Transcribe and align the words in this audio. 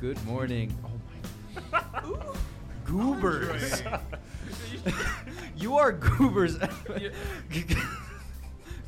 Good 0.00 0.24
morning. 0.24 0.72
Oh 0.84 0.90
my. 1.72 1.82
Goobers. 2.84 3.82
you 5.56 5.76
are 5.76 5.90
goobers. 5.90 6.56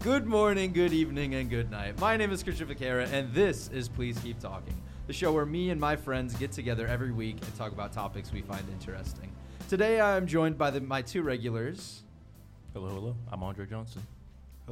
good 0.05 0.27
morning, 0.27 0.73
good 0.73 0.93
evening, 0.93 1.35
and 1.35 1.51
good 1.51 1.69
night. 1.69 1.99
My 1.99 2.17
name 2.17 2.31
is 2.31 2.45
Christian 2.45 2.69
Vaquera, 2.69 3.13
and 3.13 3.35
this 3.35 3.67
is 3.69 3.89
Please 3.89 4.21
Keep 4.21 4.39
Talking, 4.39 4.81
the 5.09 5.13
show 5.13 5.33
where 5.33 5.45
me 5.45 5.71
and 5.71 5.81
my 5.81 5.97
friends 5.97 6.37
get 6.37 6.53
together 6.53 6.87
every 6.87 7.11
week 7.11 7.39
and 7.43 7.57
talk 7.57 7.73
about 7.73 7.93
topics 7.93 8.33
we 8.33 8.43
find 8.43 8.63
interesting. 8.71 9.33
Today, 9.69 10.01
I 10.01 10.17
am 10.17 10.29
joined 10.29 10.57
by 10.57 10.71
the, 10.71 10.81
my 10.81 11.03
two 11.03 11.23
regulars, 11.23 12.05
Hello, 12.73 12.89
hello. 12.89 13.17
I'm 13.33 13.43
Andre 13.43 13.67
Johnson. 13.67 14.03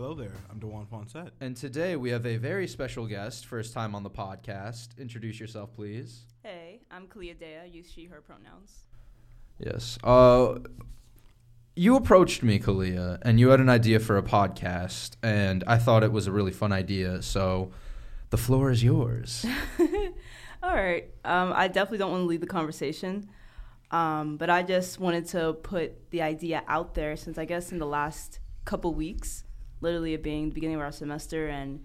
Hello 0.00 0.14
there. 0.14 0.30
I'm 0.48 0.60
Dewan 0.60 0.86
Fonset. 0.86 1.32
and 1.40 1.56
today 1.56 1.96
we 1.96 2.10
have 2.10 2.24
a 2.24 2.36
very 2.36 2.68
special 2.68 3.04
guest, 3.04 3.46
first 3.46 3.74
time 3.74 3.96
on 3.96 4.04
the 4.04 4.10
podcast. 4.10 4.96
Introduce 4.96 5.40
yourself, 5.40 5.74
please. 5.74 6.20
Hey, 6.44 6.82
I'm 6.88 7.08
Kalia 7.08 7.36
Dea. 7.36 7.56
I 7.62 7.64
use 7.64 7.90
she, 7.92 8.04
her 8.04 8.20
pronouns. 8.20 8.84
Yes. 9.58 9.98
Uh, 10.04 10.60
you 11.74 11.96
approached 11.96 12.44
me, 12.44 12.60
Kalia, 12.60 13.18
and 13.22 13.40
you 13.40 13.48
had 13.48 13.58
an 13.58 13.68
idea 13.68 13.98
for 13.98 14.16
a 14.16 14.22
podcast, 14.22 15.16
and 15.20 15.64
I 15.66 15.78
thought 15.78 16.04
it 16.04 16.12
was 16.12 16.28
a 16.28 16.32
really 16.32 16.52
fun 16.52 16.70
idea. 16.70 17.20
So, 17.20 17.72
the 18.30 18.36
floor 18.36 18.70
is 18.70 18.84
yours. 18.84 19.44
All 20.62 20.76
right. 20.76 21.10
Um, 21.24 21.52
I 21.52 21.66
definitely 21.66 21.98
don't 21.98 22.12
want 22.12 22.22
to 22.22 22.26
lead 22.28 22.40
the 22.40 22.46
conversation, 22.46 23.28
um, 23.90 24.36
but 24.36 24.48
I 24.48 24.62
just 24.62 25.00
wanted 25.00 25.26
to 25.30 25.54
put 25.54 26.08
the 26.10 26.22
idea 26.22 26.62
out 26.68 26.94
there 26.94 27.16
since 27.16 27.36
I 27.36 27.46
guess 27.46 27.72
in 27.72 27.80
the 27.80 27.86
last 27.86 28.38
couple 28.64 28.94
weeks, 28.94 29.42
literally 29.80 30.14
it 30.14 30.22
being 30.22 30.48
the 30.48 30.54
beginning 30.54 30.76
of 30.76 30.82
our 30.82 30.92
semester 30.92 31.48
and 31.48 31.84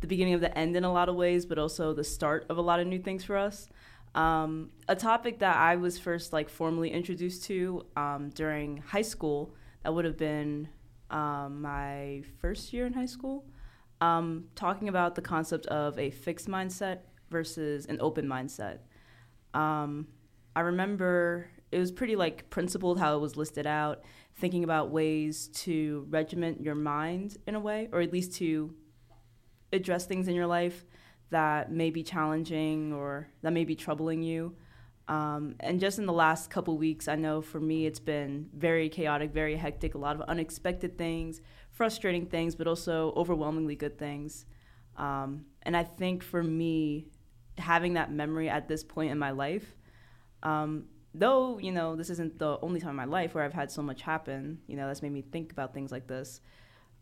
the 0.00 0.06
beginning 0.06 0.34
of 0.34 0.40
the 0.40 0.56
end 0.56 0.76
in 0.76 0.84
a 0.84 0.92
lot 0.92 1.08
of 1.08 1.16
ways, 1.16 1.46
but 1.46 1.58
also 1.58 1.92
the 1.92 2.04
start 2.04 2.46
of 2.48 2.56
a 2.56 2.62
lot 2.62 2.80
of 2.80 2.86
new 2.86 2.98
things 2.98 3.24
for 3.24 3.36
us. 3.36 3.68
Um, 4.14 4.70
a 4.88 4.96
topic 4.96 5.40
that 5.40 5.56
I 5.56 5.76
was 5.76 5.98
first 5.98 6.32
like 6.32 6.48
formally 6.48 6.90
introduced 6.90 7.44
to 7.44 7.84
um, 7.96 8.30
during 8.34 8.78
high 8.78 9.02
school 9.02 9.54
that 9.82 9.92
would 9.92 10.04
have 10.04 10.16
been 10.16 10.68
um, 11.10 11.62
my 11.62 12.22
first 12.40 12.72
year 12.72 12.86
in 12.86 12.92
high 12.92 13.06
school, 13.06 13.44
um, 14.00 14.44
talking 14.54 14.88
about 14.88 15.14
the 15.14 15.22
concept 15.22 15.66
of 15.66 15.98
a 15.98 16.10
fixed 16.10 16.48
mindset 16.48 17.00
versus 17.30 17.86
an 17.86 17.98
open 18.00 18.26
mindset. 18.26 18.78
Um, 19.54 20.08
I 20.54 20.60
remember 20.60 21.50
it 21.70 21.78
was 21.78 21.92
pretty 21.92 22.16
like 22.16 22.50
principled 22.50 22.98
how 22.98 23.16
it 23.16 23.20
was 23.20 23.36
listed 23.36 23.66
out, 23.66 24.02
thinking 24.38 24.64
about 24.64 24.90
ways 24.90 25.48
to 25.48 26.06
regiment 26.10 26.60
your 26.60 26.74
mind 26.74 27.36
in 27.46 27.54
a 27.54 27.60
way, 27.60 27.88
or 27.92 28.00
at 28.00 28.12
least 28.12 28.34
to 28.34 28.74
address 29.72 30.06
things 30.06 30.28
in 30.28 30.34
your 30.34 30.46
life 30.46 30.84
that 31.30 31.70
may 31.70 31.90
be 31.90 32.02
challenging 32.02 32.92
or 32.92 33.28
that 33.42 33.52
may 33.52 33.64
be 33.64 33.74
troubling 33.74 34.22
you. 34.22 34.54
Um, 35.08 35.56
and 35.60 35.80
just 35.80 35.98
in 35.98 36.06
the 36.06 36.12
last 36.12 36.50
couple 36.50 36.76
weeks, 36.76 37.08
I 37.08 37.16
know 37.16 37.40
for 37.40 37.60
me 37.60 37.86
it's 37.86 37.98
been 37.98 38.48
very 38.54 38.88
chaotic, 38.88 39.32
very 39.32 39.56
hectic, 39.56 39.94
a 39.94 39.98
lot 39.98 40.16
of 40.16 40.22
unexpected 40.22 40.96
things, 40.98 41.40
frustrating 41.70 42.26
things, 42.26 42.54
but 42.54 42.66
also 42.66 43.12
overwhelmingly 43.16 43.74
good 43.74 43.98
things. 43.98 44.44
Um, 44.96 45.46
and 45.62 45.76
I 45.76 45.84
think 45.84 46.22
for 46.22 46.42
me, 46.42 47.06
having 47.56 47.94
that 47.94 48.12
memory 48.12 48.48
at 48.48 48.68
this 48.68 48.84
point 48.84 49.10
in 49.10 49.18
my 49.18 49.30
life, 49.30 49.74
um, 50.42 50.84
though, 51.14 51.58
you 51.58 51.72
know, 51.72 51.96
this 51.96 52.10
isn't 52.10 52.38
the 52.38 52.58
only 52.60 52.80
time 52.80 52.90
in 52.90 52.96
my 52.96 53.04
life 53.04 53.34
where 53.34 53.44
I've 53.44 53.52
had 53.52 53.70
so 53.70 53.82
much 53.82 54.02
happen, 54.02 54.58
you 54.66 54.76
know, 54.76 54.86
that's 54.86 55.02
made 55.02 55.12
me 55.12 55.22
think 55.22 55.52
about 55.52 55.74
things 55.74 55.90
like 55.90 56.06
this. 56.06 56.40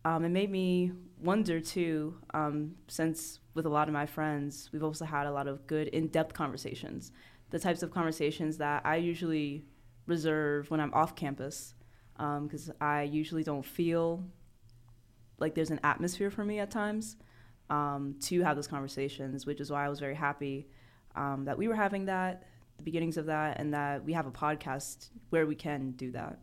Um, 0.05 0.25
it 0.25 0.29
made 0.29 0.51
me 0.51 0.93
wonder 1.21 1.61
too, 1.61 2.17
um, 2.33 2.77
since 2.87 3.41
with 3.55 3.67
a 3.67 3.69
lot 3.69 3.89
of 3.89 3.95
my 3.95 4.07
friends, 4.07 4.71
we've 4.73 4.85
also 4.85 5.05
had 5.05 5.27
a 5.27 5.33
lot 5.33 5.49
of 5.49 5.67
good 5.67 5.89
in 5.89 6.09
depth 6.09 6.33
conversations, 6.33 7.11
the 7.51 7.59
types 7.59 7.83
of 7.83 7.91
conversations 7.91 8.59
that 8.59 8.87
I 8.87 8.97
usually 8.97 9.65
reserve 10.07 10.71
when 10.71 10.81
I'm 10.81 10.95
off 10.95 11.17
campus, 11.17 11.75
because 12.17 12.71
I 12.81 13.03
usually 13.03 13.43
don't 13.43 13.65
feel 13.65 14.25
like 15.39 15.55
there's 15.55 15.71
an 15.71 15.81
atmosphere 15.83 16.31
for 16.31 16.45
me 16.45 16.61
at 16.61 16.71
times 16.71 17.17
um, 17.69 18.15
to 18.23 18.43
have 18.43 18.57
those 18.57 18.69
conversations, 18.69 19.45
which 19.45 19.61
is 19.61 19.71
why 19.71 19.85
I 19.85 19.89
was 19.89 20.01
very 20.01 20.15
happy 20.15 20.69
um, 21.17 21.45
that 21.47 21.59
we 21.59 21.67
were 21.69 21.75
having 21.75 22.07
that, 22.07 22.45
the 22.77 22.83
beginnings 22.83 23.17
of 23.17 23.27
that, 23.27 23.59
and 23.59 23.75
that 23.75 24.05
we 24.05 24.13
have 24.13 24.27
a 24.27 24.31
podcast 24.31 25.11
where 25.31 25.47
we 25.47 25.55
can 25.55 25.93
do 25.93 26.13
that. 26.13 26.39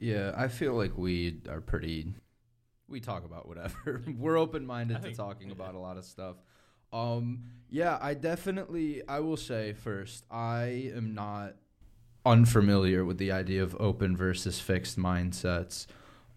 Yeah, 0.00 0.32
I 0.36 0.48
feel 0.48 0.74
like 0.74 0.96
we 0.96 1.40
are 1.48 1.60
pretty. 1.60 2.14
We 2.88 3.00
talk 3.00 3.24
about 3.24 3.48
whatever. 3.48 4.02
We're 4.18 4.38
open 4.38 4.66
minded 4.66 5.02
to 5.02 5.12
talking 5.12 5.50
about 5.50 5.74
a 5.74 5.78
lot 5.78 5.96
of 5.96 6.04
stuff. 6.04 6.36
Um, 6.92 7.44
yeah, 7.68 7.98
I 8.00 8.14
definitely. 8.14 9.02
I 9.08 9.20
will 9.20 9.36
say 9.36 9.72
first, 9.72 10.24
I 10.30 10.92
am 10.94 11.14
not 11.14 11.54
unfamiliar 12.24 13.04
with 13.04 13.18
the 13.18 13.32
idea 13.32 13.62
of 13.62 13.76
open 13.80 14.16
versus 14.16 14.60
fixed 14.60 14.98
mindsets. 14.98 15.86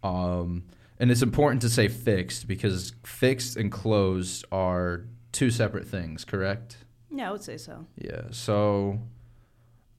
Um, 0.03 0.63
and 0.99 1.11
it's 1.11 1.21
important 1.21 1.61
to 1.63 1.69
say 1.69 1.87
fixed 1.87 2.47
because 2.47 2.93
fixed 3.03 3.57
and 3.57 3.71
closed 3.71 4.45
are 4.51 5.05
two 5.31 5.49
separate 5.49 5.87
things, 5.87 6.23
correct? 6.25 6.77
Yeah, 7.11 7.29
I 7.29 7.31
would 7.31 7.43
say 7.43 7.57
so. 7.57 7.85
Yeah. 7.97 8.23
So, 8.31 8.99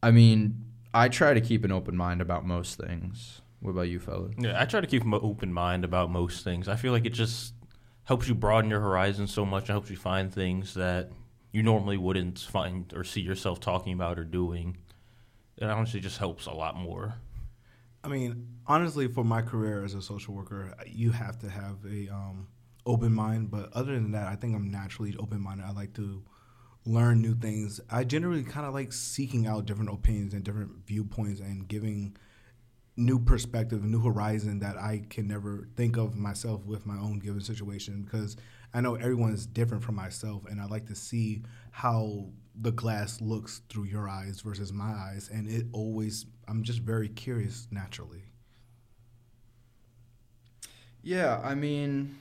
I 0.03 0.11
mean, 0.11 0.65
I 0.95 1.09
try 1.09 1.35
to 1.35 1.41
keep 1.41 1.65
an 1.65 1.73
open 1.73 1.97
mind 1.97 2.21
about 2.21 2.47
most 2.47 2.79
things. 2.79 3.43
What 3.61 3.71
about 3.71 3.83
you, 3.83 4.01
fellas? 4.01 4.35
Yeah, 4.39 4.61
I 4.61 4.65
try 4.65 4.81
to 4.81 4.87
keep 4.87 5.05
an 5.05 5.15
open 5.15 5.53
mind 5.53 5.85
about 5.85 6.11
most 6.11 6.43
things. 6.43 6.69
I 6.69 6.77
feel 6.77 6.93
like 6.93 7.07
it 7.07 7.13
just 7.13 7.55
helps 8.05 8.29
you 8.29 8.35
broaden 8.35 8.71
your 8.71 8.81
horizon 8.81 9.27
so 9.27 9.45
much. 9.45 9.65
It 9.65 9.73
helps 9.73 9.91
you 9.91 9.97
find 9.97 10.33
things 10.33 10.75
that 10.75 11.11
you 11.53 11.63
normally 11.63 11.97
wouldn't 11.97 12.39
find 12.41 12.93
or 12.95 13.05
see 13.05 13.21
yourself 13.21 13.61
talking 13.61 13.93
about 13.93 14.19
or 14.19 14.25
doing. 14.25 14.79
It 15.57 15.65
honestly 15.65 16.01
just 16.01 16.19
helps 16.19 16.47
a 16.47 16.53
lot 16.53 16.77
more. 16.77 17.15
I 18.03 18.09
mean, 18.09 18.49
honestly, 18.67 19.07
for 19.07 19.23
my 19.23 19.43
career 19.43 19.85
as 19.85 19.95
a 19.95 20.03
social 20.03 20.35
worker, 20.35 20.75
you 20.87 21.13
have 21.13 21.39
to 21.41 21.49
have 21.49 21.77
a 21.89 22.09
um, 22.09 22.49
open 22.85 23.13
mind. 23.13 23.51
But 23.51 23.73
other 23.75 23.95
than 23.95 24.11
that, 24.13 24.27
I 24.27 24.35
think 24.35 24.57
I'm 24.57 24.71
naturally 24.71 25.15
open 25.19 25.41
minded. 25.41 25.67
I 25.67 25.71
like 25.71 25.95
to 25.95 26.25
learn 26.85 27.23
new 27.23 27.35
things. 27.35 27.81
I 27.91 28.05
generally 28.05 28.43
kind 28.43 28.67
of 28.67 28.75
like 28.75 28.93
seeking 28.93 29.47
out 29.47 29.67
different 29.67 29.91
opinions 29.91 30.35
and 30.35 30.43
different 30.43 30.87
viewpoints 30.87 31.41
and 31.41 31.67
giving 31.69 32.17
new 32.97 33.19
perspective, 33.19 33.83
new 33.85 34.01
horizon 34.01 34.59
that 34.61 34.77
I 34.77 35.03
can 35.09 35.27
never 35.27 35.69
think 35.77 35.97
of 35.97 36.17
myself 36.17 36.65
with 36.67 36.85
my 36.85 36.97
own 36.97 37.19
given 37.19 37.41
situation 37.41 38.03
because 38.03 38.37
I 38.75 38.81
know 38.81 38.95
everyone 38.95 39.33
is 39.33 39.47
different 39.47 39.83
from 39.83 39.97
myself, 39.97 40.45
and 40.49 40.61
I 40.61 40.67
like 40.67 40.87
to 40.87 40.95
see 40.95 41.43
how 41.71 42.27
the 42.55 42.73
glass 42.73 43.21
looks 43.21 43.63
through 43.69 43.85
your 43.85 44.09
eyes 44.09 44.41
versus 44.41 44.73
my 44.73 44.93
eyes, 44.93 45.31
and 45.33 45.49
it 45.49 45.67
always 45.73 46.27
I'm 46.49 46.63
just 46.63 46.81
very 46.81 47.09
curious 47.09 47.69
naturally. 47.71 48.25
Yeah, 51.03 51.41
I 51.43 51.55
mean, 51.55 52.19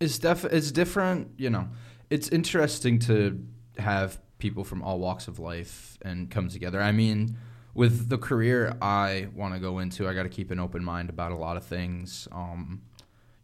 it's 0.00 0.18
def 0.18 0.44
it's 0.44 0.72
different. 0.72 1.30
You 1.36 1.50
know, 1.50 1.68
it's 2.10 2.28
interesting 2.28 2.98
to 3.00 3.44
have 3.78 4.20
people 4.38 4.64
from 4.64 4.82
all 4.82 4.98
walks 4.98 5.28
of 5.28 5.38
life 5.38 5.98
and 6.02 6.30
come 6.30 6.48
together. 6.48 6.80
I 6.80 6.92
mean, 6.92 7.36
with 7.74 8.08
the 8.08 8.18
career 8.18 8.76
I 8.80 9.28
want 9.34 9.54
to 9.54 9.60
go 9.60 9.78
into, 9.78 10.08
I 10.08 10.14
got 10.14 10.24
to 10.24 10.28
keep 10.28 10.50
an 10.50 10.58
open 10.58 10.84
mind 10.84 11.10
about 11.10 11.32
a 11.32 11.36
lot 11.36 11.56
of 11.56 11.64
things. 11.64 12.28
Um, 12.32 12.82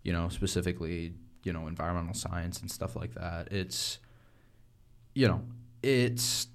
you 0.03 0.13
know, 0.13 0.29
specifically, 0.29 1.15
you 1.45 1.53
know, 1.53 1.67
environmental 1.67 2.15
science 2.15 2.61
and 2.61 2.71
stuff 2.71 2.97
like 2.97 3.15
that. 3.15 3.53
It's, 3.53 3.99
you 5.15 5.29
know, 5.29 5.43
it's 5.83 6.49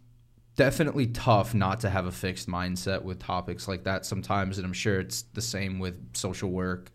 definitely 0.56 1.07
tough 1.07 1.53
not 1.53 1.79
to 1.81 1.89
have 1.89 2.06
a 2.06 2.12
fixed 2.12 2.50
mindset 2.50 3.03
with 3.03 3.19
topics 3.19 3.68
like 3.68 3.84
that 3.84 4.06
sometimes, 4.06 4.57
and 4.57 4.66
I'm 4.66 4.74
sure 4.74 5.00
it's 5.00 5.22
the 5.34 5.41
same 5.41 5.79
with 5.79 6.16
social 6.16 6.50
work 6.50 6.91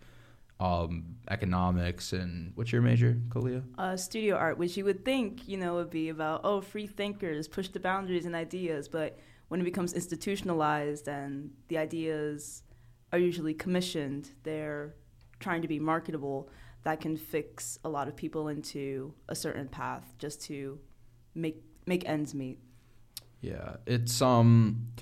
um, 0.62 1.16
economics, 1.28 2.12
and 2.12 2.52
what's 2.54 2.70
your 2.70 2.82
major, 2.82 3.18
Kalia? 3.28 3.64
uh, 3.78 3.96
studio 3.96 4.36
art, 4.36 4.58
which 4.58 4.76
you 4.76 4.84
would 4.84 5.04
think, 5.04 5.48
you 5.48 5.56
know, 5.56 5.74
would 5.74 5.90
be 5.90 6.08
about, 6.08 6.42
oh, 6.44 6.60
free 6.60 6.86
thinkers, 6.86 7.48
push 7.48 7.68
the 7.68 7.80
boundaries 7.80 8.26
and 8.26 8.34
ideas. 8.34 8.88
But 8.88 9.18
when 9.48 9.60
it 9.60 9.64
becomes 9.64 9.92
institutionalized 9.92 11.08
and 11.08 11.50
the 11.66 11.78
ideas 11.78 12.62
are 13.12 13.18
usually 13.18 13.54
commissioned, 13.54 14.30
they're 14.44 14.94
trying 15.40 15.62
to 15.62 15.68
be 15.68 15.80
marketable, 15.80 16.48
that 16.84 17.00
can 17.00 17.16
fix 17.16 17.78
a 17.84 17.88
lot 17.88 18.06
of 18.06 18.14
people 18.14 18.48
into 18.48 19.12
a 19.28 19.34
certain 19.34 19.68
path 19.68 20.14
just 20.18 20.40
to 20.42 20.78
make 21.34 21.62
make 21.86 22.08
ends 22.08 22.34
meet. 22.34 22.58
Yeah, 23.40 23.76
it's 23.86 24.22
um, 24.22 24.92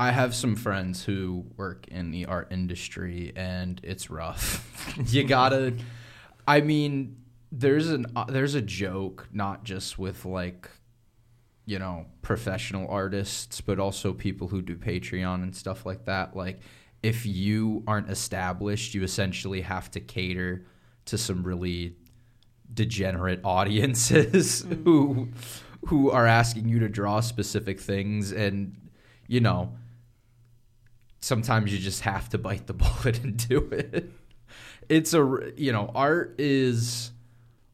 I 0.00 0.12
have 0.12 0.34
some 0.34 0.56
friends 0.56 1.04
who 1.04 1.44
work 1.58 1.86
in 1.88 2.10
the 2.10 2.24
art 2.24 2.48
industry, 2.50 3.34
and 3.36 3.78
it's 3.84 4.08
rough. 4.08 4.66
you 5.12 5.24
gotta, 5.24 5.74
I 6.48 6.62
mean, 6.62 7.18
there's 7.52 7.90
an 7.90 8.06
uh, 8.16 8.24
there's 8.24 8.54
a 8.54 8.62
joke 8.62 9.28
not 9.30 9.62
just 9.62 9.98
with 9.98 10.24
like, 10.24 10.70
you 11.66 11.78
know, 11.78 12.06
professional 12.22 12.88
artists, 12.88 13.60
but 13.60 13.78
also 13.78 14.14
people 14.14 14.48
who 14.48 14.62
do 14.62 14.74
Patreon 14.74 15.42
and 15.42 15.54
stuff 15.54 15.84
like 15.84 16.06
that. 16.06 16.34
Like, 16.34 16.60
if 17.02 17.26
you 17.26 17.84
aren't 17.86 18.08
established, 18.08 18.94
you 18.94 19.02
essentially 19.02 19.60
have 19.60 19.90
to 19.90 20.00
cater 20.00 20.64
to 21.04 21.18
some 21.18 21.42
really 21.42 21.94
degenerate 22.72 23.40
audiences 23.44 24.64
who 24.82 25.28
who 25.88 26.10
are 26.10 26.26
asking 26.26 26.70
you 26.70 26.78
to 26.78 26.88
draw 26.88 27.20
specific 27.20 27.78
things 27.78 28.32
and 28.32 28.74
you 29.28 29.40
know 29.40 29.74
sometimes 31.20 31.72
you 31.72 31.78
just 31.78 32.02
have 32.02 32.28
to 32.30 32.38
bite 32.38 32.66
the 32.66 32.72
bullet 32.82 33.22
and 33.22 33.36
do 33.48 33.58
it. 33.72 34.10
It's 34.88 35.14
a 35.14 35.52
you 35.56 35.72
know 35.72 35.90
art 35.94 36.34
is 36.38 37.12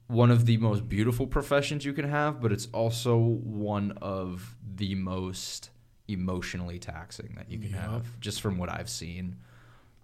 one 0.08 0.30
of 0.30 0.46
the 0.46 0.56
most 0.58 0.88
beautiful 0.88 1.26
professions 1.26 1.84
you 1.84 1.92
can 1.92 2.08
have 2.08 2.40
but 2.40 2.52
it's 2.52 2.68
also 2.72 3.16
one 3.18 3.90
of 4.02 4.54
the 4.76 4.94
most 4.94 5.70
emotionally 6.06 6.78
taxing 6.78 7.32
that 7.36 7.50
you 7.50 7.58
can 7.58 7.70
Yep. 7.70 7.80
have 7.80 8.20
just 8.20 8.40
from 8.40 8.56
what 8.58 8.68
i've 8.70 8.88
seen. 8.90 9.36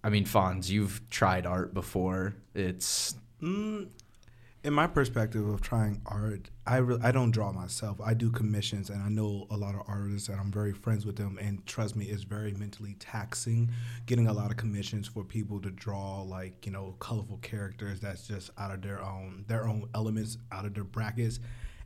I 0.03 0.09
mean 0.09 0.25
fonz 0.25 0.69
you've 0.69 1.07
tried 1.09 1.45
art 1.45 1.73
before. 1.73 2.35
It's 2.53 3.15
Mm, 3.41 3.87
in 4.63 4.73
my 4.73 4.87
perspective 4.87 5.45
of 5.45 5.61
trying 5.61 6.01
art, 6.05 6.49
I 6.65 6.77
re- 6.77 6.99
I 7.03 7.11
don't 7.11 7.31
draw 7.31 7.51
myself. 7.51 7.99
I 7.99 8.13
do 8.13 8.31
commissions, 8.31 8.89
and 8.89 9.03
I 9.03 9.09
know 9.09 9.45
a 9.51 9.57
lot 9.57 9.75
of 9.75 9.81
artists, 9.87 10.29
and 10.29 10.39
I'm 10.39 10.51
very 10.51 10.71
friends 10.71 11.05
with 11.05 11.17
them. 11.17 11.37
And 11.41 11.65
trust 11.65 11.97
me, 11.97 12.05
it's 12.05 12.23
very 12.23 12.53
mentally 12.53 12.95
taxing 12.99 13.71
getting 14.05 14.27
a 14.27 14.33
lot 14.33 14.51
of 14.51 14.57
commissions 14.57 15.07
for 15.07 15.23
people 15.23 15.59
to 15.61 15.69
draw 15.69 16.21
like 16.21 16.65
you 16.65 16.71
know 16.71 16.95
colorful 16.99 17.37
characters 17.41 17.99
that's 17.99 18.25
just 18.25 18.51
out 18.57 18.71
of 18.71 18.81
their 18.81 19.01
own 19.03 19.43
their 19.47 19.67
own 19.67 19.89
elements, 19.93 20.37
out 20.51 20.65
of 20.65 20.73
their 20.73 20.85
brackets. 20.85 21.39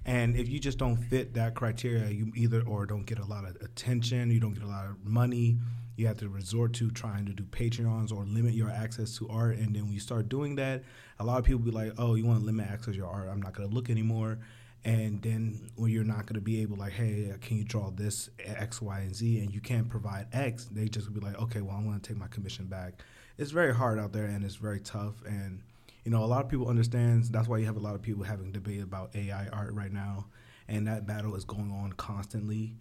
And 0.06 0.38
if 0.38 0.48
you 0.48 0.60
just 0.60 0.78
don't 0.78 0.98
fit 0.98 1.34
that 1.34 1.56
criteria, 1.56 2.10
you 2.10 2.32
either 2.36 2.62
or 2.62 2.86
don't 2.86 3.06
get 3.06 3.20
a 3.20 3.26
lot 3.26 3.44
of 3.44 3.58
attention, 3.62 4.32
you 4.32 4.40
don't 4.40 4.54
get 4.54 4.64
a 4.64 4.68
lot 4.68 4.86
of 4.86 5.04
money. 5.04 5.58
You 5.98 6.06
have 6.06 6.18
to 6.20 6.30
resort 6.30 6.74
to 6.74 6.92
trying 6.92 7.26
to 7.26 7.34
do 7.34 7.44
Patreons 7.44 8.12
or 8.12 8.24
limit 8.24 8.54
your 8.54 8.70
access 8.70 9.18
to 9.18 9.28
art. 9.30 9.58
And 9.58 9.76
then 9.76 9.86
when 9.86 9.94
you 9.94 10.00
start 10.00 10.30
doing 10.30 10.56
that, 10.56 10.84
a 11.20 11.26
lot 11.26 11.40
of 11.40 11.44
people 11.44 11.60
be 11.60 11.72
like, 11.72 11.92
"Oh, 11.98 12.14
you 12.14 12.24
want 12.24 12.40
to 12.40 12.46
limit 12.46 12.70
access 12.70 12.94
to 12.94 12.98
your 12.98 13.08
art? 13.08 13.28
I'm 13.28 13.42
not 13.42 13.54
going 13.54 13.68
to 13.68 13.76
look 13.76 13.90
anymore." 13.90 14.38
And 14.86 15.22
then 15.24 15.72
when 15.76 15.92
you're 15.92 16.04
not 16.04 16.28
going 16.28 16.36
to 16.36 16.42
be 16.42 16.62
able, 16.62 16.78
like, 16.78 16.94
"Hey, 16.94 17.34
can 17.42 17.58
you 17.58 17.64
draw 17.64 17.90
this 17.90 18.30
X, 18.38 18.80
Y, 18.80 19.00
and 19.00 19.16
Z?" 19.16 19.40
and 19.40 19.52
you 19.52 19.60
can't 19.60 19.90
provide 19.90 20.28
X, 20.32 20.66
they 20.66 20.88
just 20.88 21.12
be 21.12 21.20
like, 21.20 21.42
"Okay, 21.42 21.62
well, 21.62 21.76
I'm 21.76 21.86
going 21.86 22.00
to 22.00 22.08
take 22.08 22.18
my 22.18 22.28
commission 22.28 22.68
back." 22.68 23.02
It's 23.40 23.52
very 23.52 23.74
hard 23.74 23.98
out 23.98 24.14
there, 24.14 24.26
and 24.26 24.46
it's 24.46 24.56
very 24.56 24.80
tough. 24.80 25.16
And 25.26 25.62
you 26.06 26.12
know, 26.12 26.24
a 26.24 26.26
lot 26.26 26.46
of 26.46 26.50
people 26.50 26.70
understand. 26.70 27.24
That's 27.26 27.48
why 27.48 27.58
you 27.58 27.66
have 27.66 27.76
a 27.76 27.82
lot 27.82 27.96
of 27.96 28.04
people 28.04 28.24
having 28.24 28.52
debate 28.52 28.84
about 28.84 29.16
AI 29.16 29.48
art 29.48 29.74
right 29.74 29.92
now, 29.92 30.28
and 30.68 30.86
that 30.86 31.08
battle 31.08 31.36
is 31.36 31.44
going 31.44 31.72
on 31.72 31.94
constantly. 31.94 32.76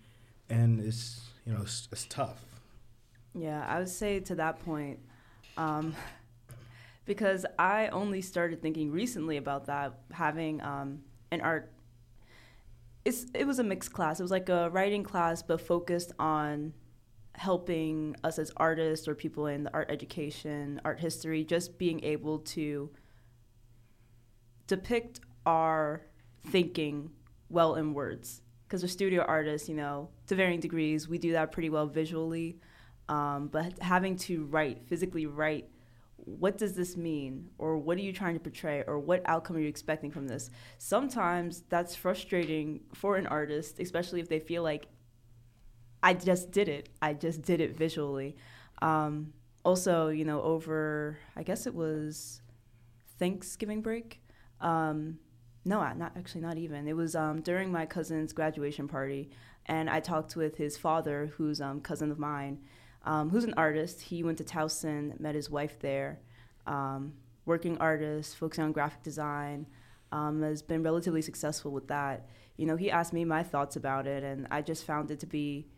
And 0.50 0.80
it's 0.80 1.30
you 1.46 1.54
know, 1.54 1.62
it's, 1.62 1.88
it's 1.90 2.04
tough. 2.10 2.55
Yeah, 3.36 3.64
I 3.68 3.78
would 3.78 3.88
say 3.88 4.20
to 4.20 4.34
that 4.36 4.60
point, 4.64 4.98
um, 5.58 5.94
because 7.04 7.44
I 7.58 7.88
only 7.88 8.22
started 8.22 8.62
thinking 8.62 8.90
recently 8.90 9.36
about 9.36 9.66
that, 9.66 10.00
having 10.10 10.62
um, 10.62 11.00
an 11.30 11.42
art. 11.42 11.70
It's 13.04 13.26
it 13.34 13.46
was 13.46 13.58
a 13.58 13.64
mixed 13.64 13.92
class. 13.92 14.18
It 14.18 14.22
was 14.24 14.32
like 14.32 14.48
a 14.48 14.70
writing 14.70 15.04
class, 15.04 15.42
but 15.42 15.60
focused 15.60 16.12
on 16.18 16.72
helping 17.34 18.16
us 18.24 18.38
as 18.38 18.50
artists 18.56 19.06
or 19.06 19.14
people 19.14 19.46
in 19.46 19.64
the 19.64 19.74
art 19.74 19.90
education, 19.90 20.80
art 20.84 20.98
history, 20.98 21.44
just 21.44 21.78
being 21.78 22.02
able 22.02 22.38
to 22.38 22.90
depict 24.66 25.20
our 25.44 26.00
thinking 26.48 27.10
well 27.50 27.74
in 27.74 27.92
words. 27.92 28.40
Because 28.66 28.82
we're 28.82 28.88
studio 28.88 29.22
artists, 29.22 29.68
you 29.68 29.76
know, 29.76 30.08
to 30.26 30.34
varying 30.34 30.58
degrees, 30.58 31.06
we 31.08 31.18
do 31.18 31.32
that 31.32 31.52
pretty 31.52 31.70
well 31.70 31.86
visually. 31.86 32.58
Um, 33.08 33.48
but 33.48 33.78
having 33.80 34.16
to 34.16 34.44
write, 34.46 34.86
physically 34.86 35.26
write, 35.26 35.68
what 36.16 36.58
does 36.58 36.74
this 36.74 36.96
mean? 36.96 37.50
Or 37.58 37.78
what 37.78 37.98
are 37.98 38.00
you 38.00 38.12
trying 38.12 38.34
to 38.34 38.40
portray? 38.40 38.82
Or 38.86 38.98
what 38.98 39.22
outcome 39.26 39.56
are 39.56 39.60
you 39.60 39.68
expecting 39.68 40.10
from 40.10 40.26
this? 40.26 40.50
Sometimes 40.78 41.62
that's 41.68 41.94
frustrating 41.94 42.80
for 42.94 43.16
an 43.16 43.26
artist, 43.26 43.78
especially 43.78 44.20
if 44.20 44.28
they 44.28 44.40
feel 44.40 44.62
like, 44.62 44.86
I 46.02 46.14
just 46.14 46.50
did 46.50 46.68
it. 46.68 46.88
I 47.00 47.14
just 47.14 47.42
did 47.42 47.60
it 47.60 47.76
visually. 47.76 48.36
Um, 48.82 49.32
also, 49.64 50.08
you 50.08 50.24
know, 50.24 50.42
over, 50.42 51.18
I 51.34 51.42
guess 51.42 51.66
it 51.66 51.74
was 51.74 52.42
Thanksgiving 53.18 53.80
break. 53.80 54.20
Um, 54.60 55.18
no, 55.64 55.80
not 55.94 56.12
actually, 56.16 56.42
not 56.42 56.58
even. 56.58 56.86
It 56.86 56.94
was 56.94 57.16
um, 57.16 57.40
during 57.40 57.72
my 57.72 57.86
cousin's 57.86 58.32
graduation 58.32 58.86
party, 58.86 59.30
and 59.66 59.90
I 59.90 59.98
talked 59.98 60.36
with 60.36 60.56
his 60.56 60.76
father, 60.76 61.32
who's 61.36 61.60
um, 61.60 61.80
cousin 61.80 62.12
of 62.12 62.18
mine, 62.20 62.60
um, 63.06 63.30
who's 63.30 63.44
an 63.44 63.54
artist. 63.56 64.02
He 64.02 64.22
went 64.22 64.38
to 64.38 64.44
Towson, 64.44 65.18
met 65.18 65.34
his 65.34 65.48
wife 65.48 65.78
there, 65.78 66.20
um, 66.66 67.14
working 67.46 67.78
artist, 67.78 68.36
focusing 68.36 68.64
on 68.64 68.72
graphic 68.72 69.02
design, 69.02 69.66
um, 70.12 70.42
has 70.42 70.60
been 70.60 70.82
relatively 70.82 71.22
successful 71.22 71.70
with 71.70 71.88
that. 71.88 72.28
You 72.56 72.66
know, 72.66 72.76
he 72.76 72.90
asked 72.90 73.12
me 73.12 73.24
my 73.24 73.42
thoughts 73.42 73.76
about 73.76 74.06
it, 74.06 74.24
and 74.24 74.46
I 74.50 74.62
just 74.62 74.84
found 74.84 75.10
it 75.10 75.20
to 75.20 75.26
be, 75.26 75.68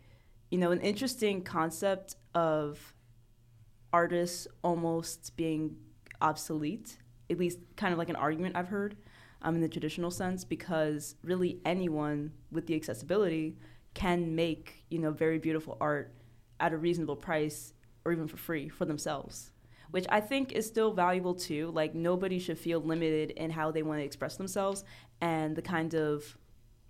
you 0.51 0.59
know, 0.59 0.71
an 0.71 0.81
interesting 0.81 1.43
concept 1.43 2.17
of 2.35 2.95
artists 3.93 4.49
almost 4.65 5.37
being 5.37 5.77
obsolete, 6.21 6.97
at 7.31 7.39
least 7.39 7.59
kind 7.77 7.93
of 7.93 7.99
like 7.99 8.09
an 8.09 8.17
argument 8.17 8.57
I've 8.57 8.69
heard 8.69 8.97
um, 9.43 9.55
in 9.55 9.61
the 9.61 9.69
traditional 9.69 10.11
sense, 10.11 10.45
because 10.45 11.17
really 11.23 11.61
anyone 11.65 12.33
with 12.51 12.67
the 12.67 12.75
accessibility 12.75 13.59
can 13.93 14.35
make, 14.35 14.85
you 14.89 14.99
know, 14.99 15.11
very 15.11 15.39
beautiful 15.39 15.77
art 15.81 16.15
at 16.61 16.73
a 16.73 16.77
reasonable 16.77 17.17
price 17.17 17.73
or 18.05 18.13
even 18.13 18.29
for 18.29 18.37
free 18.37 18.69
for 18.69 18.85
themselves, 18.85 19.51
which 19.91 20.07
I 20.09 20.21
think 20.21 20.53
is 20.53 20.67
still 20.67 20.93
valuable 20.93 21.35
too. 21.35 21.71
Like, 21.75 21.95
nobody 21.95 22.39
should 22.39 22.59
feel 22.59 22.81
limited 22.81 23.31
in 23.33 23.51
how 23.51 23.71
they 23.71 23.83
want 23.83 24.01
to 24.01 24.05
express 24.05 24.37
themselves 24.37 24.85
and 25.21 25.55
the 25.57 25.63
kind 25.63 25.95
of 25.95 26.37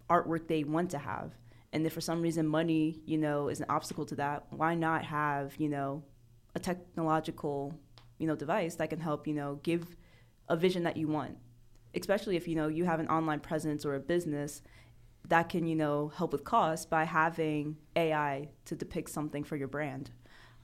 artwork 0.09 0.49
they 0.49 0.65
want 0.65 0.91
to 0.91 0.99
have. 0.99 1.33
And 1.73 1.85
if 1.87 1.93
for 1.93 2.01
some 2.01 2.23
reason 2.23 2.47
money, 2.47 3.01
you 3.05 3.19
know, 3.19 3.49
is 3.49 3.61
an 3.61 3.67
obstacle 3.69 4.07
to 4.07 4.15
that, 4.17 4.47
why 4.51 4.75
not 4.75 5.05
have, 5.05 5.55
you 5.59 5.69
know, 5.69 6.03
a 6.55 6.59
technological, 6.59 7.75
you 8.19 8.27
know, 8.27 8.35
device 8.35 8.77
that 8.77 8.91
can 8.91 9.01
help, 9.01 9.27
you 9.27 9.35
know, 9.35 9.61
give 9.63 9.97
a 10.49 10.57
vision 10.57 10.83
that 10.85 10.97
you 10.97 11.09
want. 11.09 11.37
Especially 11.95 12.37
if, 12.37 12.49
you 12.49 12.55
know, 12.55 12.69
you 12.69 12.85
have 12.85 13.01
an 13.01 13.09
online 13.09 13.41
presence 13.41 13.85
or 13.85 13.95
a 13.95 14.01
business 14.01 14.63
that 15.27 15.49
can, 15.49 15.67
you 15.67 15.77
know, 15.77 16.09
help 16.09 16.33
with 16.33 16.45
costs 16.45 16.87
by 16.87 17.05
having 17.05 17.77
AI 17.97 18.49
to 18.65 18.75
depict 18.75 19.11
something 19.11 19.45
for 19.45 19.57
your 19.57 19.69
brand. 19.69 20.11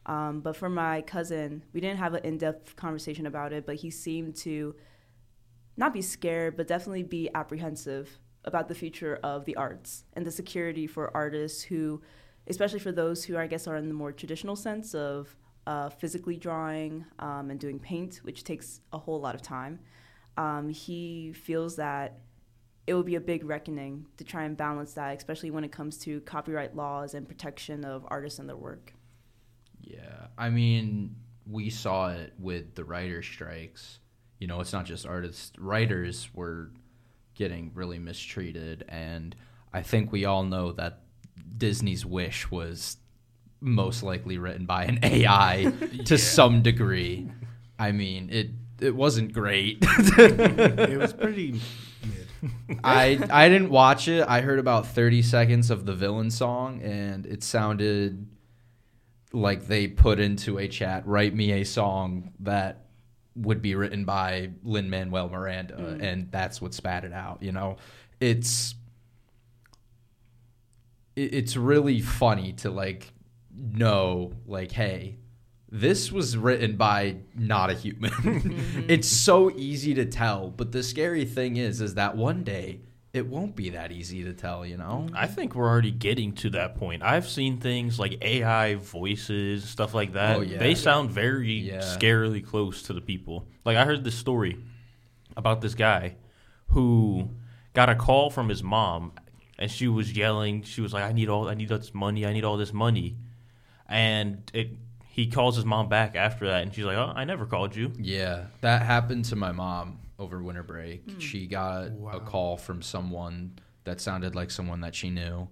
Um, 0.06 0.41
but 0.41 0.56
for 0.56 0.69
my 0.69 1.03
cousin, 1.03 1.65
we 1.73 1.81
didn't 1.81 1.99
have 1.99 2.15
an 2.15 2.25
in-depth 2.25 2.77
conversation 2.77 3.27
about 3.27 3.53
it, 3.53 3.67
but 3.67 3.77
he 3.77 3.91
seemed 3.91 4.37
to 4.37 4.75
not 5.77 5.93
be 5.93 6.03
scared, 6.03 6.56
but 6.56 6.67
definitely 6.69 7.03
be 7.03 7.29
apprehensive 7.34 8.19
about 8.44 8.69
the 8.69 8.75
future 8.75 9.19
of 9.23 9.44
the 9.44 9.56
arts 9.56 10.05
and 10.13 10.27
the 10.27 10.31
security 10.31 10.87
for 10.87 11.15
artists 11.17 11.63
who, 11.63 12.03
especially 12.46 12.79
for 12.79 12.93
those 12.93 13.25
who 13.25 13.37
I 13.37 13.46
guess 13.46 13.67
are 13.67 13.77
in 13.77 13.89
the 13.89 13.94
more 13.94 14.13
traditional 14.13 14.56
sense 14.56 14.94
of 14.94 15.34
uh, 15.67 15.89
physically 15.89 16.37
drawing 16.37 17.06
um, 17.19 17.51
and 17.51 17.58
doing 17.58 17.79
paint, 17.79 18.20
which 18.23 18.44
takes 18.44 18.81
a 18.93 18.99
whole 18.99 19.20
lot 19.20 19.34
of 19.34 19.41
time. 19.41 19.81
Um, 20.37 20.69
he 20.69 21.32
feels 21.32 21.77
that 21.77 22.19
it 22.86 22.94
would 22.94 23.06
be 23.06 23.14
a 23.14 23.20
big 23.20 23.44
reckoning 23.44 24.06
to 24.19 24.24
try 24.24 24.44
and 24.44 24.56
balance 24.56 24.93
that, 24.94 25.17
especially 25.17 25.50
when 25.50 25.64
it 25.64 25.72
comes 25.72 25.96
to 25.98 26.20
copyright 26.22 26.76
laws 26.76 27.14
and 27.14 27.26
protection 27.26 27.84
of 27.84 28.05
artists 28.08 28.38
and 28.38 28.48
their 28.48 28.56
work. 28.56 28.93
Yeah, 29.81 30.26
I 30.36 30.50
mean, 30.50 31.17
we 31.50 31.70
saw 31.70 32.10
it 32.10 32.32
with 32.38 32.74
the 32.74 32.84
writer 32.84 33.22
strikes. 33.22 34.00
You 34.38 34.46
know, 34.46 34.60
it's 34.60 34.72
not 34.72 34.84
just 34.84 35.06
artists; 35.06 35.53
writers 35.58 36.29
were 36.34 36.70
getting 37.34 37.70
really 37.74 37.98
mistreated, 37.98 38.84
and 38.88 39.34
I 39.72 39.82
think 39.82 40.12
we 40.12 40.24
all 40.24 40.44
know 40.44 40.72
that 40.72 41.00
Disney's 41.56 42.05
Wish 42.05 42.50
was 42.50 42.98
most 43.60 44.03
likely 44.03 44.36
written 44.36 44.67
by 44.67 44.84
an 44.84 44.98
AI 45.03 45.72
to 46.05 46.19
some 46.19 46.62
degree. 46.62 47.31
I 47.79 47.93
mean, 47.93 48.29
it 48.31 48.50
it 48.81 48.94
wasn't 48.94 49.32
great. 49.32 49.79
it 49.82 50.98
was 50.98 51.12
pretty 51.12 51.53
mid. 51.53 51.62
I 52.82 53.19
I 53.31 53.48
didn't 53.48 53.70
watch 53.70 54.08
it. 54.08 54.24
I 54.29 54.41
heard 54.41 54.58
about 54.58 54.86
30 54.89 55.22
seconds 55.22 55.70
of 55.70 55.86
the 55.86 55.94
villain 55.94 56.31
song 56.31 56.81
and 56.82 57.27
it 57.27 57.43
sounded 57.43 58.27
like 59.32 59.67
they 59.67 59.89
put 59.89 60.20
into 60.20 60.58
a 60.58 60.69
chat 60.69 61.06
write 61.06 61.34
me 61.34 61.53
a 61.53 61.65
song 61.65 62.32
that 62.41 62.84
would 63.36 63.60
be 63.60 63.74
written 63.74 64.05
by 64.05 64.51
Lin 64.63 64.89
Manuel 64.91 65.29
Miranda 65.29 65.74
Mm. 65.74 66.03
and 66.03 66.31
that's 66.31 66.60
what 66.63 66.72
spat 66.72 67.05
it 67.05 67.13
out, 67.13 67.43
you 67.43 67.51
know. 67.53 67.77
It's 68.20 68.74
it's 71.17 71.56
really 71.56 72.01
funny 72.01 72.53
to 72.53 72.70
like 72.70 73.13
know 73.56 74.32
like 74.46 74.72
hey 74.72 75.17
this 75.74 76.12
was 76.12 76.36
written 76.36 76.76
by 76.76 77.16
not 77.34 77.69
a 77.69 77.74
human 77.74 78.10
mm-hmm. 78.10 78.84
it's 78.88 79.08
so 79.08 79.50
easy 79.56 79.93
to 79.93 80.04
tell 80.04 80.48
but 80.48 80.70
the 80.70 80.82
scary 80.82 81.24
thing 81.24 81.56
is 81.56 81.81
is 81.81 81.94
that 81.94 82.16
one 82.16 82.44
day 82.44 82.78
it 83.12 83.26
won't 83.26 83.56
be 83.56 83.70
that 83.70 83.90
easy 83.90 84.22
to 84.22 84.32
tell 84.32 84.64
you 84.64 84.76
know 84.76 85.08
I 85.14 85.26
think 85.26 85.56
we're 85.56 85.69
already 85.69 85.90
getting 85.90 86.32
to 86.34 86.50
that 86.50 86.76
point. 86.76 87.02
I've 87.02 87.28
seen 87.28 87.58
things 87.58 87.98
like 87.98 88.19
AI 88.22 88.74
voices, 88.74 89.62
stuff 89.69 89.94
like 89.94 90.14
that. 90.14 90.36
Oh, 90.36 90.40
yeah. 90.40 90.58
They 90.58 90.74
sound 90.74 91.10
very 91.12 91.52
Yeah. 91.52 91.78
scarily 91.78 92.44
close 92.44 92.82
to 92.82 92.93
the 92.93 93.00
people. 93.00 93.46
Like 93.64 93.76
I 93.76 93.84
heard 93.84 94.02
this 94.02 94.16
story 94.16 94.58
about 95.36 95.60
this 95.60 95.74
guy 95.74 96.16
who 96.70 97.31
got 97.72 97.88
a 97.88 97.94
call 97.94 98.31
from 98.31 98.48
his 98.48 98.64
mom 98.64 99.12
and 99.60 99.70
she 99.70 99.86
was 99.86 100.16
yelling. 100.16 100.62
She 100.62 100.81
was 100.81 100.93
like, 100.93 101.04
"I 101.04 101.12
need 101.12 101.28
all, 101.28 101.48
I 101.48 101.54
need 101.54 101.70
all 101.70 101.78
this 101.78 101.94
money, 101.94 102.26
I 102.26 102.32
need 102.32 102.44
all 102.44 102.56
this 102.56 102.72
money," 102.72 103.16
and 103.88 104.50
it. 104.52 104.70
He 105.15 105.29
calls 105.29 105.55
his 105.55 105.65
mom 105.65 105.89
back 105.89 106.17
after 106.17 106.47
that, 106.49 106.63
and 106.65 106.75
she's 106.75 106.85
like, 106.85 106.97
"Oh, 106.97 107.13
I 107.15 107.23
never 107.25 107.47
called 107.47 107.77
you." 107.77 107.93
Yeah, 107.97 108.47
that 108.63 108.83
happened 108.83 109.27
to 109.27 109.37
my 109.37 109.53
mom 109.53 110.01
over 110.19 110.43
winter 110.43 110.65
break. 110.65 111.09
Hmm. 111.09 111.19
She 111.21 111.47
got 111.47 111.93
Wow. 111.93 112.13
a 112.15 112.21
call 112.21 112.56
from 112.56 112.83
someone 112.83 113.53
that 113.85 114.01
sounded 114.01 114.35
like 114.35 114.51
someone 114.51 114.81
that 114.81 114.93
she 114.97 115.11
knew, 115.11 115.47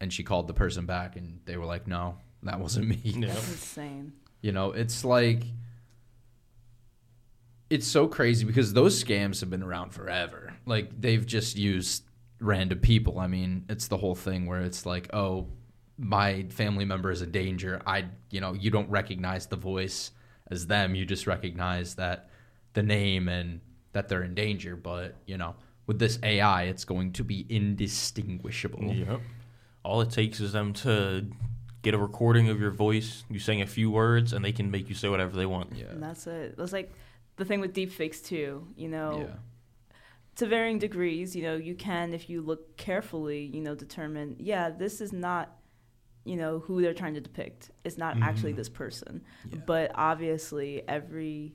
and 0.00 0.10
she 0.10 0.22
called 0.22 0.48
the 0.48 0.54
person 0.54 0.86
back, 0.86 1.14
and 1.16 1.40
they 1.44 1.58
were 1.58 1.66
like, 1.66 1.86
"No, 1.86 2.16
that 2.44 2.58
wasn't 2.58 2.88
me." 2.88 2.96
Yeah. 3.04 3.26
That's 3.34 3.48
insane. 3.50 4.14
You 4.40 4.52
know, 4.52 4.72
it's 4.72 5.04
like 5.04 5.42
it's 7.68 7.86
so 7.86 8.06
crazy 8.06 8.44
because 8.46 8.72
those 8.72 9.02
scams 9.02 9.40
have 9.40 9.50
been 9.50 9.62
around 9.62 9.90
forever. 9.90 10.54
Like 10.66 10.98
they've 11.00 11.24
just 11.26 11.56
used 11.58 12.04
random 12.40 12.78
people. 12.78 13.18
I 13.18 13.26
mean, 13.26 13.64
it's 13.68 13.88
the 13.88 13.96
whole 13.96 14.14
thing 14.14 14.46
where 14.46 14.60
it's 14.60 14.86
like, 14.86 15.12
"Oh, 15.12 15.48
my 15.98 16.44
family 16.50 16.84
member 16.84 17.10
is 17.10 17.22
in 17.22 17.30
danger." 17.30 17.80
I, 17.86 18.06
you 18.30 18.40
know, 18.40 18.52
you 18.52 18.70
don't 18.70 18.90
recognize 18.90 19.46
the 19.46 19.56
voice 19.56 20.10
as 20.50 20.66
them. 20.66 20.94
You 20.94 21.04
just 21.04 21.26
recognize 21.26 21.94
that 21.96 22.28
the 22.74 22.82
name 22.82 23.28
and 23.28 23.60
that 23.92 24.08
they're 24.08 24.22
in 24.22 24.34
danger, 24.34 24.76
but, 24.76 25.16
you 25.26 25.38
know, 25.38 25.54
with 25.86 25.98
this 25.98 26.18
AI, 26.22 26.64
it's 26.64 26.84
going 26.84 27.12
to 27.12 27.24
be 27.24 27.46
indistinguishable. 27.48 28.82
Yep. 28.92 29.20
All 29.82 30.00
it 30.02 30.10
takes 30.10 30.40
is 30.40 30.52
them 30.52 30.72
to 30.74 31.26
get 31.82 31.94
a 31.94 31.98
recording 31.98 32.48
of 32.48 32.60
your 32.60 32.72
voice, 32.72 33.24
you 33.30 33.38
saying 33.38 33.62
a 33.62 33.66
few 33.66 33.90
words, 33.90 34.32
and 34.32 34.44
they 34.44 34.52
can 34.52 34.70
make 34.70 34.88
you 34.88 34.94
say 34.94 35.08
whatever 35.08 35.36
they 35.36 35.46
want. 35.46 35.74
Yeah. 35.74 35.86
And 35.86 36.02
that's 36.02 36.26
it. 36.26 36.56
That's 36.58 36.72
like 36.72 36.92
the 37.36 37.44
thing 37.44 37.60
with 37.60 37.72
deepfakes 37.72 38.22
too. 38.22 38.66
You 38.76 38.88
know, 38.88 39.20
Yeah. 39.20 39.34
to 40.36 40.46
varying 40.46 40.78
degrees, 40.78 41.34
you 41.34 41.42
know, 41.42 41.56
you 41.56 41.74
can, 41.74 42.12
if 42.12 42.28
you 42.28 42.42
look 42.42 42.76
carefully, 42.76 43.44
you 43.44 43.60
know, 43.62 43.74
determine, 43.74 44.36
yeah, 44.38 44.68
this 44.70 45.00
is 45.00 45.12
not, 45.12 45.55
you 46.26 46.36
know, 46.36 46.58
who 46.58 46.82
they're 46.82 46.92
trying 46.94 47.14
to 47.14 47.20
depict. 47.20 47.70
It's 47.84 47.96
not 47.96 48.16
actually 48.20 48.52
Mhm. 48.52 48.56
this 48.56 48.68
person. 48.68 49.22
Yeah. 49.50 49.60
But 49.64 49.92
obviously, 49.94 50.82
every, 50.88 51.54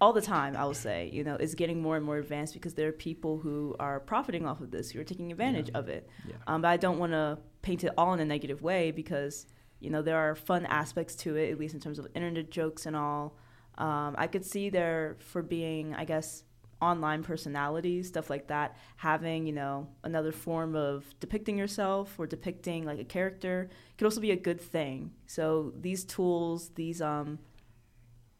all 0.00 0.12
the 0.12 0.20
time, 0.22 0.56
I 0.56 0.64
will 0.64 0.74
say, 0.74 1.10
you 1.12 1.24
know, 1.24 1.34
it's 1.34 1.54
getting 1.54 1.82
more 1.82 1.96
and 1.96 2.04
more 2.04 2.16
advanced 2.18 2.54
because 2.54 2.74
there 2.74 2.88
are 2.88 2.92
people 2.92 3.38
who 3.38 3.74
are 3.78 4.00
profiting 4.00 4.46
off 4.46 4.60
of 4.60 4.70
this, 4.70 4.90
who 4.90 5.00
are 5.00 5.04
taking 5.04 5.30
advantage 5.30 5.70
Yeah. 5.70 5.78
of 5.78 5.88
it. 5.88 6.08
Yeah. 6.26 6.36
Um, 6.46 6.62
but 6.62 6.68
I 6.68 6.76
don't 6.76 6.98
want 6.98 7.12
to 7.12 7.38
paint 7.62 7.84
it 7.84 7.92
all 7.98 8.12
in 8.14 8.20
a 8.20 8.24
negative 8.24 8.62
way 8.62 8.90
because, 8.90 9.46
you 9.78 9.90
know, 9.90 10.00
there 10.02 10.16
are 10.16 10.34
fun 10.34 10.64
aspects 10.66 11.14
to 11.16 11.36
it, 11.36 11.50
at 11.50 11.58
least 11.58 11.74
in 11.74 11.80
terms 11.80 11.98
of 11.98 12.06
internet 12.14 12.50
jokes 12.50 12.86
and 12.86 12.96
all. 12.96 13.36
Um, 13.78 14.14
I 14.18 14.26
could 14.26 14.44
see 14.44 14.68
there 14.70 15.16
for 15.20 15.42
being, 15.42 15.94
I 15.94 16.04
guess, 16.04 16.44
online 16.80 17.22
personalities, 17.22 18.08
stuff 18.08 18.30
like 18.30 18.48
that, 18.48 18.76
having, 18.96 19.46
you 19.46 19.52
know, 19.52 19.88
another 20.04 20.32
form 20.32 20.74
of 20.74 21.04
depicting 21.20 21.58
yourself 21.58 22.18
or 22.18 22.26
depicting 22.26 22.84
like 22.84 22.98
a 22.98 23.04
character 23.04 23.68
could 23.98 24.04
also 24.04 24.20
be 24.20 24.30
a 24.30 24.36
good 24.36 24.60
thing. 24.60 25.12
So 25.26 25.72
these 25.78 26.04
tools, 26.04 26.70
these 26.70 27.02
um, 27.02 27.38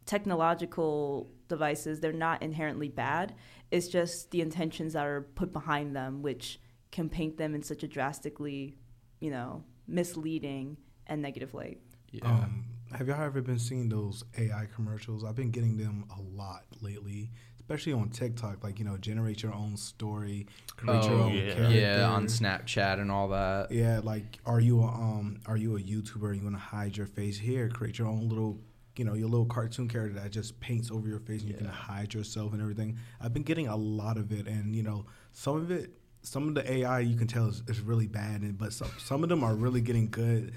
technological 0.06 1.30
devices, 1.48 2.00
they're 2.00 2.12
not 2.12 2.42
inherently 2.42 2.88
bad. 2.88 3.34
It's 3.70 3.88
just 3.88 4.30
the 4.30 4.40
intentions 4.40 4.94
that 4.94 5.06
are 5.06 5.22
put 5.34 5.52
behind 5.52 5.94
them, 5.94 6.22
which 6.22 6.60
can 6.90 7.08
paint 7.08 7.36
them 7.36 7.54
in 7.54 7.62
such 7.62 7.82
a 7.82 7.88
drastically, 7.88 8.76
you 9.20 9.30
know, 9.30 9.64
misleading 9.86 10.76
and 11.06 11.20
negative 11.20 11.54
light. 11.54 11.80
Yeah. 12.10 12.26
Um, 12.26 12.64
have 12.92 13.06
y'all 13.06 13.22
ever 13.22 13.40
been 13.40 13.58
seeing 13.58 13.88
those 13.88 14.24
AI 14.36 14.66
commercials? 14.74 15.24
I've 15.24 15.36
been 15.36 15.52
getting 15.52 15.76
them 15.76 16.06
a 16.16 16.20
lot 16.20 16.64
lately, 16.80 17.30
especially 17.70 17.92
on 17.92 18.08
TikTok. 18.10 18.64
Like 18.64 18.78
you 18.78 18.84
know, 18.84 18.96
generate 18.96 19.42
your 19.42 19.54
own 19.54 19.76
story, 19.76 20.46
create 20.76 21.04
your 21.04 21.18
Oh, 21.20 21.24
own 21.26 21.36
yeah. 21.36 21.54
character. 21.54 21.78
yeah, 22.00 22.06
on 22.06 22.26
Snapchat 22.26 22.98
and 23.00 23.10
all 23.12 23.28
that. 23.28 23.70
Yeah, 23.70 24.00
like 24.02 24.38
are 24.44 24.58
you 24.60 24.80
a, 24.82 24.86
um 24.86 25.38
are 25.46 25.56
you 25.56 25.76
a 25.76 25.80
YouTuber? 25.80 26.36
You 26.36 26.42
want 26.42 26.56
to 26.56 26.60
hide 26.60 26.96
your 26.96 27.06
face 27.06 27.38
here? 27.38 27.68
Create 27.68 27.98
your 27.98 28.08
own 28.08 28.28
little 28.28 28.58
you 28.96 29.04
know 29.04 29.14
your 29.14 29.28
little 29.28 29.46
cartoon 29.46 29.88
character 29.88 30.18
that 30.20 30.30
just 30.32 30.58
paints 30.60 30.90
over 30.90 31.08
your 31.08 31.20
face 31.20 31.42
and 31.42 31.50
you 31.50 31.56
can 31.56 31.66
Yeah. 31.66 31.72
hide 31.72 32.12
yourself 32.12 32.52
and 32.52 32.60
everything. 32.60 32.98
I've 33.20 33.32
been 33.32 33.44
getting 33.44 33.68
a 33.68 33.76
lot 33.76 34.16
of 34.16 34.32
it, 34.32 34.46
and 34.48 34.74
you 34.74 34.82
know 34.82 35.06
some 35.32 35.56
of 35.56 35.70
it, 35.70 35.92
some 36.22 36.48
of 36.48 36.54
the 36.56 36.70
AI 36.70 37.00
you 37.00 37.16
can 37.16 37.28
tell 37.28 37.46
is, 37.46 37.62
is 37.68 37.80
really 37.80 38.08
bad, 38.08 38.40
and 38.42 38.58
but 38.58 38.72
some 38.72 38.90
some 38.98 39.22
of 39.22 39.28
them 39.28 39.44
are 39.44 39.54
really 39.54 39.80
getting 39.80 40.10
good. 40.10 40.54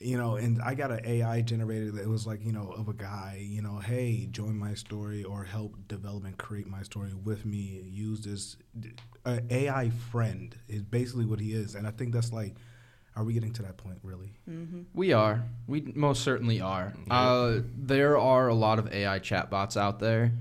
You 0.00 0.16
know, 0.16 0.36
and 0.36 0.62
I 0.62 0.74
got 0.74 0.92
an 0.92 1.00
AI 1.04 1.40
generated 1.40 1.94
that 1.96 2.06
was 2.06 2.24
like, 2.24 2.44
you 2.44 2.52
know, 2.52 2.72
of 2.76 2.88
a 2.88 2.92
guy, 2.92 3.44
you 3.44 3.62
know, 3.62 3.78
hey, 3.78 4.28
join 4.30 4.56
my 4.56 4.74
story 4.74 5.24
or 5.24 5.42
help 5.42 5.74
develop 5.88 6.24
and 6.24 6.38
create 6.38 6.68
my 6.68 6.82
story 6.82 7.12
with 7.14 7.44
me. 7.44 7.82
Use 7.84 8.20
this 8.20 8.56
uh, 9.24 9.40
AI 9.50 9.90
friend 9.90 10.56
is 10.68 10.82
basically 10.82 11.26
what 11.26 11.40
he 11.40 11.52
is, 11.52 11.74
and 11.74 11.86
I 11.86 11.90
think 11.90 12.12
that's 12.12 12.32
like, 12.32 12.54
are 13.16 13.24
we 13.24 13.34
getting 13.34 13.52
to 13.54 13.62
that 13.62 13.76
point 13.76 13.98
really? 14.04 14.34
Mm-hmm. 14.48 14.82
We 14.94 15.12
are. 15.12 15.44
We 15.66 15.92
most 15.96 16.22
certainly 16.22 16.60
are. 16.60 16.94
Yeah. 17.08 17.20
Uh, 17.20 17.62
there 17.76 18.16
are 18.16 18.46
a 18.46 18.54
lot 18.54 18.78
of 18.78 18.92
AI 18.94 19.18
chatbots 19.18 19.76
out 19.76 19.98
there 19.98 20.32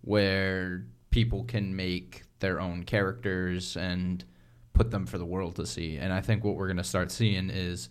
where 0.00 0.86
people 1.10 1.44
can 1.44 1.76
make 1.76 2.22
their 2.40 2.60
own 2.60 2.84
characters 2.84 3.76
and 3.76 4.24
put 4.72 4.90
them 4.90 5.04
for 5.06 5.18
the 5.18 5.26
world 5.26 5.56
to 5.56 5.66
see. 5.66 5.98
And 5.98 6.12
I 6.12 6.22
think 6.22 6.42
what 6.42 6.56
we're 6.56 6.66
going 6.66 6.78
to 6.78 6.84
start 6.84 7.10
seeing 7.12 7.50
is, 7.50 7.90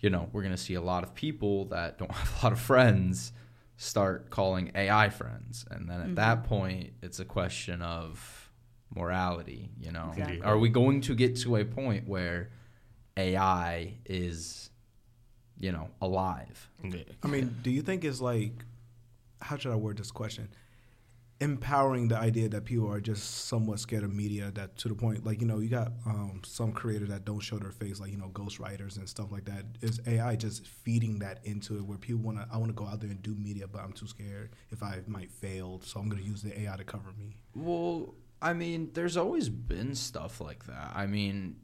you 0.00 0.10
know, 0.10 0.28
we're 0.32 0.42
going 0.42 0.54
to 0.54 0.60
see 0.60 0.74
a 0.74 0.80
lot 0.80 1.02
of 1.02 1.14
people 1.14 1.66
that 1.66 1.98
don't 1.98 2.10
have 2.20 2.42
a 2.42 2.46
lot 2.46 2.52
of 2.52 2.60
friends 2.60 3.32
start 3.76 4.30
calling 4.30 4.70
AI 4.74 5.08
friends. 5.10 5.64
And 5.70 5.88
then 5.88 6.00
at 6.00 6.08
Mhm. 6.08 6.14
that 6.16 6.44
point, 6.44 6.92
it's 7.02 7.20
a 7.20 7.24
question 7.24 7.80
of 7.82 8.50
morality, 8.94 9.70
you 9.78 9.92
know. 9.92 10.08
Exactly. 10.10 10.42
Are 10.42 10.58
we 10.58 10.68
going 10.68 11.00
to 11.02 11.14
get 11.14 11.36
to 11.36 11.56
a 11.56 11.64
point 11.64 12.08
where 12.08 12.50
AI 13.16 13.94
is, 14.06 14.70
you 15.58 15.72
know, 15.72 15.90
alive? 16.00 16.70
I 17.22 17.26
mean, 17.28 17.56
do 17.62 17.70
you 17.70 17.82
think 17.82 18.04
it's 18.04 18.20
like, 18.20 18.64
how 19.40 19.56
should 19.56 19.72
I 19.72 19.76
word 19.76 19.98
this 19.98 20.10
question? 20.10 20.48
Empowering 21.42 22.08
the 22.08 22.18
idea 22.18 22.50
that 22.50 22.66
people 22.66 22.92
are 22.92 23.00
just 23.00 23.46
somewhat 23.46 23.80
scared 23.80 24.04
of 24.04 24.14
media. 24.14 24.50
That 24.52 24.76
to 24.78 24.88
the 24.88 24.94
point, 24.94 25.24
like 25.24 25.40
you 25.40 25.46
know, 25.46 25.58
you 25.58 25.70
got 25.70 25.92
um, 26.04 26.42
some 26.44 26.72
creators 26.72 27.08
that 27.08 27.24
don't 27.24 27.40
show 27.40 27.58
their 27.58 27.70
face, 27.70 27.98
like 27.98 28.10
you 28.10 28.18
know, 28.18 28.28
ghostwriters 28.28 28.98
and 28.98 29.08
stuff 29.08 29.32
like 29.32 29.46
that. 29.46 29.64
Is 29.80 30.00
AI 30.06 30.36
just 30.36 30.66
feeding 30.66 31.18
that 31.20 31.40
into 31.44 31.76
it, 31.78 31.84
where 31.84 31.96
people 31.96 32.20
want 32.20 32.38
to? 32.38 32.46
I 32.52 32.58
want 32.58 32.68
to 32.68 32.74
go 32.74 32.86
out 32.86 33.00
there 33.00 33.08
and 33.08 33.22
do 33.22 33.34
media, 33.34 33.66
but 33.66 33.80
I'm 33.82 33.92
too 33.92 34.06
scared 34.06 34.50
if 34.70 34.82
I 34.82 35.00
might 35.06 35.30
fail, 35.30 35.80
so 35.82 35.98
I'm 35.98 36.10
going 36.10 36.22
to 36.22 36.28
use 36.28 36.42
the 36.42 36.60
AI 36.60 36.76
to 36.76 36.84
cover 36.84 37.12
me. 37.18 37.36
Well, 37.54 38.14
I 38.42 38.52
mean, 38.52 38.90
there's 38.92 39.16
always 39.16 39.48
been 39.48 39.94
stuff 39.94 40.40
like 40.40 40.66
that. 40.66 40.92
I 40.94 41.06
mean, 41.06 41.56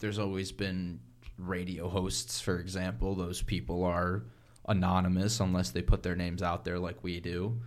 there's 0.00 0.18
always 0.18 0.52
been 0.52 1.00
radio 1.36 1.88
hosts, 1.88 2.40
for 2.40 2.58
example. 2.58 3.14
Those 3.14 3.42
people 3.42 3.84
are 3.84 4.24
anonymous 4.68 5.40
unless 5.40 5.70
they 5.70 5.82
put 5.82 6.02
their 6.02 6.16
names 6.16 6.42
out 6.42 6.64
there 6.64 6.78
like 6.78 7.02
we 7.02 7.20
do. 7.20 7.60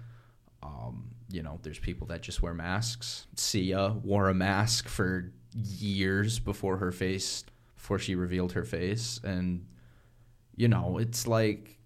Um, 0.64 1.11
you 1.32 1.42
know, 1.42 1.60
there's 1.64 1.80
people 1.80 2.08
that 2.08 2.22
just 2.22 2.42
wear 2.42 2.54
masks. 2.54 3.28
Sia 3.36 3.96
wore 4.04 4.30
a 4.30 4.34
mask 4.34 4.88
for 4.88 5.32
years 5.54 6.40
before 6.40 6.78
her 6.78 6.92
face, 6.92 7.44
before 7.76 8.00
she 8.00 8.16
revealed 8.16 8.54
her 8.54 8.64
face, 8.64 9.20
and 9.24 9.66
you 10.56 10.68
know, 10.68 10.98
it's 10.98 11.28
like 11.28 11.78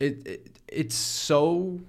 it, 0.00 0.26
it 0.26 0.58
it's 0.68 0.94
so 0.94 1.80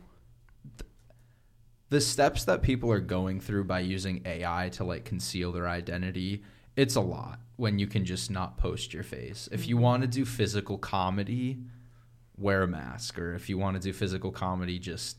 the 1.89 2.01
steps 2.01 2.43
that 2.45 2.61
people 2.61 2.91
are 2.91 2.99
going 2.99 3.39
through 3.39 3.63
by 3.63 3.79
using 3.79 4.21
AI 4.25 4.69
to 4.73 4.83
like 4.83 5.05
conceal 5.05 5.51
their 5.51 5.67
identity, 5.67 6.43
it's 6.75 6.95
a 6.95 7.01
lot 7.01 7.39
when 7.55 7.79
you 7.79 7.87
can 7.87 8.05
just 8.05 8.29
not 8.29 8.57
post 8.57 8.93
your 8.93 9.03
face. 9.03 9.47
If 9.51 9.67
you 9.67 9.75
mm-hmm. 9.75 9.83
want 9.83 10.01
to 10.03 10.07
do 10.07 10.25
physical 10.25 10.77
comedy, 10.77 11.59
wear 12.37 12.63
a 12.63 12.67
mask, 12.67 13.17
or 13.17 13.33
if 13.33 13.49
you 13.49 13.57
want 13.57 13.75
to 13.75 13.81
do 13.81 13.93
physical 13.93 14.31
comedy, 14.31 14.79
just 14.79 15.17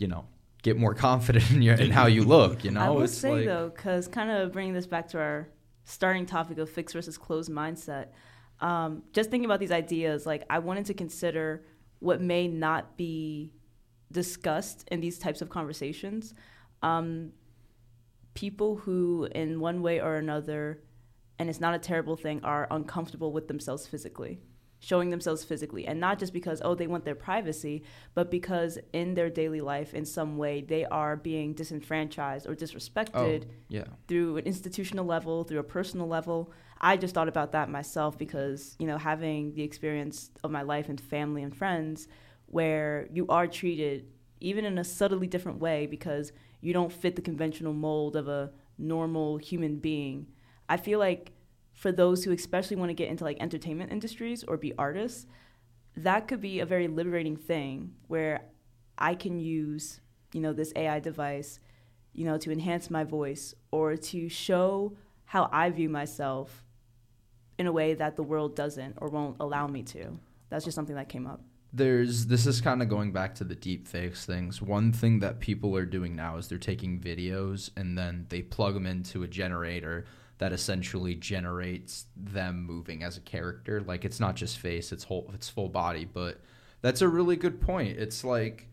you 0.00 0.08
know 0.08 0.24
get 0.62 0.76
more 0.76 0.94
confident 1.08 1.50
in 1.50 1.62
your 1.62 1.76
in 1.76 1.90
how 1.90 2.06
you 2.06 2.24
look. 2.24 2.64
You 2.64 2.72
know, 2.72 2.80
I 2.80 2.90
will 2.90 3.02
it's 3.02 3.16
say 3.16 3.30
like 3.30 3.44
though, 3.46 3.70
because 3.74 4.08
kind 4.08 4.30
of 4.30 4.52
bringing 4.52 4.74
this 4.74 4.86
back 4.86 5.08
to 5.08 5.18
our 5.18 5.48
starting 5.84 6.26
topic 6.26 6.58
of 6.58 6.68
fixed 6.68 6.94
versus 6.94 7.16
closed 7.16 7.50
mindset, 7.50 8.08
um, 8.60 9.02
just 9.12 9.30
thinking 9.30 9.44
about 9.44 9.60
these 9.60 9.72
ideas, 9.72 10.26
like 10.26 10.44
I 10.50 10.58
wanted 10.58 10.86
to 10.86 10.94
consider 10.94 11.64
what 12.00 12.20
may 12.20 12.48
not 12.48 12.96
be 12.96 13.52
discussed 14.12 14.86
in 14.90 15.00
these 15.00 15.18
types 15.18 15.42
of 15.42 15.48
conversations. 15.48 16.34
Um, 16.82 17.32
people 18.34 18.76
who, 18.76 19.28
in 19.32 19.60
one 19.60 19.82
way 19.82 20.00
or 20.00 20.16
another, 20.16 20.82
and 21.38 21.48
it's 21.48 21.60
not 21.60 21.74
a 21.74 21.78
terrible 21.78 22.16
thing, 22.16 22.42
are 22.44 22.66
uncomfortable 22.70 23.32
with 23.32 23.48
themselves 23.48 23.86
physically, 23.86 24.40
showing 24.80 25.10
themselves 25.10 25.44
physically. 25.44 25.86
And 25.86 26.00
not 26.00 26.18
just 26.18 26.32
because, 26.32 26.60
oh, 26.64 26.74
they 26.74 26.86
want 26.86 27.04
their 27.04 27.14
privacy, 27.14 27.84
but 28.14 28.30
because 28.30 28.78
in 28.92 29.14
their 29.14 29.30
daily 29.30 29.60
life, 29.60 29.94
in 29.94 30.04
some 30.04 30.36
way, 30.36 30.62
they 30.62 30.84
are 30.86 31.16
being 31.16 31.52
disenfranchised 31.52 32.46
or 32.48 32.56
disrespected 32.56 33.44
oh 33.44 33.50
yeah 33.68 33.84
through 34.08 34.38
an 34.38 34.46
institutional 34.46 35.04
level, 35.04 35.44
through 35.44 35.60
a 35.60 35.64
personal 35.64 36.08
level. 36.08 36.52
I 36.80 36.96
just 36.96 37.14
thought 37.14 37.28
about 37.28 37.52
that 37.52 37.68
myself 37.68 38.16
because, 38.16 38.74
you 38.78 38.86
know, 38.86 38.96
having 38.96 39.52
the 39.54 39.62
experience 39.62 40.30
of 40.42 40.50
my 40.50 40.62
life 40.62 40.88
and 40.88 40.98
family 40.98 41.42
and 41.42 41.54
friends 41.54 42.08
where 42.46 43.06
you 43.12 43.26
are 43.28 43.46
treated 43.46 44.06
even 44.40 44.64
in 44.64 44.78
a 44.78 44.84
subtly 44.84 45.26
different 45.26 45.60
way 45.60 45.86
because 45.86 46.32
you 46.62 46.72
don't 46.72 46.92
fit 46.92 47.16
the 47.16 47.22
conventional 47.22 47.74
mold 47.74 48.16
of 48.16 48.28
a 48.28 48.50
normal 48.78 49.36
human 49.36 49.76
being. 49.76 50.26
I 50.68 50.78
feel 50.78 50.98
like 50.98 51.32
for 51.80 51.90
those 51.90 52.24
who 52.24 52.30
especially 52.30 52.76
want 52.76 52.90
to 52.90 52.94
get 52.94 53.08
into 53.08 53.24
like 53.24 53.38
entertainment 53.40 53.90
industries 53.90 54.44
or 54.44 54.58
be 54.58 54.74
artists, 54.76 55.26
that 55.96 56.28
could 56.28 56.42
be 56.42 56.60
a 56.60 56.66
very 56.66 56.88
liberating 56.88 57.38
thing 57.38 57.94
where 58.06 58.42
I 58.98 59.14
can 59.14 59.40
use, 59.40 60.02
you 60.34 60.42
know, 60.42 60.52
this 60.52 60.74
AI 60.76 61.00
device, 61.00 61.58
you 62.12 62.26
know, 62.26 62.36
to 62.36 62.52
enhance 62.52 62.90
my 62.90 63.04
voice 63.04 63.54
or 63.70 63.96
to 63.96 64.28
show 64.28 64.94
how 65.24 65.48
I 65.50 65.70
view 65.70 65.88
myself 65.88 66.66
in 67.58 67.66
a 67.66 67.72
way 67.72 67.94
that 67.94 68.14
the 68.14 68.22
world 68.22 68.54
doesn't 68.54 68.98
or 68.98 69.08
won't 69.08 69.38
allow 69.40 69.66
me 69.66 69.82
to. 69.84 70.18
That's 70.50 70.66
just 70.66 70.74
something 70.74 70.96
that 70.96 71.08
came 71.08 71.26
up. 71.26 71.40
There's 71.72 72.26
this 72.26 72.46
is 72.46 72.60
kind 72.60 72.82
of 72.82 72.90
going 72.90 73.10
back 73.12 73.34
to 73.36 73.44
the 73.44 73.54
deep 73.54 73.88
fakes 73.88 74.26
things. 74.26 74.60
One 74.60 74.92
thing 74.92 75.20
that 75.20 75.40
people 75.40 75.74
are 75.74 75.86
doing 75.86 76.14
now 76.14 76.36
is 76.36 76.48
they're 76.48 76.58
taking 76.58 77.00
videos 77.00 77.70
and 77.74 77.96
then 77.96 78.26
they 78.28 78.42
plug 78.42 78.74
them 78.74 78.84
into 78.84 79.22
a 79.22 79.28
generator 79.28 80.04
that 80.40 80.54
essentially 80.54 81.14
generates 81.14 82.06
them 82.16 82.64
moving 82.64 83.02
as 83.02 83.18
a 83.18 83.20
character. 83.20 83.82
Like 83.82 84.06
it's 84.06 84.18
not 84.18 84.36
just 84.36 84.56
face, 84.56 84.90
it's 84.90 85.04
whole 85.04 85.30
it's 85.34 85.50
full 85.50 85.68
body, 85.68 86.06
but 86.06 86.40
that's 86.80 87.02
a 87.02 87.08
really 87.08 87.36
good 87.36 87.60
point. 87.60 87.98
It's 87.98 88.24
like 88.24 88.66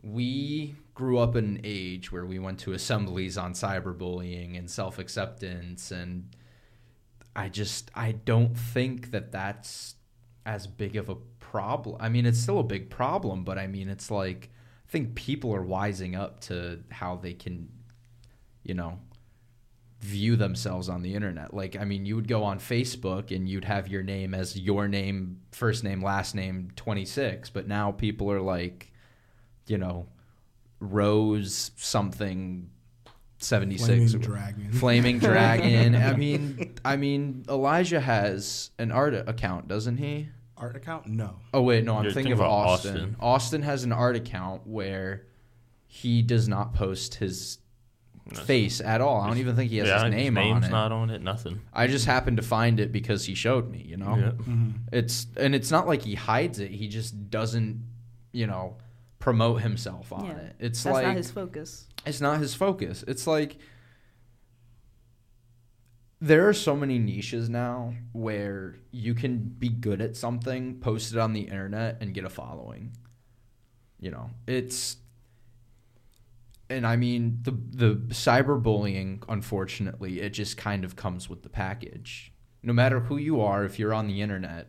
we 0.00 0.76
grew 0.94 1.18
up 1.18 1.34
in 1.34 1.44
an 1.44 1.60
age 1.64 2.12
where 2.12 2.24
we 2.24 2.38
went 2.38 2.60
to 2.60 2.72
assemblies 2.72 3.36
on 3.36 3.52
cyberbullying 3.52 4.56
and 4.56 4.70
self-acceptance 4.70 5.90
and 5.90 6.36
I 7.34 7.48
just 7.48 7.90
I 7.96 8.12
don't 8.12 8.56
think 8.56 9.10
that 9.10 9.32
that's 9.32 9.96
as 10.46 10.68
big 10.68 10.94
of 10.94 11.08
a 11.08 11.16
problem. 11.40 11.96
I 11.98 12.10
mean, 12.10 12.26
it's 12.26 12.38
still 12.38 12.60
a 12.60 12.64
big 12.64 12.90
problem, 12.90 13.42
but 13.42 13.58
I 13.58 13.66
mean, 13.66 13.88
it's 13.88 14.08
like 14.08 14.50
I 14.86 14.90
think 14.92 15.16
people 15.16 15.52
are 15.52 15.64
wising 15.64 16.16
up 16.16 16.38
to 16.42 16.78
how 16.92 17.16
they 17.16 17.34
can, 17.34 17.70
you 18.62 18.74
know, 18.74 19.00
view 20.00 20.36
themselves 20.36 20.88
on 20.88 21.02
the 21.02 21.14
internet. 21.14 21.52
Like, 21.52 21.76
I 21.76 21.84
mean, 21.84 22.06
you 22.06 22.14
would 22.16 22.28
go 22.28 22.44
on 22.44 22.58
Facebook 22.60 23.34
and 23.34 23.48
you'd 23.48 23.64
have 23.64 23.88
your 23.88 24.02
name 24.02 24.32
as 24.34 24.56
your 24.58 24.86
name, 24.86 25.40
first 25.52 25.82
name, 25.82 26.02
last 26.02 26.34
name, 26.34 26.70
26, 26.76 27.50
but 27.50 27.66
now 27.66 27.90
people 27.90 28.30
are 28.30 28.40
like, 28.40 28.92
you 29.66 29.78
know, 29.78 30.06
Rose 30.80 31.72
something 31.76 32.70
76 33.38 33.86
Flaming 33.86 34.20
Dragon. 34.20 34.72
Flaming 34.72 35.18
Dragon. 35.18 35.94
I 35.96 36.12
mean, 36.14 36.74
I 36.84 36.96
mean, 36.96 37.44
Elijah 37.48 38.00
has 38.00 38.70
an 38.78 38.92
art 38.92 39.14
account, 39.14 39.68
doesn't 39.68 39.96
he? 39.96 40.28
Art 40.56 40.76
account? 40.76 41.06
No. 41.06 41.36
Oh 41.54 41.62
wait, 41.62 41.84
no, 41.84 41.96
I'm 41.96 42.04
You're 42.04 42.12
thinking 42.12 42.32
thinking 42.32 42.44
of 42.44 42.50
Austin. 42.50 42.94
Austin. 42.94 43.16
Austin 43.20 43.62
has 43.62 43.84
an 43.84 43.92
art 43.92 44.16
account 44.16 44.66
where 44.66 45.26
he 45.86 46.22
does 46.22 46.48
not 46.48 46.74
post 46.74 47.16
his 47.16 47.58
No. 47.58 47.67
Face 48.34 48.80
at 48.80 49.00
all. 49.00 49.20
I 49.20 49.28
don't 49.28 49.38
even 49.38 49.56
think 49.56 49.70
he 49.70 49.78
has 49.78 49.88
yeah, 49.88 50.04
his 50.04 50.14
name 50.14 50.34
name's 50.34 50.56
on 50.56 50.64
it. 50.64 50.70
not 50.70 50.92
on 50.92 51.10
it. 51.10 51.22
Nothing. 51.22 51.60
I 51.72 51.86
just 51.86 52.06
happened 52.06 52.36
to 52.38 52.42
find 52.42 52.78
it 52.80 52.92
because 52.92 53.24
he 53.24 53.34
showed 53.34 53.70
me, 53.70 53.84
you 53.88 53.96
know. 53.96 54.16
Yeah. 54.16 54.30
Mm-hmm. 54.32 54.70
It's 54.92 55.26
and 55.36 55.54
it's 55.54 55.70
not 55.70 55.86
like 55.86 56.02
he 56.02 56.14
hides 56.14 56.58
it. 56.58 56.70
He 56.70 56.88
just 56.88 57.30
doesn't, 57.30 57.82
you 58.32 58.46
know, 58.46 58.76
promote 59.18 59.62
himself 59.62 60.12
on 60.12 60.26
Yeah. 60.26 60.36
it. 60.36 60.56
It's 60.58 60.82
That's 60.82 60.94
like 60.94 61.06
not 61.06 61.16
his 61.16 61.30
focus. 61.30 61.86
it's 62.06 62.20
not 62.20 62.38
his 62.38 62.54
focus. 62.54 63.04
It's 63.08 63.26
like 63.26 63.56
there 66.20 66.48
are 66.48 66.52
so 66.52 66.74
many 66.74 66.98
niches 66.98 67.48
now 67.48 67.94
where 68.12 68.76
you 68.90 69.14
can 69.14 69.38
be 69.38 69.68
good 69.68 70.00
at 70.00 70.16
something, 70.16 70.80
post 70.80 71.12
it 71.12 71.18
on 71.18 71.32
the 71.32 71.42
internet, 71.42 71.98
and 72.00 72.12
get 72.12 72.24
a 72.24 72.28
following. 72.28 72.92
You 74.00 74.10
know, 74.10 74.30
it's 74.46 74.96
and 76.70 76.86
I 76.86 76.96
mean 76.96 77.38
the 77.42 77.50
the 77.52 77.94
cyberbullying. 78.14 79.22
Unfortunately, 79.28 80.20
it 80.20 80.30
just 80.30 80.56
kind 80.56 80.84
of 80.84 80.96
comes 80.96 81.28
with 81.28 81.42
the 81.42 81.48
package. 81.48 82.32
No 82.62 82.72
matter 82.72 83.00
who 83.00 83.16
you 83.16 83.40
are, 83.40 83.64
if 83.64 83.78
you're 83.78 83.94
on 83.94 84.06
the 84.08 84.20
internet, 84.20 84.68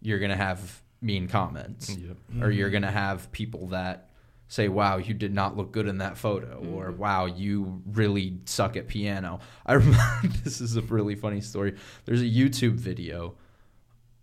you're 0.00 0.18
gonna 0.18 0.36
have 0.36 0.82
mean 1.00 1.28
comments 1.28 1.96
Yep. 1.96 2.16
or 2.42 2.50
you're 2.50 2.70
gonna 2.70 2.90
have 2.90 3.30
people 3.32 3.68
that 3.68 4.10
say, 4.48 4.68
"Wow, 4.68 4.96
you 4.96 5.12
did 5.14 5.34
not 5.34 5.56
look 5.56 5.72
good 5.72 5.86
in 5.86 5.98
that 5.98 6.16
photo," 6.16 6.64
or 6.72 6.90
"Wow, 6.92 7.26
you 7.26 7.82
really 7.86 8.38
suck 8.46 8.76
at 8.76 8.88
piano." 8.88 9.40
I 9.66 9.72
remember 9.74 10.28
this 10.44 10.60
is 10.60 10.76
a 10.76 10.82
really 10.82 11.14
funny 11.14 11.40
story. 11.40 11.74
There's 12.04 12.22
a 12.22 12.24
YouTube 12.30 12.74
video 12.74 13.34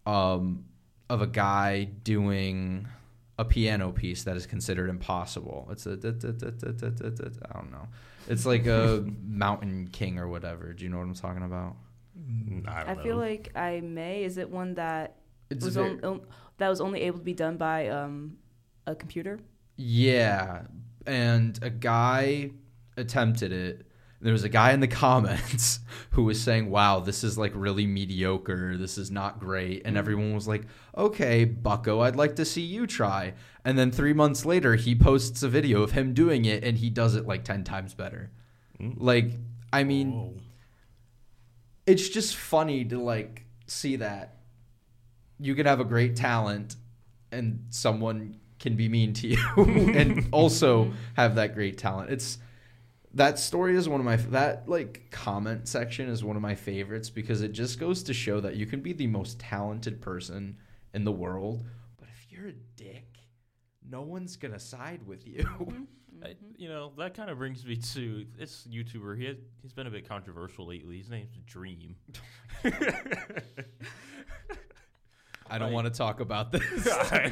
um, 0.06 0.66
of 1.10 1.22
a 1.22 1.28
guy 1.28 1.84
doing 1.84 2.88
a 3.38 3.46
piano 3.46 3.92
piece 3.92 4.24
that 4.24 4.38
is 4.38 4.46
considered 4.46 4.90
impossible. 4.90 5.68
It's 5.72 5.86
a 5.86 5.92
I 5.94 7.54
don't 7.54 7.72
know. 7.72 7.88
It's 8.28 8.46
like 8.46 8.66
a 8.66 9.06
Mountain 9.26 9.90
King 9.92 10.18
or 10.20 10.28
whatever. 10.28 10.74
Do 10.74 10.84
you 10.84 10.90
know 10.90 10.98
what 10.98 11.04
I'm 11.08 11.14
talking 11.14 11.44
about? 11.44 11.76
I, 12.68 12.82
I 12.82 12.84
don't 12.94 13.04
feel 13.04 13.16
know. 13.18 13.22
like 13.22 13.52
I 13.56 13.82
may. 13.82 14.24
Is 14.24 14.38
it 14.38 14.50
one 14.50 14.76
that 14.76 15.18
It's 15.50 15.66
was 15.66 15.76
very- 15.76 15.90
on, 15.92 16.04
on- 16.06 16.22
that 16.58 16.70
was 16.70 16.80
only 16.80 17.02
able 17.02 17.18
to 17.20 17.24
be 17.26 17.34
done 17.34 17.58
by 17.58 17.90
um, 17.90 18.38
a 18.88 18.96
computer? 18.96 19.40
Yeah, 19.76 20.62
and 21.06 21.60
a 21.62 21.70
guy 21.70 22.52
attempted 22.96 23.52
it. 23.52 23.85
There 24.22 24.34
was 24.34 24.44
a 24.44 24.50
guy 24.50 24.72
in 24.72 24.80
the 24.80 24.88
comments 25.06 25.80
who 26.12 26.24
was 26.24 26.42
saying, 26.42 26.70
"Wow, 26.70 27.00
this 27.00 27.24
is 27.24 27.38
like 27.38 27.52
really 27.56 27.86
mediocre. 27.86 28.78
This 28.78 28.98
is 28.98 29.12
not 29.12 29.40
great." 29.40 29.84
And 29.86 29.98
everyone 29.98 30.34
was 30.34 30.48
like, 30.48 30.64
"Okay, 30.98 31.46
Bucko, 31.46 32.02
I'd 32.02 32.16
like 32.16 32.36
to 32.38 32.46
see 32.46 32.62
you 32.62 32.88
try." 32.88 33.34
And 33.64 33.78
then 33.78 33.92
3 33.92 34.14
months 34.14 34.46
later, 34.46 34.76
he 34.76 34.96
posts 34.96 35.44
a 35.44 35.50
video 35.50 35.82
of 35.82 35.92
him 35.92 36.14
doing 36.14 36.46
it 36.46 36.64
and 36.64 36.78
he 36.78 36.90
does 36.90 37.16
it 37.16 37.28
like 37.28 37.44
10 37.44 37.64
times 37.64 37.94
better. 37.94 38.32
Mm. 38.80 38.96
Like, 38.98 39.32
I 39.74 39.84
mean, 39.84 40.12
Whoa. 40.12 40.34
it's 41.86 42.10
just 42.10 42.36
funny 42.36 42.86
to 42.86 43.00
like 43.02 43.46
see 43.68 43.96
that 43.98 44.38
you 45.40 45.56
can 45.56 45.66
have 45.66 45.80
a 45.80 45.86
great 45.86 46.16
talent 46.16 46.76
and 47.32 47.66
someone 47.70 48.40
can 48.60 48.76
be 48.76 48.88
mean 48.88 49.14
to 49.14 49.28
you 49.28 49.38
and 49.58 50.28
also 50.32 50.92
have 51.16 51.36
that 51.36 51.54
great 51.54 51.78
talent 51.78 52.10
it's 52.10 52.38
that 53.16 53.40
story 53.40 53.76
is 53.76 53.90
one 53.90 54.00
of 54.00 54.06
my 54.06 54.18
that 54.18 54.68
like 54.70 55.08
comment 55.10 55.68
section 55.68 56.10
is 56.10 56.24
one 56.24 56.36
of 56.36 56.42
my 56.42 56.54
favorites 56.54 57.10
because 57.10 57.42
it 57.42 57.54
just 57.54 57.80
goes 57.80 58.04
to 58.04 58.14
show 58.14 58.40
that 58.42 58.56
you 58.56 58.66
can 58.66 58.82
be 58.82 58.94
the 58.94 59.08
most 59.08 59.40
talented 59.40 60.02
person 60.02 60.58
in 60.94 61.04
the 61.04 61.12
world 61.12 61.64
but 61.98 62.08
if 62.10 62.32
you're 62.32 62.50
a 62.50 62.54
dick 62.76 63.18
no 63.90 64.02
one's 64.02 64.36
gonna 64.36 64.60
side 64.60 65.02
with 65.08 65.26
you 65.26 65.44
mm-hmm. 65.44 65.84
I, 66.24 66.36
you 66.58 66.70
know 66.70 66.92
that 66.98 67.14
kind 67.14 67.30
of 67.30 67.38
brings 67.38 67.66
me 67.66 67.76
to 67.76 68.26
this 68.38 68.66
YouTuber. 68.72 69.18
He 69.18 69.26
had, 69.26 69.38
he's 69.62 69.74
been 69.74 69.86
a 69.86 69.92
bit 69.92 70.08
controversial 70.08 70.66
lately. 70.66 70.98
His 70.98 71.10
name's 71.10 71.36
Dream. 71.46 71.98
i 75.48 75.58
don't 75.60 75.68
Like- 75.68 75.74
want 75.74 75.86
to 75.86 75.94
talk 75.94 76.22
about 76.22 76.54
this 76.54 76.88
I 77.12 77.32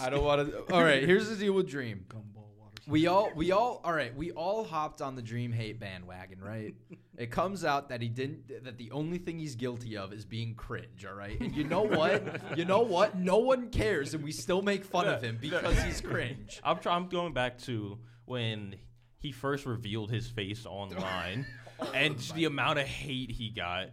i 0.00 0.10
don't 0.10 0.22
want 0.22 0.48
to 0.50 0.72
all 0.72 0.84
right 0.84 1.02
here's 1.02 1.28
the 1.28 1.34
deal 1.36 1.54
with 1.54 1.68
dream 1.68 2.04
Gumball 2.08 2.39
water. 2.39 2.39
We 2.90 3.06
all, 3.06 3.30
we 3.34 3.52
all, 3.52 3.80
all 3.84 3.92
right. 3.92 4.14
We 4.16 4.32
all 4.32 4.64
hopped 4.64 5.00
on 5.00 5.14
the 5.14 5.22
Dream 5.22 5.52
hate 5.52 5.78
bandwagon, 5.78 6.40
right? 6.40 6.74
it 7.16 7.30
comes 7.30 7.64
out 7.64 7.88
that 7.90 8.02
he 8.02 8.08
didn't. 8.08 8.64
That 8.64 8.76
the 8.78 8.90
only 8.90 9.18
thing 9.18 9.38
he's 9.38 9.54
guilty 9.54 9.96
of 9.96 10.12
is 10.12 10.24
being 10.24 10.54
cringe. 10.54 11.06
All 11.06 11.14
right, 11.14 11.40
and 11.40 11.54
you 11.54 11.64
know 11.64 11.82
what? 11.82 12.58
You 12.58 12.64
know 12.64 12.80
what? 12.80 13.16
No 13.16 13.38
one 13.38 13.70
cares, 13.70 14.12
and 14.14 14.24
we 14.24 14.32
still 14.32 14.62
make 14.62 14.84
fun 14.84 15.06
of 15.06 15.22
him 15.22 15.38
because 15.40 15.80
he's 15.82 16.00
cringe. 16.00 16.60
I'm 16.64 16.78
try, 16.78 16.94
I'm 16.96 17.08
going 17.08 17.32
back 17.32 17.58
to 17.60 17.98
when 18.24 18.74
he 19.18 19.32
first 19.32 19.66
revealed 19.66 20.10
his 20.10 20.26
face 20.26 20.66
online, 20.66 21.46
and 21.94 22.18
the 22.34 22.46
amount 22.46 22.78
of 22.78 22.86
hate 22.86 23.30
he 23.30 23.50
got 23.50 23.90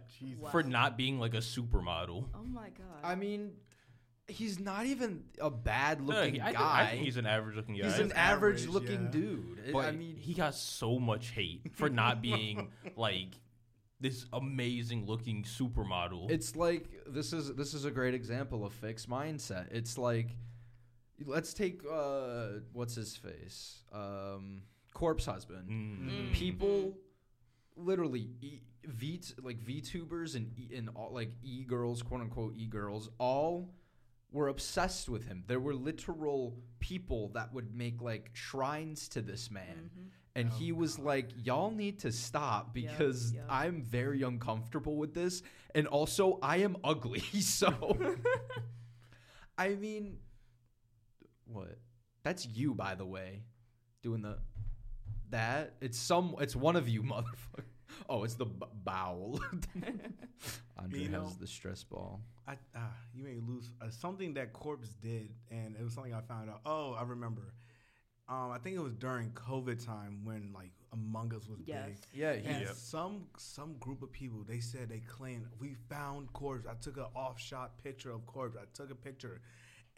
for 0.50 0.62
Wow. 0.62 0.68
not 0.68 0.96
being 0.96 1.18
like 1.20 1.34
a 1.34 1.38
supermodel. 1.38 2.24
Oh 2.34 2.44
my 2.44 2.70
god. 2.70 3.04
I 3.04 3.14
mean, 3.14 3.52
he's 4.28 4.60
not 4.60 4.86
even 4.86 5.24
a 5.38 5.44
No, 5.44 5.50
bad-looking 5.50 6.34
he- 6.34 6.40
I, 6.40 6.44
think, 6.46 6.58
guy. 6.58 6.82
I 6.82 6.86
think 6.90 7.04
he's 7.04 7.16
an 7.16 7.26
average-looking 7.26 7.76
guy. 7.76 7.84
He's 7.84 7.98
an 7.98 8.12
average, 8.12 8.60
average-looking 8.62 9.04
yeah. 9.04 9.10
dude. 9.10 9.72
but 9.72 9.86
I 9.86 9.92
mean, 9.92 10.16
he 10.16 10.34
got 10.34 10.54
so 10.54 10.98
much 10.98 11.30
hate 11.30 11.70
for 11.74 11.88
not 12.02 12.22
being 12.22 12.70
like 12.96 13.40
this 14.00 14.26
amazing-looking 14.32 15.42
supermodel. 15.44 16.30
It's 16.30 16.54
like 16.54 16.88
this 17.08 17.32
is 17.32 17.54
this 17.54 17.74
is 17.74 17.84
a 17.84 17.90
great 17.90 18.14
example 18.14 18.64
of 18.64 18.72
fixed 18.72 19.08
mindset. 19.10 19.72
It's 19.72 19.98
like 19.98 20.28
let's 21.26 21.52
take 21.52 21.82
uh 21.90 22.60
what's 22.72 22.94
his 22.94 23.16
face? 23.16 23.82
Um 23.92 24.62
Corpse 24.94 25.26
Husband. 25.26 25.68
Mm. 25.68 26.32
People 26.32 26.96
literally 27.76 28.30
e, 28.40 28.60
V 28.84 29.20
like 29.42 29.58
VTubers 29.58 30.34
and 30.36 30.50
e, 30.56 30.76
and 30.76 30.90
all 30.94 31.10
like 31.12 31.30
e 31.42 31.64
girls, 31.64 32.02
quote 32.02 32.20
unquote 32.20 32.54
e 32.56 32.66
girls, 32.66 33.08
all 33.18 33.68
were 34.30 34.48
obsessed 34.48 35.08
with 35.08 35.26
him. 35.26 35.44
There 35.46 35.60
were 35.60 35.74
literal 35.74 36.58
people 36.80 37.28
that 37.28 37.52
would 37.52 37.74
make 37.74 38.02
like 38.02 38.30
shrines 38.34 39.08
to 39.10 39.22
this 39.22 39.50
man. 39.50 39.90
Mm-hmm. 39.90 40.08
And 40.36 40.50
he 40.50 40.70
oh, 40.70 40.76
was 40.76 40.98
like, 41.00 41.30
"Y'all 41.42 41.70
need 41.70 41.98
to 42.00 42.12
stop 42.12 42.76
Yep, 42.76 42.98
because 42.98 43.32
yep. 43.32 43.46
I'm 43.48 43.82
very 43.82 44.22
uncomfortable 44.22 44.94
with 44.96 45.12
this, 45.12 45.42
and 45.74 45.86
also 45.88 46.38
I 46.42 46.58
am 46.58 46.76
ugly." 46.84 47.22
So, 47.40 47.98
I 49.58 49.70
mean, 49.70 50.18
what? 51.46 51.78
That's 52.22 52.46
you, 52.46 52.74
by 52.74 52.94
the 52.94 53.06
way, 53.06 53.42
doing 54.02 54.22
the 54.22 54.38
that. 55.30 55.74
It's 55.80 55.98
some. 55.98 56.36
It's 56.40 56.54
one 56.54 56.76
of 56.76 56.88
you, 56.88 57.02
motherfucker. 57.14 57.64
Oh, 58.08 58.22
it's 58.22 58.34
the 58.34 58.46
b- 58.46 58.66
bowel. 58.84 59.40
Andre 60.78 61.00
You 61.00 61.08
know- 61.08 61.24
has 61.24 61.36
the 61.36 61.46
stress 61.48 61.82
ball. 61.82 62.20
I 62.48 62.56
ah, 62.74 62.92
you 63.14 63.22
made 63.22 63.36
me 63.36 63.42
lose 63.46 63.70
uh, 63.82 63.90
something 63.90 64.34
that 64.34 64.52
Corpse 64.52 64.94
did, 65.02 65.28
and 65.50 65.76
it 65.78 65.82
was 65.84 65.92
something 65.94 66.14
I 66.14 66.22
found 66.22 66.48
out. 66.50 66.60
Oh, 66.64 66.94
I 66.98 67.02
remember. 67.02 67.52
Um, 68.28 68.50
I 68.50 68.58
think 68.58 68.76
it 68.76 68.80
was 68.82 68.94
during 68.94 69.30
COVID 69.30 69.84
time 69.84 70.24
when 70.24 70.52
like 70.54 70.70
Among 70.92 71.34
Us 71.34 71.46
was 71.48 71.60
Yes. 71.66 71.86
big. 71.88 72.20
Yeah, 72.20 72.32
he- 72.34 72.46
and 72.46 72.64
Yep. 72.66 72.74
some 72.74 73.26
some 73.36 73.76
group 73.78 74.02
of 74.02 74.10
people 74.10 74.42
they 74.44 74.60
said 74.60 74.88
they 74.88 75.00
claimed 75.00 75.46
we 75.58 75.74
found 75.74 76.32
Corpse. 76.32 76.66
I 76.66 76.74
took 76.74 76.96
an 76.96 77.06
off 77.14 77.38
shot 77.38 77.76
picture 77.82 78.10
of 78.10 78.24
Corpse. 78.26 78.56
I 78.56 78.64
took 78.72 78.90
a 78.90 78.94
picture, 78.94 79.40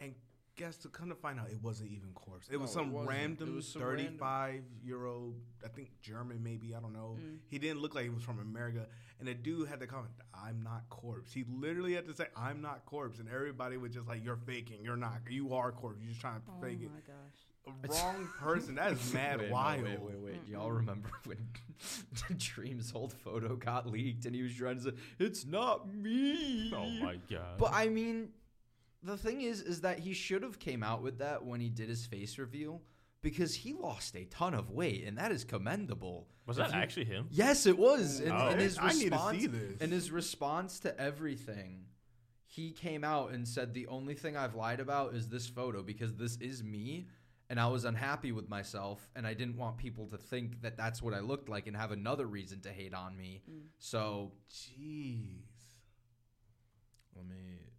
and 0.01 0.13
guess 0.57 0.77
to 0.77 0.89
come 0.89 1.09
to 1.09 1.15
find 1.15 1.39
out, 1.39 1.49
it 1.49 1.61
wasn't 1.61 1.89
even 1.91 2.09
Corpse. 2.13 2.47
It 2.51 2.57
was 2.57 2.75
No, 2.75 2.81
it 2.81 2.85
some 2.85 2.91
wasn't. 2.93 3.09
random 3.09 3.49
It 3.49 3.55
was 3.55 3.67
some 3.67 3.81
thirty 3.81 4.03
random- 4.03 4.19
five 4.19 4.63
year 4.83 5.05
old, 5.05 5.35
I 5.63 5.67
think 5.69 5.89
German 6.01 6.43
maybe. 6.43 6.75
I 6.75 6.79
don't 6.79 6.93
know. 6.93 7.17
Mm. 7.19 7.37
He 7.47 7.57
didn't 7.59 7.81
look 7.81 7.95
like 7.95 8.03
he 8.03 8.09
was 8.09 8.23
from 8.23 8.39
America, 8.39 8.87
and 9.19 9.27
the 9.27 9.33
dude 9.33 9.67
had 9.69 9.79
to 9.79 9.87
comment, 9.87 10.11
"I'm 10.33 10.61
not 10.61 10.89
Corpse." 10.89 11.31
He 11.33 11.43
literally 11.45 11.93
had 11.93 12.05
to 12.07 12.13
say, 12.13 12.27
"I'm 12.35 12.61
not 12.61 12.85
Corpse," 12.85 13.19
and 13.19 13.29
everybody 13.29 13.77
was 13.77 13.93
just 13.93 14.07
like, 14.07 14.23
"You're 14.23 14.37
faking. 14.37 14.83
You're 14.83 14.97
not. 14.97 15.21
You 15.29 15.53
are 15.53 15.71
Corpse. 15.71 15.99
You're 16.01 16.09
just 16.09 16.21
trying 16.21 16.41
to 16.41 16.47
Oh 16.51 16.61
fake 16.61 16.81
it." 16.81 16.89
Oh 16.91 16.93
my 16.93 17.01
gosh. 17.01 18.01
Wrong 18.01 18.27
person. 18.39 18.73
That 18.75 18.91
is 18.93 19.13
mad 19.13 19.39
Wait, 19.39 19.47
no, 19.49 19.53
wild. 19.53 19.83
wait, 19.83 20.01
wait, 20.01 20.19
wait. 20.19 20.47
Y'all 20.47 20.71
remember 20.71 21.11
when 21.25 21.37
Dream's 22.37 22.91
old 22.93 23.13
photo 23.13 23.55
got 23.55 23.85
leaked 23.87 24.25
and 24.25 24.35
he 24.35 24.41
was 24.41 24.53
trying 24.55 24.77
to 24.77 24.83
say, 24.83 24.91
"It's 25.19 25.45
not 25.45 25.87
me." 25.93 26.73
Oh 26.75 26.89
my 27.03 27.17
god. 27.29 27.57
But 27.59 27.71
I 27.73 27.87
mean, 27.89 28.29
the 29.03 29.17
thing 29.17 29.41
is, 29.41 29.61
is 29.61 29.81
that 29.81 29.99
he 29.99 30.13
should 30.13 30.43
have 30.43 30.59
came 30.59 30.83
out 30.83 31.01
with 31.01 31.19
that 31.19 31.43
when 31.45 31.59
he 31.59 31.69
did 31.69 31.89
his 31.89 32.05
face 32.05 32.37
reveal 32.37 32.81
because 33.21 33.53
he 33.53 33.73
lost 33.73 34.15
a 34.15 34.25
ton 34.25 34.53
of 34.53 34.69
weight 34.71 35.03
and 35.05 35.17
that 35.17 35.31
is 35.31 35.43
commendable. 35.43 36.27
was 36.45 36.57
If 36.57 36.67
that 36.67 36.75
you- 36.75 36.81
actually 36.81 37.05
him? 37.05 37.27
Yes, 37.31 37.65
it 37.65 37.77
was. 37.77 38.19
In, 38.19 38.31
Oh. 38.31 38.49
in 38.49 38.59
his 38.59 38.77
I 38.79 38.91
need 38.93 39.11
to 39.11 39.29
see 39.31 39.47
this. 39.47 39.79
in 39.81 39.91
his 39.91 40.11
response 40.11 40.79
to 40.81 40.99
everything, 40.99 41.85
he 42.45 42.71
came 42.71 43.03
out 43.03 43.31
and 43.31 43.47
said, 43.47 43.73
"The 43.73 43.87
only 43.87 44.13
thing 44.15 44.35
I've 44.35 44.55
lied 44.55 44.79
about 44.79 45.13
is 45.15 45.29
this 45.29 45.47
photo 45.47 45.81
because 45.83 46.15
this 46.15 46.35
is 46.37 46.63
me." 46.63 47.07
And 47.49 47.59
I 47.59 47.67
was 47.67 47.83
unhappy 47.85 48.31
with 48.31 48.47
myself, 48.49 49.09
and 49.15 49.27
I 49.27 49.33
didn't 49.33 49.57
want 49.57 49.77
people 49.77 50.07
to 50.07 50.17
think 50.17 50.61
that 50.61 50.77
that's 50.77 51.01
what 51.01 51.13
I 51.13 51.19
looked 51.19 51.47
like 51.49 51.67
and 51.67 51.75
have 51.75 51.91
another 51.91 52.25
reason 52.25 52.61
to 52.61 52.71
hate 52.71 52.93
on 52.93 53.15
me. 53.17 53.41
Mm. 53.49 53.63
So 53.77 54.31
Jeez. 54.49 55.43
let 57.15 57.25
me. 57.25 57.70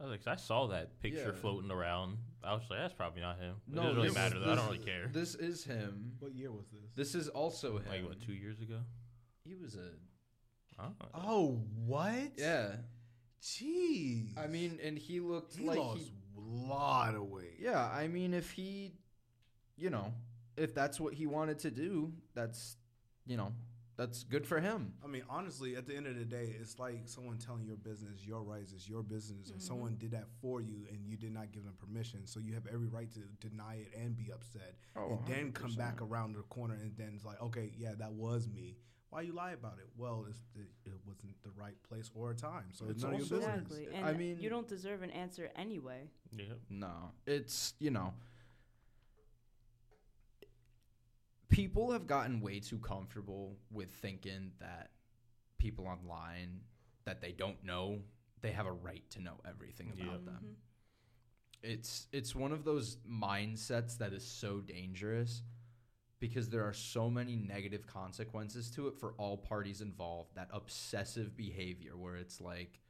I, 0.00 0.04
like, 0.04 0.26
I 0.26 0.36
saw 0.36 0.68
that 0.68 1.00
picture 1.00 1.32
Yeah. 1.34 1.40
floating 1.40 1.70
around. 1.70 2.18
I 2.44 2.54
was 2.54 2.62
like, 2.70 2.78
that's 2.78 2.94
probably 2.94 3.20
not 3.20 3.38
him. 3.38 3.56
It 3.68 3.74
No, 3.74 3.82
doesn't 3.82 3.96
really 3.96 4.10
matter 4.14 4.38
though. 4.38 4.52
I 4.52 4.54
don't 4.54 4.66
really 4.66 4.78
care. 4.84 5.08
This 5.12 5.34
is 5.34 5.64
him. 5.64 6.12
What 6.20 6.32
year 6.34 6.52
was 6.52 6.66
this? 6.70 6.90
This 6.94 7.14
is 7.14 7.28
also 7.28 7.78
him. 7.78 7.88
Like 7.88 8.04
what, 8.06 8.20
two 8.22 8.32
years 8.34 8.60
ago? 8.60 8.78
He 9.44 9.54
was 9.56 9.74
a 9.74 9.90
Oh, 10.80 10.92
Oh, 11.14 11.48
what? 11.86 12.32
yeah. 12.38 12.76
Jeez. 13.42 14.36
I 14.38 14.46
mean, 14.46 14.78
and 14.82 14.96
he 14.98 15.20
looked 15.20 15.56
he 15.56 15.64
like 15.66 15.78
lost 15.78 16.00
he 16.00 16.12
a 16.36 16.40
lot 16.40 17.14
of 17.14 17.22
weight. 17.22 17.56
Yeah, 17.58 17.84
I 17.84 18.06
mean, 18.08 18.34
if 18.34 18.50
he, 18.52 18.94
you 19.76 19.90
know, 19.90 20.12
if 20.56 20.74
that's 20.74 21.00
what 21.00 21.14
he 21.14 21.26
wanted 21.26 21.58
to 21.60 21.70
do, 21.70 22.12
that's, 22.34 22.76
you 23.26 23.36
know, 23.36 23.52
that's 23.98 24.22
good 24.22 24.46
for 24.46 24.60
him. 24.60 24.92
I 25.04 25.08
mean, 25.08 25.24
honestly, 25.28 25.74
at 25.74 25.86
the 25.88 25.96
end 25.96 26.06
of 26.06 26.16
the 26.16 26.24
day, 26.24 26.54
it's 26.60 26.78
like 26.78 27.00
someone 27.06 27.36
telling 27.36 27.66
your 27.66 27.76
business, 27.76 28.24
your 28.24 28.42
rights 28.42 28.72
is 28.72 28.88
your 28.88 29.02
business, 29.02 29.50
and 29.50 29.58
mm-hmm. 29.58 29.66
someone 29.66 29.96
did 29.98 30.12
that 30.12 30.26
for 30.40 30.60
you, 30.60 30.86
and 30.88 31.04
you 31.04 31.16
did 31.16 31.34
not 31.34 31.50
give 31.50 31.64
them 31.64 31.74
permission. 31.84 32.24
So 32.24 32.38
you 32.38 32.54
have 32.54 32.66
every 32.72 32.86
right 32.86 33.10
to 33.14 33.48
deny 33.48 33.80
it 33.82 33.98
and 34.00 34.16
be 34.16 34.30
upset, 34.32 34.76
Oh, 34.96 35.10
and 35.10 35.18
then 35.26 35.52
come 35.52 35.72
back 35.74 36.00
around 36.00 36.36
the 36.36 36.42
corner, 36.42 36.74
and 36.74 36.92
then 36.96 37.12
it's 37.16 37.24
like, 37.24 37.42
okay, 37.42 37.72
yeah, 37.76 37.94
that 37.98 38.12
was 38.12 38.46
me. 38.46 38.76
Why 39.10 39.22
you 39.22 39.32
lie 39.32 39.52
about 39.52 39.78
it? 39.78 39.88
Well, 39.96 40.26
it's 40.28 40.42
the, 40.54 40.60
it 40.88 40.96
wasn't 41.04 41.42
the 41.42 41.50
right 41.60 41.82
place 41.88 42.08
or 42.14 42.32
time, 42.34 42.66
so 42.72 42.84
it's, 42.84 42.96
It's 42.96 43.02
none 43.02 43.14
of 43.14 43.18
your 43.18 43.40
business. 43.40 43.62
Exactly. 43.62 43.88
I 44.00 44.12
mean- 44.12 44.38
you 44.38 44.48
don't 44.48 44.68
deserve 44.68 45.02
an 45.02 45.10
answer 45.10 45.50
anyway. 45.56 46.08
yeah. 46.30 46.44
No, 46.70 47.10
it's, 47.26 47.74
you 47.80 47.90
know, 47.90 48.12
people 51.48 51.92
have 51.92 52.06
gotten 52.06 52.40
way 52.40 52.60
too 52.60 52.78
comfortable 52.78 53.56
with 53.70 53.90
thinking 53.90 54.52
that 54.60 54.90
people 55.58 55.86
online 55.86 56.60
that 57.04 57.20
they 57.20 57.32
don't 57.32 57.62
know, 57.64 57.98
they 58.42 58.52
have 58.52 58.66
a 58.66 58.72
right 58.72 59.02
to 59.10 59.20
know 59.22 59.34
everything 59.48 59.90
about 59.92 60.06
Yeah. 60.20 60.24
them. 60.26 60.38
Mm-hmm. 60.44 60.52
It's 61.62 62.06
it's 62.12 62.34
one 62.36 62.52
of 62.52 62.64
those 62.64 62.98
mindsets 63.10 63.98
that 63.98 64.12
is 64.12 64.24
so 64.24 64.60
dangerous 64.60 65.42
because 66.20 66.48
there 66.48 66.64
are 66.64 66.72
so 66.72 67.10
many 67.10 67.34
negative 67.36 67.86
consequences 67.86 68.70
to 68.72 68.86
it 68.88 68.94
for 68.96 69.14
all 69.18 69.36
parties 69.36 69.80
involved. 69.80 70.34
That 70.36 70.48
obsessive 70.52 71.36
behavior 71.36 71.96
where 71.96 72.16
it's 72.16 72.40
like, 72.40 72.80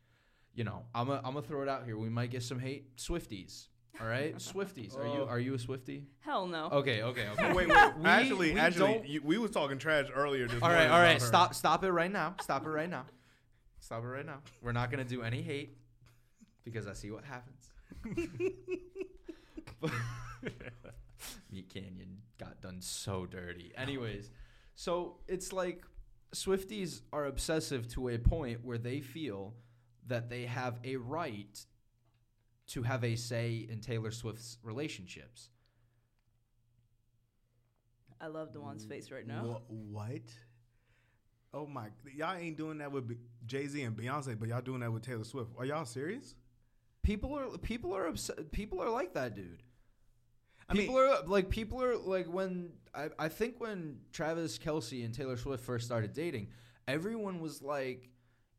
you 0.55 0.65
know, 0.65 0.85
I'm 0.95 1.09
a, 1.09 1.17
I'm 1.25 1.35
gonna 1.35 1.43
throw 1.43 1.63
it 1.63 1.69
out 1.69 1.85
here. 1.87 1.97
We 1.97 2.11
might 2.11 2.31
get 2.31 2.43
some 2.43 2.59
hate. 2.59 2.97
Swifties, 2.97 3.69
all 4.01 4.07
right, 4.07 4.37
Swifties. 4.39 4.97
Are 4.97 5.07
you 5.07 5.23
Oh. 5.23 5.27
are 5.29 5.41
you 5.41 5.55
a 5.55 5.59
Swifty? 5.59 6.05
Hell 6.21 6.47
no. 6.47 6.67
Okay, 6.71 7.03
okay, 7.03 7.29
okay. 7.33 7.53
wait, 7.53 7.69
wait. 7.69 7.97
We- 7.97 8.05
actually, 8.05 8.55
we 8.55 8.61
actually, 8.61 8.93
don't- 8.95 9.09
you, 9.09 9.21
we 9.25 9.39
was 9.39 9.51
talking 9.51 9.79
trash 9.79 10.07
earlier. 10.15 10.47
This 10.47 10.63
All 10.63 10.69
right, 10.69 10.75
morning 10.89 10.91
all 10.93 10.99
right. 11.01 11.11
about 11.13 11.21
her. 11.23 11.27
Stop, 11.27 11.55
stop 11.55 11.85
it 11.85 11.91
right 11.91 12.11
now. 12.13 12.35
Stop 12.41 12.65
it 12.67 12.71
right 12.71 12.89
now. 12.91 13.05
Stop 13.81 14.05
it 14.05 14.07
right 14.09 14.27
now. 14.27 14.39
We're 14.63 14.73
not 14.73 14.91
gonna 14.91 15.05
do 15.05 15.23
any 15.23 15.43
hate 15.43 15.77
because 16.65 16.87
I 16.87 16.93
see 16.93 17.11
what 17.11 17.25
happens. 17.25 17.71
MeatCanyon 21.53 22.17
got 22.39 22.61
done 22.61 22.81
so 22.81 23.27
dirty. 23.27 23.73
Anyways, 23.77 24.31
so 24.75 25.17
it's 25.27 25.53
like 25.53 25.85
Swifties 26.35 27.01
are 27.13 27.27
obsessive 27.27 27.89
to 27.95 28.09
a 28.11 28.19
point 28.19 28.65
where 28.65 28.79
they 28.79 29.01
feel 29.01 29.55
that 30.07 30.29
they 30.31 30.45
have 30.47 30.79
a 30.85 30.97
right 30.97 31.59
to 32.69 32.83
have 32.83 33.03
a 33.05 33.17
say 33.17 33.67
in 33.71 33.81
Taylor 33.81 34.11
Swift's 34.11 34.59
relationships. 34.63 35.49
I 38.21 38.27
love 38.27 38.53
Dewan's 38.53 38.85
face 38.85 39.11
right 39.11 39.27
now. 39.27 39.45
Wha- 39.45 39.61
what? 39.69 40.23
Oh 41.55 41.67
my! 41.67 41.89
Y'all 42.15 42.37
ain't 42.37 42.57
doing 42.59 42.79
that 42.79 42.93
with 42.93 43.17
Jay 43.47 43.67
Z 43.67 43.81
and 43.83 43.97
Beyonce, 43.97 44.39
but 44.39 44.49
y'all 44.49 44.61
doing 44.61 44.81
that 44.81 44.93
with 44.93 45.03
Taylor 45.03 45.25
Swift. 45.25 45.51
Are 45.57 45.65
y'all 45.65 45.85
serious? 45.87 46.35
People 47.03 47.35
are 47.39 47.57
people 47.59 47.95
are 47.97 48.07
upset. 48.07 48.51
People 48.53 48.83
are 48.83 48.91
like 48.91 49.15
that, 49.15 49.35
dude. 49.35 49.63
I 50.69 50.75
mean- 50.75 50.83
People 50.83 50.99
are 50.99 51.23
like 51.27 51.49
people 51.49 51.83
are 51.83 51.97
like 51.97 52.27
when 52.27 52.73
I, 52.95 53.09
I 53.19 53.29
think 53.29 53.61
when 53.61 54.01
Travis 54.13 54.59
Kelce 54.59 55.05
and 55.05 55.15
Taylor 55.15 55.37
Swift 55.39 55.65
first 55.65 55.87
started 55.87 56.13
dating, 56.13 56.49
everyone 56.87 57.41
was 57.41 57.63
like, 57.63 58.11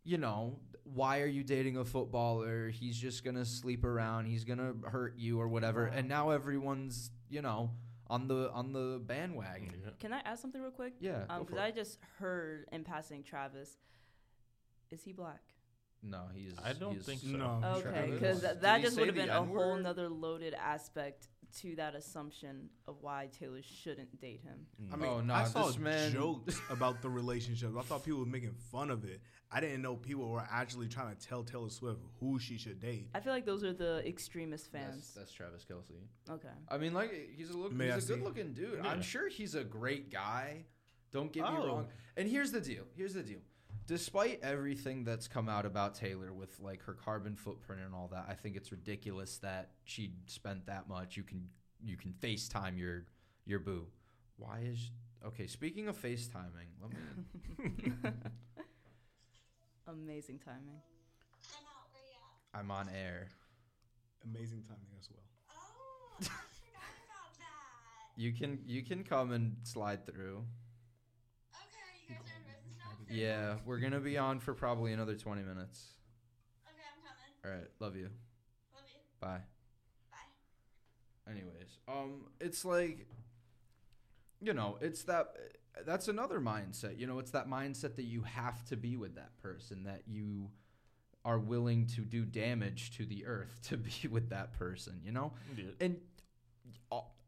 you 0.03 0.17
know, 0.17 0.59
why 0.83 1.21
are 1.21 1.27
you 1.27 1.43
dating 1.43 1.77
a 1.77 1.85
footballer? 1.85 2.69
He's 2.69 2.97
just 2.97 3.23
gonna 3.23 3.45
sleep 3.45 3.83
around. 3.83 4.25
He's 4.25 4.43
gonna 4.43 4.73
hurt 4.85 5.15
you 5.17 5.39
or 5.39 5.47
whatever. 5.47 5.85
Wow. 5.85 5.91
And 5.93 6.07
now 6.07 6.29
everyone's 6.31 7.11
you 7.29 7.41
know 7.41 7.71
on 8.07 8.27
the 8.27 8.51
on 8.51 8.73
the 8.73 8.99
bandwagon. 9.05 9.81
Yeah. 9.83 9.91
Can 9.99 10.13
I 10.13 10.19
ask 10.25 10.41
something 10.41 10.61
real 10.61 10.71
quick? 10.71 10.93
Yeah, 10.99 11.23
um, 11.29 11.41
Because 11.41 11.55
for 11.57 11.61
I 11.61 11.71
just 11.71 11.99
heard 12.17 12.65
in 12.71 12.83
passing 12.83 13.23
Travis. 13.23 13.77
Is 14.91 15.03
he 15.03 15.13
black? 15.13 15.41
No, 16.01 16.21
he's. 16.33 16.53
I 16.63 16.73
don't 16.73 16.93
he's- 16.93 17.05
think 17.05 17.21
so. 17.21 17.27
No. 17.27 17.61
Okay, 17.85 18.09
because 18.11 18.39
Did 18.41 18.61
that 18.61 18.81
just 18.81 18.97
would 18.97 19.07
have 19.07 19.15
the 19.15 19.21
been 19.21 19.29
a 19.29 19.43
whole 19.43 19.61
N-word? 19.73 19.83
nother 19.83 20.09
loaded 20.09 20.53
aspect 20.55 21.27
to 21.57 21.75
that 21.75 21.95
assumption 21.95 22.69
of 22.87 22.97
why 23.01 23.29
Taylor 23.39 23.61
shouldn't 23.61 24.19
date 24.21 24.41
him. 24.43 24.65
Mm. 24.81 24.93
I 24.93 24.95
mean, 24.97 25.09
Oh, 25.09 25.21
no, 25.21 25.33
I 25.33 25.43
saw 25.45 25.71
man- 25.77 26.11
jokes 26.11 26.59
about 26.69 27.01
the 27.01 27.09
relationship. 27.09 27.71
I 27.77 27.81
thought 27.81 28.03
people 28.03 28.19
were 28.19 28.25
making 28.25 28.53
fun 28.71 28.89
of 28.91 29.03
it. 29.05 29.21
I 29.51 29.59
didn't 29.59 29.81
know 29.81 29.95
people 29.95 30.29
were 30.29 30.47
actually 30.51 30.87
trying 30.87 31.15
to 31.15 31.27
tell 31.27 31.43
Taylor 31.43 31.69
Swift 31.69 31.99
who 32.19 32.37
she 32.37 32.57
should 32.57 32.79
date. 32.79 33.09
I 33.15 33.19
feel 33.19 33.33
like 33.33 33.45
those 33.45 33.63
are 33.63 33.73
the 33.73 34.07
extremist 34.07 34.71
fans. 34.71 35.11
that's 35.17 35.31
Travis 35.31 35.65
Kelce. 35.69 36.03
okay. 36.31 36.49
I 36.69 36.77
mean, 36.77 36.93
like 36.93 37.11
he's 37.35 37.49
a 37.49 37.57
look. 37.57 37.71
May 37.71 37.85
he's 37.85 37.95
a 37.95 38.01
see? 38.01 38.13
good 38.13 38.23
looking 38.23 38.53
dude. 38.53 38.79
Yeah. 38.83 38.89
I'm 38.89 39.01
sure 39.01 39.27
he's 39.27 39.55
a 39.55 39.63
great 39.63 40.11
guy. 40.11 40.65
Don't 41.11 41.31
get 41.33 41.43
me 41.45 41.49
Oh. 41.57 41.65
wrong. 41.65 41.87
And 42.15 42.29
here's 42.29 42.51
the 42.51 42.61
deal. 42.61 42.83
Here's 42.95 43.15
the 43.15 43.23
deal. 43.23 43.39
Despite 43.89 44.41
everything 44.43 45.03
that's 45.03 45.27
come 45.27 45.49
out 45.49 45.65
about 45.65 45.95
Taylor 45.95 46.31
with 46.31 46.59
like 46.59 46.83
her 46.83 46.93
carbon 46.93 47.35
footprint 47.35 47.81
and 47.83 47.95
all 47.95 48.07
that, 48.11 48.27
I 48.29 48.35
think 48.35 48.55
it's 48.55 48.71
ridiculous 48.71 49.39
that 49.39 49.71
she 49.83 50.13
spent 50.27 50.67
that 50.67 50.87
much. 50.87 51.17
You 51.17 51.23
can 51.23 51.49
you 51.83 51.97
can 51.97 52.13
FaceTime 52.21 52.77
your 52.77 53.05
your 53.47 53.57
boo. 53.57 53.87
Why 54.37 54.59
is 54.63 54.91
okay? 55.25 55.47
Speaking 55.47 55.87
of 55.87 55.99
FaceTiming, 55.99 56.69
let 56.79 56.91
me. 56.91 57.91
Amazing 59.87 60.37
timing. 60.45 60.81
I'm 61.57 61.65
out. 61.65 61.89
Where? 61.91 62.61
I'm 62.61 62.69
on 62.69 62.89
air. 62.89 63.29
Amazing 64.23 64.65
timing 64.67 64.93
as 64.99 65.09
well. 65.09 65.25
Oh, 65.49 66.13
I 66.19 66.25
forgot 66.25 66.93
about 67.07 67.39
that. 67.39 68.21
You 68.21 68.33
can 68.33 68.59
you 68.67 68.83
can 68.83 69.03
come 69.03 69.31
and 69.31 69.55
slide 69.63 70.05
through. 70.05 70.45
Okay, 71.55 72.05
you 72.07 72.13
guys 72.13 72.21
are 72.29 72.37
in 72.37 72.43
business 72.43 72.77
now? 72.77 72.98
Yeah, 73.09 73.55
we're 73.65 73.79
gonna 73.79 73.99
be 73.99 74.17
on 74.17 74.39
for 74.39 74.53
probably 74.53 74.93
another 74.93 75.15
20 75.15 75.41
minutes. 75.41 75.93
Okay, 76.67 76.83
I'm 76.95 77.01
coming. 77.03 77.33
All 77.45 77.51
right, 77.51 77.69
love 77.79 77.95
you. 77.95 78.09
Love 78.73 78.83
you. 78.87 78.99
Bye. 79.19 79.41
Bye. 80.11 81.31
Anyways, 81.31 81.79
um, 81.87 82.27
it's 82.39 82.63
like 82.65 83.07
you 84.41 84.53
know, 84.53 84.77
it's 84.81 85.03
that 85.03 85.35
that's 85.85 86.07
another 86.07 86.39
mindset. 86.39 86.99
You 86.99 87.07
know, 87.07 87.19
it's 87.19 87.31
that 87.31 87.49
mindset 87.49 87.95
that 87.95 88.05
you 88.05 88.21
have 88.21 88.63
to 88.65 88.77
be 88.77 88.95
with 88.95 89.15
that 89.15 89.37
person, 89.41 89.83
that 89.83 90.03
you 90.07 90.49
are 91.25 91.39
willing 91.39 91.85
to 91.85 92.01
do 92.01 92.25
damage 92.25 92.91
to 92.97 93.05
the 93.05 93.25
earth 93.25 93.59
to 93.63 93.77
be 93.77 94.07
with 94.09 94.29
that 94.29 94.53
person, 94.57 94.99
you 95.03 95.11
know? 95.11 95.33
Yeah. 95.57 95.65
And 95.81 95.97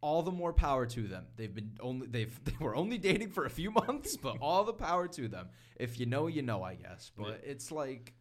all, 0.01 0.15
all 0.15 0.21
the 0.23 0.31
more 0.31 0.53
power 0.53 0.85
to 0.85 1.07
them. 1.07 1.25
They've 1.37 1.53
been 1.53 1.77
only 1.79 2.07
they've 2.07 2.39
they 2.43 2.55
were 2.59 2.75
only 2.75 2.97
dating 2.97 3.31
for 3.31 3.45
a 3.45 3.49
few 3.49 3.71
months, 3.87 4.17
but 4.17 4.37
all 4.41 4.63
the 4.63 4.73
power 4.73 5.07
to 5.09 5.27
them. 5.27 5.49
If 5.77 5.99
you 5.99 6.05
know, 6.05 6.27
you 6.27 6.41
know, 6.41 6.63
I 6.63 6.75
guess. 6.75 7.11
But 7.15 7.41
it's 7.45 7.71
like 7.71 8.13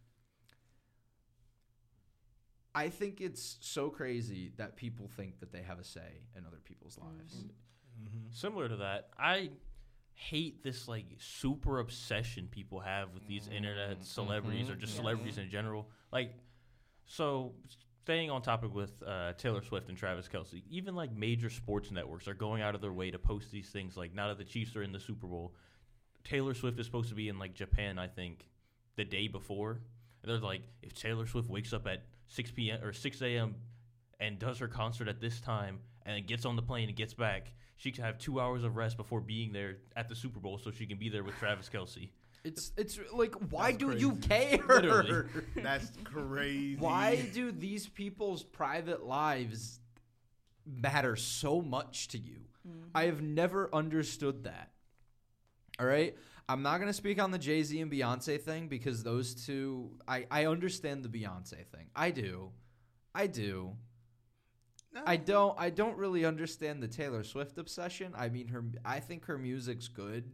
I 2.73 2.89
think 2.89 3.19
it's 3.19 3.57
so 3.59 3.89
crazy 3.89 4.53
that 4.57 4.77
people 4.77 5.09
think 5.15 5.39
that 5.41 5.51
they 5.51 5.61
have 5.61 5.79
a 5.79 5.83
say 5.83 6.21
in 6.37 6.45
other 6.45 6.61
people's 6.63 6.95
mm-hmm. 6.95 7.17
lives. 7.17 7.35
Mm-hmm. 7.35 8.07
Mm-hmm. 8.07 8.31
Similar 8.31 8.69
to 8.69 8.75
that, 8.77 9.09
I 9.19 9.51
hate 10.13 10.63
this 10.63 10.87
like 10.87 11.05
super 11.19 11.79
obsession 11.79 12.47
people 12.49 12.79
have 12.79 13.13
with 13.13 13.27
these 13.27 13.47
internet 13.47 14.03
celebrities 14.05 14.69
or 14.69 14.75
just 14.75 14.95
celebrities 14.95 15.37
in 15.37 15.49
general. 15.49 15.89
Like, 16.11 16.33
so 17.05 17.53
staying 18.01 18.31
on 18.31 18.41
topic 18.41 18.73
with 18.73 18.91
uh, 19.05 19.33
Taylor 19.33 19.61
Swift 19.61 19.89
and 19.89 19.97
Travis 19.97 20.27
Kelce, 20.27 20.63
even 20.69 20.95
like 20.95 21.15
major 21.15 21.49
sports 21.49 21.91
networks 21.91 22.27
are 22.27 22.33
going 22.33 22.61
out 22.61 22.73
of 22.73 22.81
their 22.81 22.93
way 22.93 23.11
to 23.11 23.19
post 23.19 23.51
these 23.51 23.69
things. 23.69 23.95
Like 23.95 24.13
now 24.13 24.27
that 24.29 24.37
the 24.37 24.43
Chiefs 24.43 24.75
are 24.75 24.83
in 24.83 24.91
the 24.91 24.99
Super 24.99 25.27
Bowl, 25.27 25.53
Taylor 26.23 26.53
Swift 26.53 26.79
is 26.79 26.85
supposed 26.85 27.09
to 27.09 27.15
be 27.15 27.29
in 27.29 27.37
like 27.37 27.53
Japan, 27.53 27.99
I 27.99 28.07
think, 28.07 28.47
the 28.95 29.05
day 29.05 29.27
before. 29.27 29.81
And 30.23 30.31
they're 30.31 30.39
like, 30.39 30.63
if 30.81 30.93
Taylor 30.93 31.27
Swift 31.27 31.49
wakes 31.49 31.73
up 31.73 31.87
at 31.87 32.03
6 32.27 32.51
p.m. 32.51 32.83
or 32.83 32.93
6 32.93 33.21
a.m. 33.21 33.55
and 34.19 34.39
does 34.39 34.59
her 34.59 34.67
concert 34.67 35.07
at 35.07 35.21
this 35.21 35.39
time 35.39 35.79
and 36.05 36.15
then 36.15 36.25
gets 36.25 36.45
on 36.45 36.55
the 36.55 36.61
plane 36.61 36.87
and 36.87 36.97
gets 36.97 37.13
back, 37.13 37.53
she 37.75 37.91
can 37.91 38.03
have 38.03 38.17
two 38.17 38.39
hours 38.39 38.63
of 38.63 38.75
rest 38.75 38.97
before 38.97 39.21
being 39.21 39.53
there 39.53 39.77
at 39.95 40.09
the 40.09 40.15
Super 40.15 40.39
Bowl 40.39 40.57
so 40.57 40.71
she 40.71 40.85
can 40.85 40.97
be 40.97 41.09
there 41.09 41.23
with 41.23 41.35
Travis 41.35 41.69
Kelce. 41.71 42.09
It's 42.43 42.71
it's 42.75 42.99
like 43.13 43.35
why 43.51 43.71
do 43.71 43.91
you 43.91 44.13
care? 44.15 44.59
Literally. 44.67 45.25
That's 45.55 45.91
crazy. 46.03 46.77
Why 46.77 47.29
do 47.33 47.51
these 47.51 47.87
people's 47.87 48.43
private 48.43 49.05
lives 49.05 49.79
matter 50.65 51.15
so 51.15 51.61
much 51.61 52.07
to 52.09 52.17
you? 52.17 52.41
Mm-hmm. 52.67 52.89
I 52.95 53.05
have 53.05 53.21
never 53.21 53.69
understood 53.73 54.45
that. 54.45 54.71
All 55.79 55.85
right? 55.85 56.15
I'm 56.49 56.63
not 56.63 56.77
going 56.77 56.89
to 56.89 56.93
speak 56.93 57.21
on 57.21 57.31
the 57.31 57.37
Jay 57.37 57.63
Z 57.63 57.79
and 57.79 57.91
Beyonce 57.91 58.41
thing 58.41 58.67
because 58.67 59.03
those 59.03 59.45
two, 59.45 59.91
I, 60.07 60.25
I 60.29 60.47
understand 60.47 61.03
the 61.03 61.09
Beyonce 61.09 61.65
thing. 61.67 61.89
I 61.95 62.11
do. 62.11 62.51
I 63.15 63.27
do. 63.27 63.77
No. 64.93 65.01
I 65.05 65.15
don't 65.15 65.57
I 65.57 65.69
don't 65.69 65.95
really 65.97 66.25
understand 66.25 66.83
the 66.83 66.87
Taylor 66.87 67.23
Swift 67.23 67.57
obsession. 67.57 68.13
I 68.17 68.27
mean 68.27 68.49
her 68.49 68.65
I 68.83 68.99
think 68.99 69.25
her 69.25 69.37
music's 69.37 69.87
good, 69.87 70.31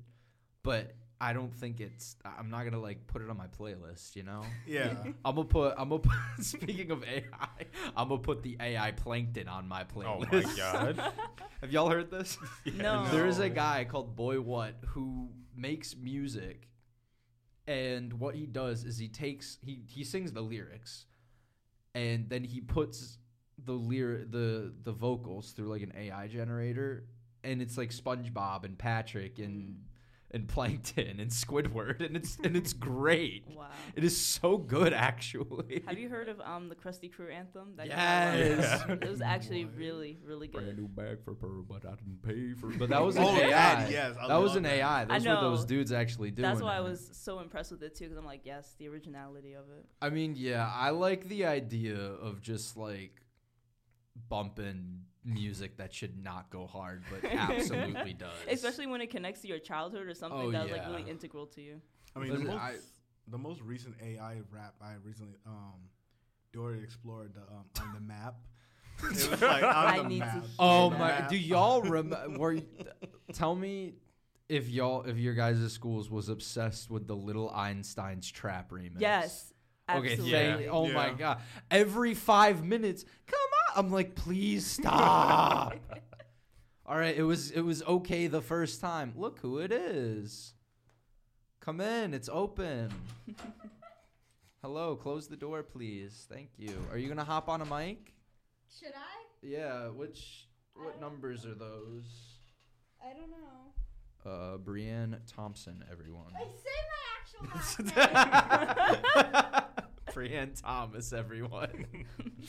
but 0.63 0.95
I 1.19 1.34
don't 1.34 1.53
think 1.53 1.80
it's 1.80 2.15
I'm 2.23 2.49
not 2.49 2.62
going 2.62 2.73
to 2.73 2.80
like 2.80 3.08
put 3.08 3.21
it 3.21 3.30
on 3.30 3.38
my 3.38 3.47
playlist, 3.47 4.15
you 4.15 4.23
know? 4.23 4.43
Yeah. 4.67 4.93
I'm 5.23 5.36
gonna 5.36 5.45
put. 5.45 5.73
I'm 5.77 5.89
gonna 5.89 6.01
put. 6.01 6.15
Speaking 6.43 6.91
of 6.91 7.03
AI, 7.03 7.47
I'm 7.95 8.10
gonna 8.10 8.21
put 8.21 8.43
the 8.43 8.58
AI 8.60 8.91
plankton 8.91 9.47
on 9.47 9.67
my 9.67 9.84
playlist. 9.84 10.27
Oh 10.32 10.38
my 10.38 10.56
god. 10.56 11.13
Have 11.62 11.71
y'all 11.71 11.89
heard 11.89 12.12
this? 12.12 12.38
No. 12.65 13.08
There 13.12 13.27
is 13.27 13.39
a 13.39 13.49
guy 13.49 13.86
called 13.86 14.15
Boy 14.15 14.39
What 14.41 14.75
who 14.88 15.30
makes 15.56 15.95
music, 15.95 16.67
and 17.65 18.13
what 18.13 18.36
he 18.36 18.45
does 18.45 18.84
is 18.84 18.97
he 18.97 19.08
takes 19.08 19.58
he 19.62 19.84
he 19.88 20.03
sings 20.03 20.34
the 20.34 20.41
lyrics, 20.41 21.06
and 21.95 22.30
then 22.30 22.43
he 22.43 22.62
puts 22.62 23.17
the 23.63 23.73
lyric 23.73 24.32
the 24.32 24.73
the 24.84 24.91
vocals 24.91 25.51
through 25.51 25.67
like 25.67 25.82
an 25.82 25.93
AI 25.97 26.27
generator, 26.27 27.06
and 27.43 27.62
it's 27.62 27.77
like 27.77 27.91
SpongeBob 27.91 28.65
and 28.65 28.77
Patrick 28.77 29.39
and 29.39 29.69
mm. 29.69 29.75
And 30.31 30.47
Plankton 30.47 31.19
and 31.21 31.31
Squidward, 31.31 32.05
and 32.05 32.17
it's 32.17 32.37
and 32.43 32.55
it's 32.57 32.73
great. 32.91 33.45
Wow. 33.47 33.67
It 33.95 34.03
is 34.03 34.15
so 34.19 34.57
good, 34.57 34.91
actually. 34.93 35.83
Have 35.87 35.97
you 35.97 36.09
heard 36.09 36.27
of 36.29 36.41
um 36.41 36.67
the 36.69 36.75
Krusty 36.75 37.11
Crew 37.11 37.29
anthem? 37.29 37.73
That 37.77 37.87
Yes. 37.87 38.59
last 38.59 38.87
year? 38.89 38.97
It 39.01 39.09
was 39.09 39.21
actually 39.21 39.65
really, 39.65 40.17
really 40.23 40.47
good. 40.47 40.57
Brand 40.61 40.75
good. 40.75 40.81
new 40.81 40.87
bag 40.89 41.23
for 41.23 41.33
Pearl, 41.33 41.63
but 41.63 41.85
I 41.85 41.95
didn't 41.95 42.21
pay 42.23 42.53
for. 42.59 42.67
But 42.77 42.89
that 42.89 43.01
was 43.05 43.15
an 43.15 43.23
Oh, 43.23 43.35
AI. 43.37 43.49
that, 43.49 43.89
yes, 43.91 44.15
I 44.21 44.27
that 44.27 44.37
was 44.41 44.55
an 44.57 44.63
that. 44.63 44.73
AI. 44.73 45.05
Those 45.05 45.25
I 45.25 45.35
were 45.35 45.41
those 45.41 45.65
dudes 45.65 45.91
actually 45.93 46.31
doing. 46.31 46.47
That's 46.49 46.61
why 46.61 46.75
I 46.75 46.81
was 46.81 47.09
so 47.13 47.39
impressed 47.39 47.71
with 47.71 47.81
it 47.83 47.95
too, 47.95 48.05
because 48.05 48.17
I'm 48.17 48.25
like, 48.25 48.41
yes, 48.43 48.75
the 48.79 48.87
originality 48.89 49.53
of 49.53 49.65
it. 49.69 49.85
I 50.01 50.09
mean, 50.09 50.33
yeah, 50.35 50.69
I 50.73 50.89
like 50.89 51.27
the 51.29 51.45
idea 51.45 51.97
of 51.97 52.41
just 52.41 52.75
like 52.75 53.21
bumping 54.29 55.03
music 55.27 55.77
that 55.77 55.93
should 55.93 56.23
not 56.23 56.49
go 56.49 56.65
hard, 56.65 57.03
but 57.11 57.23
absolutely 57.31 58.13
does. 58.17 58.31
Especially 58.49 58.87
when 58.87 59.01
it 59.01 59.09
connects 59.09 59.41
to 59.41 59.47
your 59.47 59.59
childhood 59.59 60.07
or 60.07 60.13
something 60.13 60.39
Oh, 60.39 60.51
that's 60.51 60.69
yeah. 60.69 60.77
like 60.77 60.87
really 60.87 61.09
integral 61.09 61.45
to 61.47 61.61
you. 61.61 61.81
I 62.15 62.19
mean, 62.19 62.33
the 62.33 62.39
most, 62.39 62.57
I- 62.61 62.75
the 63.27 63.37
most 63.37 63.61
recent 63.61 63.95
AI 64.01 64.37
rap 64.51 64.73
I 64.81 64.93
recently, 65.03 65.37
um, 65.45 65.73
Dora 66.53 66.77
explored 66.77 67.33
the, 67.33 67.41
um, 67.41 67.65
on 67.81 67.93
the 67.93 67.99
map. 67.99 68.35
It 69.03 69.29
was 69.29 69.41
like 69.43 69.61
on 69.63 69.69
I 69.75 69.97
the 70.01 70.07
need 70.07 70.19
to 70.21 70.25
map. 70.25 70.33
hear 70.41 70.43
Oh 70.57 70.89
The 70.89 70.97
my! 70.97 71.07
map. 71.09 71.29
Do 71.29 71.37
y'all 71.37 71.81
remember? 71.83 72.61
Tell 73.33 73.53
me 73.53 73.93
if 74.49 74.69
y'all 74.69 75.03
if 75.03 75.17
your 75.17 75.35
guys' 75.35 75.71
schools 75.71 76.09
was 76.09 76.29
obsessed 76.29 76.89
with 76.89 77.05
the 77.05 77.15
Little 77.15 77.51
Einstein's 77.51 78.31
trap 78.31 78.71
remix? 78.71 78.99
Yes. 78.99 79.53
Okay, 79.89 80.13
Absolutely. 80.13 80.31
thank. 80.31 80.61
Yeah. 80.63 80.67
Oh 80.71 80.87
my 80.91 81.11
god! 81.11 81.39
Every 81.69 82.13
five 82.15 82.63
minutes, 82.65 83.03
come 83.27 83.39
on! 83.39 83.46
I'm 83.77 83.91
like, 83.91 84.15
please 84.15 84.65
stop. 84.65 85.75
All 86.87 86.97
right, 86.97 87.15
it 87.15 87.23
was 87.23 87.51
it 87.51 87.61
was 87.61 87.83
okay 87.83 88.25
the 88.27 88.41
first 88.41 88.81
time. 88.81 89.13
Look 89.15 89.39
who 89.39 89.59
it 89.59 89.71
is. 89.71 90.53
Come 91.59 91.79
in, 91.81 92.13
it's 92.13 92.29
open. 92.31 92.89
Hello, 94.63 94.95
close 94.95 95.27
the 95.27 95.35
door, 95.37 95.61
please. 95.63 96.25
Thank 96.31 96.49
you. 96.57 96.75
Are 96.91 96.97
you 96.97 97.07
gonna 97.07 97.23
hop 97.23 97.49
on 97.49 97.61
a 97.61 97.65
mic? 97.65 98.13
Should 98.79 98.93
I? 98.95 99.25
Yeah. 99.43 99.89
Which 99.89 100.47
what 100.73 100.99
numbers 100.99 101.45
are 101.45 101.53
those? 101.53 102.05
I 103.03 103.13
don't 103.13 103.29
know. 103.29 103.75
Uh, 104.31 104.57
Brienne 104.57 105.17
Thompson, 105.27 105.83
everyone. 105.91 106.33
I 106.35 106.45
say 106.45 106.75
my 106.89 107.05
actual 107.21 107.93
last 109.23 109.55
name. 109.55 109.63
Brienne 110.13 110.53
Thomas, 110.59 111.13
everyone. 111.13 111.69
which, 111.69 112.07
which 112.25 112.47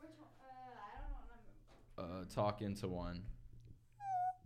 one? 0.00 0.32
Uh, 0.40 0.72
I 0.74 0.96
don't 0.98 1.14
remember. 1.20 1.52
Uh, 2.02 2.24
talk 2.34 2.62
into 2.62 2.88
one. 2.88 3.22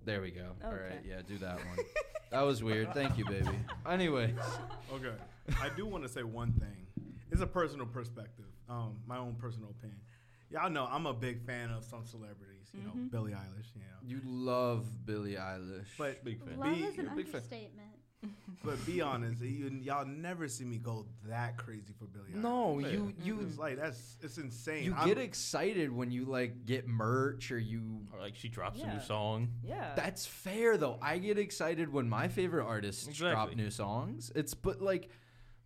There 0.05 0.21
we 0.21 0.31
go. 0.31 0.53
All 0.64 0.71
right, 0.71 1.01
yeah, 1.07 1.21
do 1.27 1.37
that 1.38 1.57
one. 1.57 1.79
that 2.31 2.42
was 2.42 2.62
weird. 2.62 2.95
Thank 2.95 3.19
you, 3.19 3.25
baby. 3.25 3.49
Anyways, 3.88 4.35
Okay. 4.92 5.14
I 5.61 5.69
do 5.77 5.87
want 5.87 6.05
to 6.05 6.09
say 6.09 6.23
one 6.23 6.53
thing. 6.53 6.87
It's 7.33 7.40
a 7.40 7.47
personal 7.47 7.87
perspective, 7.87 8.45
um, 8.69 8.97
my 9.07 9.19
own 9.19 9.35
personal 9.35 9.71
opinion. 9.71 9.99
Y'all 10.51 10.71
know 10.71 10.87
I'm 10.90 11.07
a 11.07 11.12
big 11.12 11.45
fan 11.45 11.71
of 11.71 11.83
some 11.85 12.07
celebrities. 12.07 12.69
You 12.73 12.83
know, 12.83 13.09
Billie 13.11 13.33
Eilish. 13.33 13.75
You 13.75 13.81
know, 13.81 14.21
you 14.21 14.21
love 14.25 14.87
Billie 15.05 15.35
Eilish. 15.35 15.87
but 15.99 16.25
Big 16.25 16.40
fan. 16.45 16.57
Love 16.59 16.75
Be- 16.77 16.83
is 16.85 16.99
an 16.99 17.11
big 17.16 17.27
fan. 17.29 17.42
Understatement. 18.26 18.58
but 18.64 18.86
be 18.86 19.00
honest, 19.00 19.42
you, 19.42 19.68
y'all 19.82 20.06
never 20.06 20.48
see 20.48 20.64
me 20.64 20.78
go 20.78 21.06
that 21.28 21.56
crazy 21.56 21.92
for 21.98 22.06
Billie 22.06 22.32
Eilish. 22.32 22.42
no, 22.42 22.78
Yeah. 22.78 22.88
you 22.88 23.14
you 23.22 23.40
It's 23.40 23.58
like 23.58 23.76
that's 23.76 24.16
it's 24.22 24.38
insane. 24.38 24.84
you 24.84 24.94
I'm- 24.94 25.08
get 25.08 25.18
excited 25.18 25.92
when 25.92 26.10
you 26.10 26.24
like 26.24 26.64
get 26.66 26.86
merch 26.86 27.50
or 27.50 27.58
you. 27.58 28.06
Or 28.12 28.20
like 28.20 28.36
she 28.36 28.48
drops 28.48 28.80
a 28.80 28.86
new 28.86 29.00
song. 29.00 29.48
Yeah. 29.62 29.92
That's 29.94 30.26
fair 30.26 30.76
though. 30.76 30.98
I 31.02 31.18
get 31.18 31.38
excited 31.38 31.92
when 31.92 32.08
my 32.08 32.28
favorite 32.28 32.64
artists 32.66 33.06
Exactly. 33.06 33.30
drop 33.30 33.54
new 33.56 33.70
songs. 33.70 34.32
It's 34.34 34.54
but 34.54 34.80
like 34.80 35.08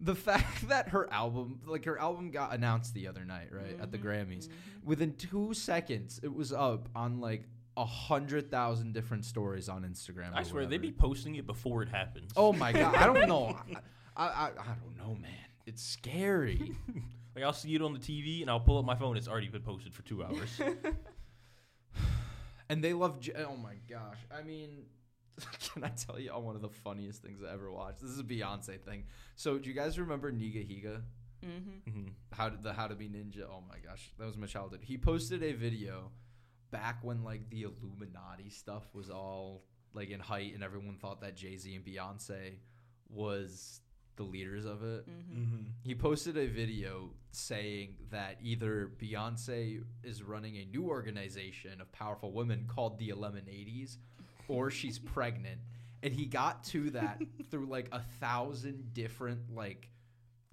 the 0.01 0.15
fact 0.29 0.69
that 0.69 0.89
her 0.89 1.13
album, 1.13 1.61
like 1.67 1.85
her 1.85 1.99
album, 1.99 2.31
got 2.31 2.55
announced 2.55 2.95
the 2.95 3.07
other 3.07 3.25
night, 3.25 3.49
right 3.53 3.79
at 3.81 3.93
the 3.93 3.99
mm-hmm. 3.99 4.09
Grammys. 4.09 4.49
Mm-hmm. 4.49 4.89
Within 4.89 5.15
two 5.15 5.53
seconds, 5.55 6.21
it 6.23 6.33
was 6.35 6.53
up 6.53 6.89
on 6.95 7.21
like 7.21 7.45
a 7.77 7.85
hundred 7.85 8.51
thousand 8.51 8.93
different 8.95 9.25
stories 9.25 9.69
on 9.69 9.83
Instagram. 9.83 10.35
I 10.35 10.41
or 10.43 10.45
swear 10.45 10.67
they'd 10.67 10.83
be 10.83 10.93
posting 10.93 11.37
it 11.37 11.47
before 11.47 11.83
it 11.83 11.89
happens. 11.89 12.33
Oh 12.37 12.53
my 12.53 12.73
god! 12.73 12.95
I 12.95 13.07
don't 13.07 13.29
know. 13.29 13.57
I, 14.17 14.25
I 14.27 14.47
I 14.59 14.75
don't 14.83 14.97
know, 14.99 15.15
man. 15.15 15.31
It's 15.67 15.83
scary. 15.83 16.73
Like 17.37 17.45
I'll 17.45 17.53
see 17.53 17.73
it 17.77 17.81
on 17.81 17.93
the 17.93 18.01
TV 18.01 18.41
and 18.41 18.51
I'll 18.51 18.59
pull 18.59 18.77
up 18.77 18.85
my 18.85 18.97
phone. 18.97 19.17
It's 19.17 19.29
already 19.29 19.47
been 19.49 19.63
posted 19.63 19.95
for 19.95 20.03
two 20.03 20.25
hours. 20.25 20.61
and 22.69 22.83
they 22.83 22.93
love. 22.93 23.21
J- 23.21 23.33
oh 23.47 23.57
my 23.57 23.75
gosh! 23.89 24.19
I 24.37 24.43
mean, 24.43 24.85
can 25.73 25.85
I 25.85 25.89
tell 25.91 26.19
you 26.19 26.33
all 26.33 26.43
one 26.43 26.57
of 26.57 26.63
the 26.63 26.69
funniest 26.69 27.23
things 27.23 27.41
I 27.49 27.53
ever 27.53 27.71
watched? 27.71 28.01
This 28.01 28.11
is 28.11 28.19
a 28.19 28.25
Beyonce 28.25 28.81
thing. 28.81 29.05
So, 29.37 29.59
do 29.59 29.69
you 29.69 29.75
guys 29.75 29.99
remember 29.99 30.33
Nigahiga? 30.33 31.03
mm-hmm. 31.45 31.89
Mhm. 31.91 32.09
How 32.33 32.49
did 32.49 32.63
the 32.63 32.73
How 32.73 32.87
to 32.89 32.95
Be 32.95 33.09
Ninja? 33.09 33.43
Oh 33.49 33.63
my 33.69 33.79
gosh, 33.79 34.11
that 34.19 34.27
was 34.27 34.37
my 34.37 34.47
childhood. 34.47 34.81
He 34.83 34.99
posted 34.99 35.43
a 35.43 35.53
video 35.53 36.11
back 36.71 36.99
when 37.03 37.25
like 37.25 37.49
the 37.51 37.63
Illuminati 37.63 38.51
stuff 38.51 38.85
was 38.95 39.11
all 39.11 39.63
like 39.95 40.11
in 40.11 40.21
height, 40.21 40.55
and 40.55 40.63
everyone 40.63 40.97
thought 40.97 41.21
that 41.21 41.37
Jay 41.37 41.57
Z 41.57 41.75
and 41.75 41.85
Beyonce 41.85 42.55
was 43.09 43.81
the 44.17 44.23
leaders 44.23 44.65
of 44.65 44.83
it. 44.83 45.09
Mhm. 45.09 45.67
He 45.83 45.95
posted 45.95 46.37
a 46.37 46.47
video 46.47 47.11
saying 47.33 47.97
that 48.11 48.39
either 48.43 48.93
Beyonce 48.99 49.83
is 50.03 50.23
running 50.23 50.57
a 50.59 50.65
new 50.67 50.89
organization 50.89 51.81
of 51.81 51.91
powerful 51.93 52.33
women 52.33 52.67
called 52.67 52.99
the 52.99 53.09
Eleven 53.09 53.49
Eighties, 53.49 53.99
or 54.49 54.71
she's 54.71 54.99
pregnant. 55.17 55.61
And 56.03 56.15
he 56.15 56.25
got 56.27 56.65
to 56.65 56.91
that 56.91 57.21
through 57.51 57.67
like 57.67 57.89
a 57.93 58.01
thousand 58.01 58.95
different 58.95 59.55
like 59.55 59.91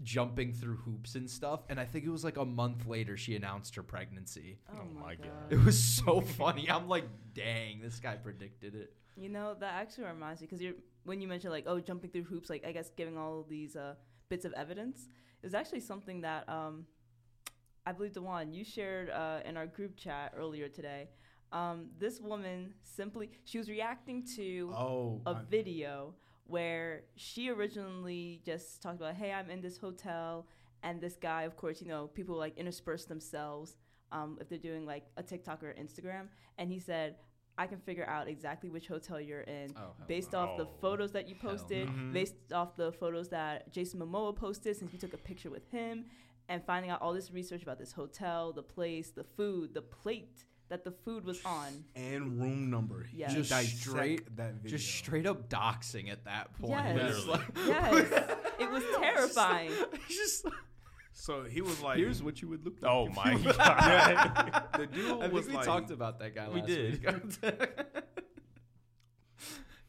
jumping 0.04 0.54
through 0.54 0.76
hoops 0.78 1.16
and 1.16 1.30
stuff. 1.30 1.62
And 1.70 1.80
I 1.80 1.86
think 1.86 2.06
it 2.06 2.10
was 2.10 2.24
like 2.24 2.38
a 2.38 2.46
month 2.46 2.86
later 2.88 3.18
she 3.18 3.36
announced 3.36 3.76
her 3.76 3.84
pregnancy. 3.84 4.60
Oh, 4.72 4.78
Oh 4.82 4.94
my 4.94 5.02
my 5.02 5.16
god. 5.16 5.24
God. 5.50 5.54
It 5.54 5.64
was 5.66 5.82
so 5.84 6.22
funny. 6.42 6.70
I'm 6.70 6.88
like, 6.88 7.06
dang, 7.34 7.82
this 7.82 8.00
guy 8.00 8.16
predicted 8.16 8.76
it. 8.76 8.94
You 9.16 9.30
know 9.30 9.56
that 9.60 9.74
actually 9.74 10.04
reminds 10.06 10.42
me 10.42 10.48
because 10.48 10.62
you're 10.62 10.76
when 11.04 11.20
you 11.22 11.28
mentioned 11.28 11.52
like 11.52 11.64
oh 11.66 11.80
jumping 11.80 12.12
through 12.12 12.26
hoops 12.26 12.50
like 12.52 12.64
I 12.68 12.72
guess 12.72 12.92
giving 12.96 13.18
all 13.18 13.46
these 13.50 13.76
uh, 13.76 13.96
bits 14.30 14.46
of 14.46 14.54
evidence 14.54 15.10
is 15.42 15.56
actually 15.56 15.80
something 15.80 16.22
that 16.22 16.48
um, 16.48 16.86
I 17.86 17.94
believe 17.94 18.14
Dewan 18.14 18.54
you 18.54 18.64
shared 18.64 19.10
uh, 19.10 19.40
in 19.44 19.58
our 19.58 19.66
group 19.66 19.96
chat 19.98 20.34
earlier 20.38 20.68
today. 20.68 21.10
Um, 21.52 21.88
this 21.98 22.20
woman 22.20 22.74
simply 22.84 23.32
she 23.46 23.58
was 23.58 23.70
reacting 23.70 24.24
to 24.36 24.72
Oh, 24.76 25.22
a 25.26 25.32
I- 25.32 25.42
video 25.50 26.14
where 26.48 27.04
she 27.16 27.50
originally 27.50 28.42
just 28.46 28.82
talked 28.82 28.98
about, 28.98 29.16
hey, 29.16 29.32
I'm 29.34 29.50
in 29.50 29.62
this 29.62 29.78
hotel, 29.78 30.48
and 30.84 31.00
this 31.02 31.16
guy, 31.16 31.44
of 31.44 31.56
course, 31.58 31.82
you 31.82 31.88
know, 31.88 32.08
people 32.08 32.36
like 32.38 32.58
intersperse 32.58 33.06
themselves 33.06 33.76
um, 34.12 34.38
if 34.40 34.48
they're 34.50 34.58
doing 34.58 34.86
like 34.86 35.06
a 35.18 35.24
TikTok 35.24 35.64
or 35.64 35.74
Instagram, 35.74 36.28
and 36.58 36.72
he 36.72 36.80
said. 36.80 37.16
I 37.60 37.66
can 37.66 37.80
figure 37.80 38.06
out 38.08 38.28
exactly 38.28 38.70
which 38.70 38.88
hotel 38.88 39.20
you're 39.20 39.42
in 39.42 39.72
Oh, 39.76 39.80
hell 39.80 39.96
based 40.08 40.34
no. 40.34 40.40
off 40.42 40.58
the 40.58 40.66
Oh. 40.66 40.78
photos 40.80 41.12
that 41.14 41.28
you 41.28 41.34
posted, 41.34 41.90
no. 41.90 42.14
based 42.14 42.36
off 42.54 42.76
the 42.78 42.92
photos 42.92 43.30
that 43.30 43.74
Jason 43.74 44.00
Momoa 44.00 44.36
posted 44.36 44.78
since 44.78 44.94
you 44.94 45.00
took 45.00 45.14
a 45.16 45.18
picture 45.18 45.50
with 45.50 45.68
him, 45.72 46.06
and 46.50 46.64
finding 46.64 46.92
out 46.92 47.02
all 47.02 47.14
this 47.14 47.32
research 47.32 47.64
about 47.64 47.80
this 47.80 47.94
hotel, 47.94 48.54
the 48.54 48.62
place, 48.62 49.10
the 49.10 49.24
food, 49.24 49.74
the 49.74 49.82
plate 49.82 50.46
that 50.70 50.84
the 50.84 50.92
food 50.92 51.24
was 51.26 51.44
on. 51.46 51.86
and 51.96 52.40
room 52.40 52.70
number. 52.70 53.04
He 53.04 53.20
Yes. 53.20 53.34
Just 53.34 53.50
dissect 53.50 53.78
straight, 53.80 54.36
that 54.36 54.56
video. 54.56 54.78
just 54.78 54.94
straight 54.94 55.26
up 55.26 55.50
doxing 55.50 56.12
at 56.12 56.26
that 56.26 56.54
point. 56.60 56.98
Yes. 56.98 57.16
It's 57.18 57.28
like- 57.28 57.42
Yes, 57.56 58.36
it 58.60 58.70
was 58.72 58.84
terrifying. 59.00 59.72
just 60.10 60.46
So 61.14 61.44
he 61.46 61.62
was 61.62 61.82
like, 61.82 61.98
here's 61.98 62.22
what 62.22 62.42
you 62.42 62.50
would 62.50 62.66
look 62.66 62.76
oh 62.84 63.04
like. 63.04 63.18
Oh 63.18 63.22
my 63.24 63.32
you- 63.32 63.54
god. 63.54 64.64
the 64.78 64.88
dude 64.88 65.12
I 65.12 65.20
think 65.22 65.34
was 65.34 65.48
we 65.48 65.54
like, 65.54 65.66
talked 65.66 65.92
about 65.92 66.20
that 66.20 66.36
guy. 66.36 66.50
We 66.50 66.60
Last 66.60 66.68
did. 66.68 67.06
Week. 67.06 67.54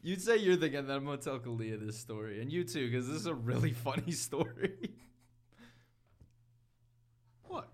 You'd 0.01 0.21
say 0.21 0.37
you're 0.37 0.55
the 0.55 0.69
guy, 0.69 0.79
then 0.81 0.95
I'm 0.95 1.05
gonna 1.05 1.17
tell 1.17 1.39
Kalia 1.39 1.77
this 1.77 1.97
story, 1.97 2.41
and 2.41 2.49
you 2.49 2.63
too, 2.63 2.89
because 2.89 3.05
this 3.07 3.17
is 3.17 3.25
a 3.25 3.33
really 3.35 3.73
funny 3.73 4.13
story. 4.13 4.91
what? 7.43 7.67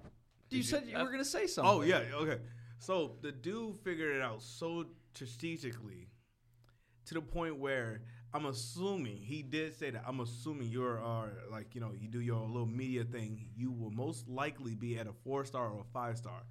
you 0.50 0.64
said 0.64 0.86
you 0.88 0.98
were 0.98 1.12
gonna 1.12 1.24
say 1.24 1.44
oh, 1.44 1.48
something. 1.48 1.72
Oh 1.72 1.82
yeah, 1.84 2.02
okay. 2.16 2.40
So 2.86 3.14
the 3.24 3.32
dude 3.32 3.80
figured 3.80 4.16
it 4.16 4.22
out 4.22 4.44
so 4.44 4.86
strategically 5.16 6.08
to 7.08 7.16
the 7.16 7.22
point 7.22 7.58
where 7.58 8.02
I'm 8.32 8.46
assuming 8.46 9.18
he 9.18 9.42
did 9.42 9.76
say 9.76 9.90
that. 9.90 10.04
I'm 10.08 10.20
assuming 10.20 10.68
you're 10.68 11.02
like 11.50 11.74
you 11.74 11.82
know 11.82 11.94
you 12.00 12.08
do 12.08 12.22
your 12.22 12.46
little 12.46 12.68
media 12.68 13.04
thing. 13.04 13.48
You 13.56 13.72
will 13.72 13.90
most 13.90 14.28
likely 14.28 14.76
be 14.76 15.00
at 15.00 15.08
a 15.08 15.14
four 15.24 15.46
star 15.46 15.70
or 15.72 15.82
a 15.82 15.92
five 15.94 16.20
star. 16.20 16.44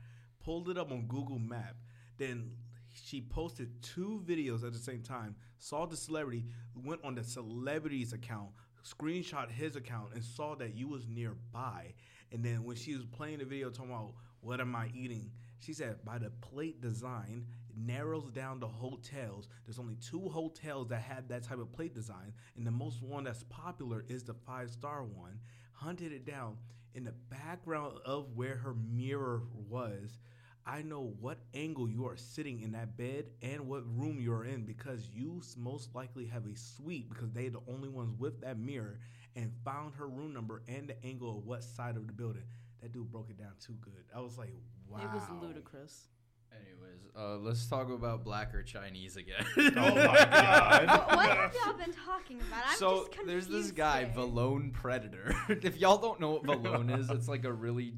Pulled 0.44 0.68
it 0.70 0.76
up 0.76 0.90
on 0.90 1.06
Google 1.06 1.38
Map. 1.38 1.76
Then 2.18 2.50
she 2.92 3.20
posted 3.20 3.80
two 3.80 4.20
videos 4.26 4.64
at 4.64 4.72
the 4.72 4.78
same 4.80 5.02
time. 5.02 5.36
Saw 5.58 5.86
the 5.86 5.96
celebrity, 5.96 6.46
went 6.74 7.04
on 7.04 7.14
the 7.14 7.22
celebrity's 7.22 8.12
account, 8.12 8.50
screenshot 8.84 9.52
his 9.52 9.76
account, 9.76 10.14
and 10.14 10.24
saw 10.24 10.56
that 10.56 10.74
you 10.74 10.88
was 10.88 11.06
nearby. 11.06 11.94
And 12.34 12.44
then 12.44 12.64
when 12.64 12.74
she 12.74 12.94
was 12.96 13.06
playing 13.06 13.38
the 13.38 13.44
video, 13.44 13.70
talking 13.70 13.92
about 13.92 14.14
what 14.40 14.60
am 14.60 14.74
I 14.74 14.88
eating, 14.92 15.30
she 15.60 15.72
said 15.72 16.04
by 16.04 16.18
the 16.18 16.30
plate 16.30 16.80
design, 16.80 17.46
narrows 17.76 18.28
down 18.32 18.58
the 18.58 18.66
hotels. 18.66 19.48
There's 19.64 19.78
only 19.78 19.94
two 19.94 20.28
hotels 20.28 20.88
that 20.88 21.00
have 21.02 21.28
that 21.28 21.44
type 21.44 21.60
of 21.60 21.72
plate 21.72 21.94
design, 21.94 22.32
and 22.56 22.66
the 22.66 22.72
most 22.72 23.02
one 23.02 23.22
that's 23.22 23.44
popular 23.44 24.04
is 24.08 24.24
the 24.24 24.34
five 24.34 24.70
star 24.70 25.04
one. 25.04 25.38
Hunted 25.74 26.12
it 26.12 26.26
down 26.26 26.56
in 26.94 27.04
the 27.04 27.14
background 27.30 27.98
of 28.04 28.34
where 28.34 28.56
her 28.56 28.74
mirror 28.74 29.42
was. 29.68 30.18
I 30.66 30.82
know 30.82 31.14
what 31.20 31.38
angle 31.52 31.88
you 31.88 32.06
are 32.06 32.16
sitting 32.16 32.62
in 32.62 32.72
that 32.72 32.96
bed 32.96 33.26
and 33.42 33.68
what 33.68 33.82
room 33.86 34.18
you're 34.20 34.46
in 34.46 34.64
because 34.64 35.08
you 35.12 35.42
most 35.58 35.94
likely 35.94 36.26
have 36.26 36.46
a 36.46 36.56
suite 36.56 37.10
because 37.10 37.30
they're 37.32 37.50
the 37.50 37.60
only 37.68 37.88
ones 37.88 38.14
with 38.18 38.40
that 38.40 38.58
mirror 38.58 38.98
and 39.36 39.52
found 39.64 39.94
her 39.94 40.06
room 40.06 40.32
number 40.32 40.62
and 40.68 40.88
the 40.88 41.04
angle 41.04 41.38
of 41.38 41.46
what 41.46 41.62
side 41.62 41.96
of 41.96 42.06
the 42.06 42.12
building. 42.12 42.44
That 42.82 42.92
dude 42.92 43.10
broke 43.10 43.30
it 43.30 43.38
down 43.38 43.52
too 43.64 43.76
good. 43.80 44.04
I 44.14 44.20
was 44.20 44.36
like, 44.36 44.54
wow. 44.88 45.00
It 45.02 45.12
was 45.12 45.22
ludicrous. 45.40 46.08
Anyways, 46.52 47.00
uh, 47.18 47.38
let's 47.38 47.66
talk 47.66 47.90
about 47.90 48.22
black 48.22 48.54
or 48.54 48.62
Chinese 48.62 49.16
again. 49.16 49.44
Oh 49.56 49.70
my 49.72 49.72
god. 50.30 50.86
What, 50.86 51.16
what 51.16 51.30
have 51.30 51.54
y'all 51.54 51.72
been 51.74 51.94
talking 52.06 52.40
about? 52.40 52.62
I'm 52.68 52.76
so 52.76 52.98
just 52.98 53.12
confused 53.12 53.50
there's 53.50 53.62
this 53.64 53.72
guy, 53.72 54.04
here. 54.04 54.14
Vlone 54.14 54.72
Predator. 54.72 55.34
if 55.48 55.78
y'all 55.78 55.98
don't 55.98 56.20
know 56.20 56.30
what 56.30 56.44
Vlone 56.44 56.96
is, 56.96 57.10
it's 57.10 57.26
like 57.26 57.44
a 57.44 57.52
really, 57.52 57.94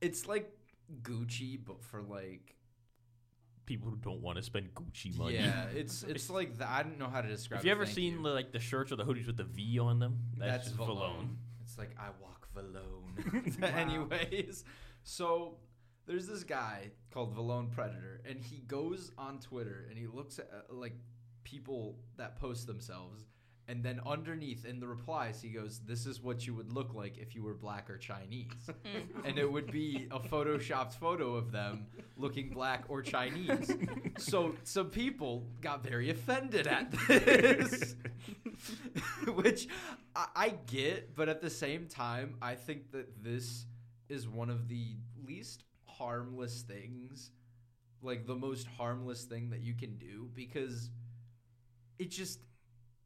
it's 0.00 0.26
like 0.28 0.50
Gucci, 1.02 1.58
but 1.64 1.82
for 1.82 2.02
like, 2.02 2.54
People 3.72 3.88
who 3.88 3.96
don't 3.96 4.20
want 4.20 4.36
to 4.36 4.42
spend 4.42 4.74
Gucci 4.74 5.16
money. 5.16 5.36
yeah, 5.36 5.64
it's 5.74 6.02
it's 6.02 6.28
like 6.28 6.58
the, 6.58 6.70
I 6.70 6.82
don't 6.82 6.98
know 6.98 7.08
how 7.08 7.22
to 7.22 7.28
describe. 7.28 7.56
It. 7.56 7.60
Have 7.60 7.64
you 7.64 7.70
it, 7.70 7.74
ever 7.74 7.84
thank 7.86 7.94
seen 7.94 8.12
you. 8.18 8.22
the, 8.24 8.28
like 8.28 8.52
the 8.52 8.58
shirts 8.58 8.92
or 8.92 8.96
the 8.96 9.04
hoodies 9.04 9.26
with 9.26 9.38
the 9.38 9.44
V 9.44 9.78
on 9.78 9.98
them? 9.98 10.18
That's, 10.36 10.66
just 10.66 10.76
Vlone. 10.76 11.36
It's 11.62 11.78
like 11.78 11.96
I 11.98 12.10
walk 12.20 12.48
Vlone. 12.54 13.62
Anyways, 13.74 14.64
so 15.04 15.56
there's 16.06 16.26
this 16.26 16.44
guy 16.44 16.90
called 17.10 17.34
Vlone 17.34 17.70
Predator, 17.70 18.20
and 18.28 18.38
he 18.38 18.58
goes 18.66 19.10
on 19.16 19.38
Twitter 19.38 19.86
and 19.88 19.98
he 19.98 20.06
looks 20.06 20.38
at 20.38 20.50
uh, 20.52 20.74
like 20.74 20.92
people 21.42 21.96
that 22.18 22.38
post 22.38 22.66
themselves, 22.66 23.24
and 23.72 23.82
then 23.82 24.00
underneath 24.04 24.66
in 24.66 24.78
the 24.80 24.86
replies 24.86 25.40
he 25.40 25.48
goes, 25.48 25.80
"This 25.86 26.04
is 26.04 26.20
what 26.22 26.46
you 26.46 26.54
would 26.54 26.70
look 26.70 26.92
like 26.92 27.16
if 27.16 27.34
you 27.34 27.42
were 27.42 27.54
black 27.54 27.88
or 27.88 27.96
Chinese," 27.96 28.68
and 29.24 29.38
it 29.38 29.50
would 29.50 29.72
be 29.72 30.06
a 30.10 30.20
photoshopped 30.20 30.92
photo 30.92 31.34
of 31.36 31.52
them 31.52 31.86
looking 32.18 32.50
black 32.50 32.84
or 32.88 33.00
Chinese. 33.00 33.74
so 34.18 34.54
some 34.62 34.90
people 34.90 35.46
got 35.62 35.82
very 35.82 36.10
offended 36.10 36.66
at 36.66 36.92
this. 37.08 37.96
which 39.34 39.68
I, 40.14 40.26
I 40.36 40.48
get, 40.66 41.16
but 41.16 41.30
at 41.30 41.40
the 41.40 41.48
same 41.48 41.86
time, 41.86 42.36
I 42.42 42.54
think 42.54 42.92
that 42.92 43.24
this 43.24 43.64
is 44.10 44.28
one 44.28 44.50
of 44.50 44.68
the 44.68 44.96
least 45.26 45.64
harmless 45.86 46.60
things, 46.60 47.30
like 48.02 48.26
the 48.26 48.34
most 48.34 48.66
harmless 48.66 49.24
thing 49.24 49.48
that 49.48 49.60
you 49.60 49.72
can 49.72 49.96
do 49.96 50.28
because 50.34 50.90
it 51.98 52.10
just. 52.10 52.40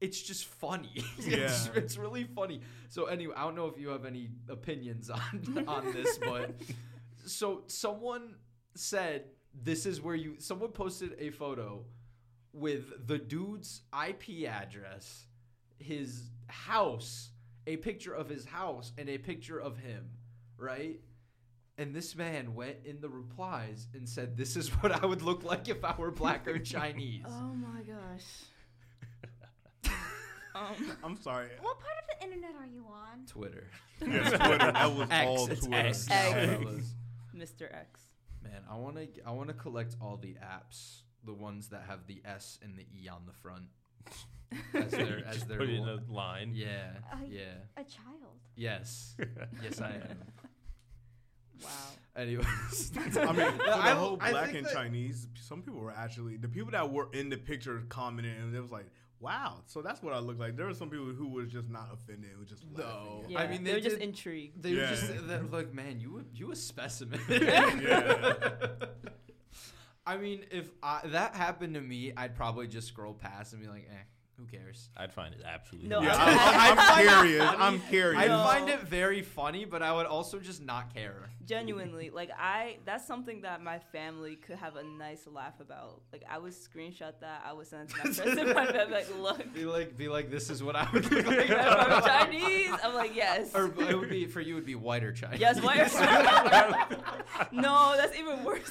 It's 0.01 0.21
just 0.21 0.45
funny. 0.47 0.91
it's, 1.19 1.27
Yeah. 1.27 1.73
it's 1.75 1.97
really 1.97 2.25
funny. 2.25 2.61
So 2.89 3.07
anyway, 3.07 3.35
I 3.37 3.43
don't 3.45 3.57
know 3.57 3.67
if 3.67 3.79
you 3.79 3.89
have 3.89 4.05
any 4.05 4.29
opinions 4.49 5.11
on 5.11 5.65
on 5.69 5.93
this, 5.93 6.19
but 6.19 6.55
so 7.25 7.63
someone 7.67 8.35
said 8.75 9.25
this 9.63 9.87
is 9.87 10.01
where 10.01 10.15
you 10.15 10.37
someone 10.39 10.71
posted 10.71 11.15
a 11.19 11.31
photo 11.31 11.85
with 12.53 13.07
the 13.07 13.19
dude's 13.19 13.83
IP 14.07 14.49
address, 14.49 15.27
his 15.79 16.31
house, 16.49 17.31
a 17.67 17.77
picture 17.77 18.15
of 18.15 18.29
his 18.29 18.45
house, 18.45 18.93
and 18.99 19.09
a 19.09 19.19
picture 19.19 19.59
of 19.59 19.77
him, 19.79 20.09
right? 20.59 21.01
And 21.79 21.95
this 21.95 22.17
man 22.17 22.55
went 22.55 22.77
in 22.87 23.01
the 23.03 23.09
replies 23.09 23.89
and 23.95 24.09
said, 24.09 24.37
This 24.37 24.57
is 24.57 24.69
what 24.81 24.93
I 24.93 25.05
would 25.05 25.23
look 25.23 25.45
like 25.45 25.69
if 25.69 25.85
I 25.85 25.95
were 25.99 26.11
black 26.11 26.47
or 26.49 26.59
Chinese. 26.59 27.25
Oh 27.29 27.53
my 27.55 27.81
gosh. 27.83 28.25
Um, 30.57 30.93
I'm 31.05 31.17
sorry. 31.21 31.49
What 31.61 31.79
part 31.81 31.95
of 32.03 32.19
the 32.19 32.25
internet 32.27 32.55
are 32.59 32.67
you 32.67 32.85
on? 32.91 33.27
Twitter. 33.27 33.67
Yes, 34.07 34.31
Twitter. 34.33 34.73
That 34.73 34.93
was 34.95 35.09
X, 35.11 35.27
all 35.27 35.47
Twitter. 35.47 35.75
X. 35.75 36.09
X. 36.11 36.33
fellas. 36.33 36.95
Mr. 37.37 37.75
X. 37.75 38.01
Man, 38.43 38.63
I 38.71 38.77
want 38.77 38.97
to 38.97 39.09
I 39.27 39.31
want 39.31 39.49
to 39.49 39.55
collect 39.55 39.97
all 40.03 40.17
the 40.19 40.37
apps, 40.45 41.01
the 41.25 41.33
ones 41.33 41.69
that 41.69 41.85
have 41.89 42.07
the 42.07 42.21
S 42.25 42.59
and 42.63 42.77
the 42.79 42.83
E 42.95 43.09
on 43.09 43.23
the 43.27 43.33
front. 43.33 43.65
As 44.75 44.91
their 44.93 45.23
as 45.27 45.37
Just 45.37 45.49
their 45.49 45.59
put 45.59 45.71
in 45.71 45.83
a 45.89 45.99
line. 46.11 46.53
Yeah. 46.55 46.91
I- 47.13 47.25
Yeah. 47.29 47.43
A 47.77 47.85
child. 47.85 48.37
Yes. 48.55 49.17
Yes, 49.63 49.81
I 49.81 49.91
am. 49.93 50.19
Wow. 51.63 51.69
Anyways, 52.15 52.93
I 52.97 53.01
mean, 53.33 53.51
for 53.53 53.65
the 53.65 53.77
I- 53.77 53.91
whole 53.91 54.19
I 54.21 54.31
black 54.31 54.47
think 54.53 54.59
and 54.59 54.69
Chinese, 54.69 55.29
some 55.41 55.63
people 55.63 55.81
were 55.81 55.91
actually 55.91 56.37
the 56.37 56.49
people 56.49 56.71
that 56.73 56.91
were 56.93 57.09
in 57.13 57.29
the 57.31 57.37
picture 57.37 57.83
commented, 57.89 58.39
and 58.39 58.55
it 58.55 58.61
was 58.61 58.71
like, 58.71 58.87
"Wow!" 59.21 59.63
So 59.67 59.83
that's 59.83 60.03
what 60.03 60.13
I 60.15 60.19
look 60.19 60.39
like. 60.39 60.57
There 60.57 60.67
were 60.67 60.75
some 60.75 60.91
people 60.91 61.07
who 61.07 61.29
was 61.29 61.49
just 61.51 61.69
not 61.69 61.89
offended, 61.93 62.31
and 62.31 62.39
was 62.41 62.49
just 62.49 62.65
No. 62.77 63.19
laughing. 63.21 63.31
Yeah, 63.31 63.41
I 63.41 63.47
mean, 63.49 63.65
they 63.65 63.71
they 63.73 63.77
were 63.77 63.83
just 63.83 63.99
intrigued. 63.99 64.63
they 64.63 64.75
were 64.75 64.87
just 64.87 65.09
they 65.29 65.37
were 65.39 65.49
like, 65.51 65.73
man, 65.75 66.01
you 66.01 66.19
a- 66.19 66.25
you 66.37 66.51
a 66.53 66.57
specimen. 66.57 67.21
I 70.09 70.17
mean, 70.19 70.45
if 70.53 70.69
I, 70.83 71.01
that 71.07 71.35
happened 71.35 71.75
to 71.75 71.81
me, 71.81 72.13
I'd 72.17 72.37
probably 72.37 72.69
just 72.69 72.87
scroll 72.87 73.13
past 73.15 73.53
and 73.53 73.61
be 73.63 73.69
like, 73.69 73.89
eh, 73.91 74.03
Who 74.39 74.45
cares? 74.45 74.91
I'd 74.97 75.13
find 75.15 75.35
it 75.35 75.41
absolutely. 75.47 75.89
No, 75.89 76.03
Yeah, 76.03 76.15
I- 76.15 76.71
I'm, 76.71 76.79
I'm 76.79 77.07
curious. 77.23 77.55
I'm 77.59 77.81
curious. 77.89 78.23
I 78.23 78.29
find 78.29 78.69
it 78.69 78.81
very 78.83 79.23
funny, 79.23 79.65
but 79.65 79.83
I 79.83 79.93
would 79.95 80.05
also 80.05 80.39
just 80.39 80.63
not 80.63 80.93
care. 80.93 81.31
Genuinely, 81.47 82.11
like 82.11 82.31
I, 82.39 82.77
that's 82.85 83.07
something 83.07 83.43
that 83.43 83.63
my 83.63 83.79
family 83.79 84.37
could 84.37 84.57
have 84.57 84.77
a 84.77 84.83
nice 84.85 85.27
laugh 85.27 85.59
about. 85.61 86.03
Like 86.13 86.25
I 86.29 86.37
would 86.39 86.53
screenshot 86.53 87.13
that. 87.21 87.45
I 87.47 87.53
would 87.55 87.67
send 87.67 87.89
it 87.89 87.95
to 87.95 87.97
my 88.09 88.13
friends 88.13 88.39
in 88.41 88.53
my 88.53 88.67
bed, 88.73 88.91
like, 88.91 89.07
look, 89.19 89.55
Be 89.55 89.65
like, 89.65 89.97
be 89.97 90.09
like, 90.09 90.31
this 90.31 90.51
is 90.51 90.63
what 90.63 90.77
I 90.77 90.87
would 90.93 91.11
look 91.11 91.27
like. 91.29 91.51
I'm 91.51 92.03
Chinese. 92.03 92.71
I'm 92.85 92.95
like, 92.95 93.15
yes. 93.17 93.55
or 93.55 93.67
it 93.67 93.99
would 93.99 94.11
be 94.11 94.27
for 94.27 94.41
you. 94.43 94.53
It 94.53 94.57
would 94.57 94.67
be 94.67 94.75
whiter 94.75 95.13
Chinese. 95.13 95.41
Yes, 95.41 95.63
why 95.63 95.79
are 95.79 97.49
No, 97.53 97.95
that's 97.97 98.15
even 98.19 98.45
worse. 98.45 98.71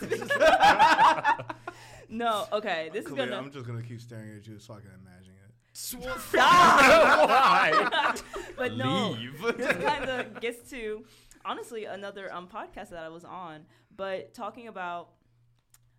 no, 2.10 2.46
okay. 2.54 2.90
This 2.94 3.06
is 3.06 3.12
Khalil, 3.12 3.26
gonna 3.28 3.38
I'm 3.38 3.52
just 3.52 3.66
gonna 3.66 3.82
keep 3.82 4.02
staring 4.02 4.36
at 4.38 4.46
you 4.48 4.60
so 4.60 4.74
I 4.74 4.78
can 4.78 4.92
imagine 5.02 5.34
it. 5.34 5.35
Stop. 5.76 6.30
Why? 7.30 8.14
but 8.58 8.76
no, 8.78 9.12
Leave. 9.12 9.42
this 9.58 9.78
kind 9.78 10.10
of 10.10 10.40
gets 10.40 10.70
to 10.72 11.04
honestly 11.44 11.86
another 11.86 12.34
um 12.34 12.48
podcast 12.48 12.90
that 12.90 13.04
I 13.04 13.10
was 13.10 13.26
on, 13.26 13.66
but 13.96 14.34
talking 14.34 14.68
about 14.68 15.10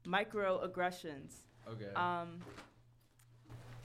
microaggressions. 0.06 1.34
Okay. 1.68 1.92
Um, 1.94 2.38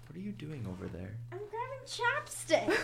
what 0.08 0.16
are 0.16 0.20
you 0.20 0.32
doing 0.32 0.66
over 0.68 0.88
there? 0.88 1.16
I'm 1.32 1.40
grabbing 1.40 1.86
chapstick. 1.86 2.78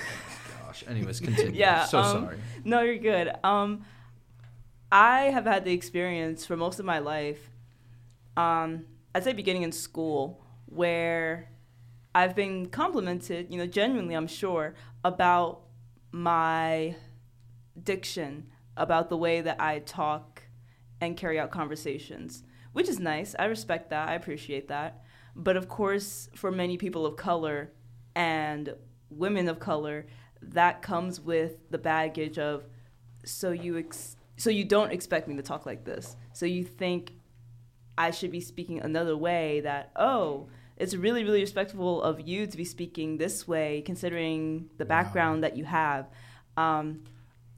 Gosh. 0.65 0.83
Anyways, 0.87 1.19
continue. 1.19 1.51
Yeah, 1.59 1.83
So 1.85 1.99
um, 1.99 2.23
sorry. 2.23 2.37
No, 2.63 2.81
you're 2.81 2.97
good. 2.97 3.31
Um, 3.43 3.83
I 4.91 5.23
have 5.25 5.45
had 5.45 5.65
the 5.65 5.73
experience 5.73 6.45
for 6.45 6.55
most 6.55 6.79
of 6.79 6.85
my 6.85 6.99
life. 6.99 7.49
Um, 8.37 8.85
I'd 9.13 9.23
say 9.23 9.33
beginning 9.33 9.63
in 9.63 9.71
school, 9.71 10.41
where 10.67 11.49
I've 12.17 12.33
been 12.33 12.65
complimented, 12.65 13.51
you 13.51 13.59
know, 13.59 13.67
genuinely, 13.67 14.15
I'm 14.15 14.25
sure, 14.25 14.73
about 15.05 15.61
my 16.11 16.95
diction, 17.83 18.47
about 18.75 19.09
the 19.09 19.17
way 19.17 19.41
that 19.41 19.61
I 19.61 19.77
talk 19.77 20.41
and 20.99 21.15
carry 21.15 21.39
out 21.39 21.51
conversations, 21.51 22.41
which 22.73 22.89
is 22.89 22.99
nice. 22.99 23.35
I 23.37 23.45
respect 23.45 23.91
that. 23.91 24.09
I 24.09 24.15
appreciate 24.15 24.67
that. 24.69 25.03
But 25.35 25.57
of 25.57 25.69
course, 25.69 26.27
for 26.33 26.49
many 26.49 26.75
people 26.75 27.05
of 27.05 27.17
color 27.17 27.71
and 28.15 28.73
women 29.11 29.47
of 29.47 29.59
color, 29.59 30.07
that 30.41 30.81
comes 30.81 31.21
with 31.21 31.69
the 31.69 31.77
baggage 31.77 32.39
of 32.39 32.63
so 33.25 33.51
you 33.51 33.77
ex- 33.77 34.17
so 34.37 34.49
you 34.49 34.65
don't 34.65 34.91
expect 34.91 35.27
me 35.27 35.35
to 35.35 35.43
talk 35.43 35.67
like 35.67 35.85
this. 35.85 36.15
So 36.33 36.47
you 36.47 36.63
think 36.63 37.11
I 37.95 38.09
should 38.09 38.31
be 38.31 38.41
speaking 38.41 38.79
another 38.79 39.15
way 39.15 39.59
that 39.59 39.91
oh, 39.95 40.49
it's 40.77 40.95
really 40.95 41.23
really 41.23 41.41
respectful 41.41 42.01
of 42.03 42.19
you 42.27 42.47
to 42.47 42.57
be 42.57 42.65
speaking 42.65 43.17
this 43.17 43.47
way 43.47 43.81
considering 43.85 44.69
the 44.77 44.85
Wow. 44.85 44.89
background 44.89 45.43
that 45.43 45.57
you 45.57 45.65
have. 45.65 46.07
Um, 46.55 47.03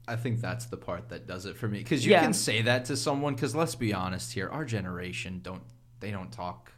I 0.07 0.15
think 0.15 0.41
that's 0.41 0.65
the 0.65 0.77
part 0.77 1.09
that 1.09 1.27
does 1.27 1.45
it 1.45 1.55
for 1.55 1.67
me 1.67 1.79
because 1.79 2.03
you 2.05 2.11
Yeah. 2.13 2.23
can 2.23 2.33
say 2.33 2.63
that 2.63 2.85
to 2.85 2.97
someone. 2.97 3.35
Because 3.35 3.53
let's 3.55 3.75
be 3.75 3.93
honest 3.93 4.33
here, 4.33 4.49
our 4.49 4.65
generation 4.65 5.39
don't 5.43 5.63
they 5.99 6.11
don't 6.11 6.31
talk 6.31 6.71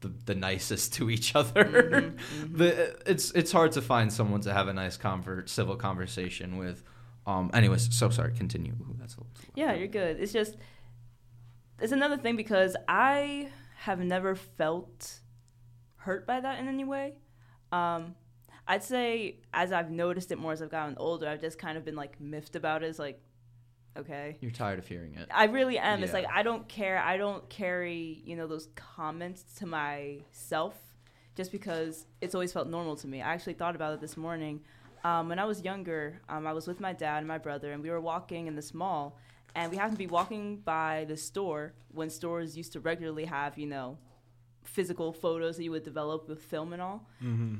the, 0.00 0.12
the 0.26 0.34
nicest 0.34 0.92
to 0.96 1.08
each 1.10 1.34
other. 1.34 1.64
Mm-hmm, 2.34 2.56
the, 2.58 2.96
it's 3.10 3.30
it's 3.32 3.50
hard 3.52 3.72
to 3.72 3.82
find 3.82 4.12
someone 4.12 4.40
to 4.42 4.52
have 4.52 4.68
a 4.68 4.72
nice 4.74 4.96
convert 4.98 5.48
civil 5.48 5.76
conversation 5.76 6.56
with. 6.58 6.82
Um. 7.26 7.50
Anyways, 7.54 7.94
so 7.96 8.10
sorry. 8.10 8.34
Continue. 8.34 8.72
Ooh, 8.72 8.96
that's 9.00 9.14
a, 9.16 9.20
Yeah, 9.54 9.72
you're 9.72 9.88
good. 9.88 10.20
It's 10.20 10.32
just 10.32 10.56
it's 11.80 11.92
another 11.92 12.18
thing 12.18 12.36
because 12.36 12.76
I 12.86 13.48
have 13.78 13.98
never 14.00 14.34
felt 14.34 15.20
hurt 16.04 16.26
by 16.26 16.40
that 16.40 16.58
in 16.58 16.68
any 16.68 16.84
way. 16.84 17.14
Um, 17.72 18.14
I'd 18.68 18.82
say 18.82 19.36
as 19.52 19.72
I've 19.72 19.90
noticed 19.90 20.30
it 20.32 20.38
more 20.38 20.52
as 20.52 20.62
I've 20.62 20.70
gotten 20.70 20.96
older, 20.98 21.28
I've 21.28 21.40
just 21.40 21.58
kind 21.58 21.76
of 21.76 21.84
been 21.84 21.96
like 21.96 22.20
miffed 22.20 22.56
about 22.56 22.82
it. 22.82 22.86
It's 22.86 22.98
like, 22.98 23.20
okay. 23.96 24.36
You're 24.40 24.50
tired 24.50 24.78
of 24.78 24.86
hearing 24.86 25.14
it. 25.14 25.28
I 25.30 25.44
really 25.44 25.78
am. 25.78 26.02
It's 26.02 26.12
like 26.12 26.26
I 26.32 26.42
don't 26.42 26.68
care. 26.68 26.98
I 26.98 27.16
don't 27.16 27.48
carry, 27.48 28.22
you 28.24 28.36
know, 28.36 28.46
those 28.46 28.68
comments 28.74 29.44
to 29.58 29.66
myself 29.66 30.74
just 31.34 31.50
because 31.50 32.06
it's 32.20 32.34
always 32.34 32.52
felt 32.52 32.68
normal 32.68 32.96
to 32.96 33.08
me. 33.08 33.20
I 33.20 33.32
actually 33.32 33.54
thought 33.54 33.74
about 33.74 33.94
it 33.94 34.00
this 34.00 34.16
morning. 34.16 34.60
Um, 35.02 35.28
when 35.28 35.38
I 35.38 35.44
was 35.44 35.62
younger, 35.62 36.20
um, 36.28 36.46
I 36.46 36.52
was 36.52 36.66
with 36.66 36.80
my 36.80 36.92
dad 36.92 37.18
and 37.18 37.28
my 37.28 37.38
brother, 37.38 37.72
and 37.72 37.82
we 37.82 37.90
were 37.90 38.00
walking 38.00 38.46
in 38.46 38.56
this 38.56 38.72
mall, 38.72 39.18
and 39.54 39.70
we 39.70 39.76
happened 39.76 39.96
to 39.96 39.98
be 39.98 40.06
walking 40.06 40.58
by 40.58 41.04
the 41.08 41.16
store 41.16 41.74
when 41.92 42.08
stores 42.08 42.56
used 42.56 42.72
to 42.72 42.80
regularly 42.80 43.26
have, 43.26 43.58
you 43.58 43.66
know, 43.66 43.98
physical 44.64 45.12
photos 45.12 45.56
that 45.56 45.64
you 45.64 45.70
would 45.70 45.84
develop 45.84 46.28
with 46.28 46.42
film 46.42 46.72
and 46.72 46.82
all. 46.82 47.08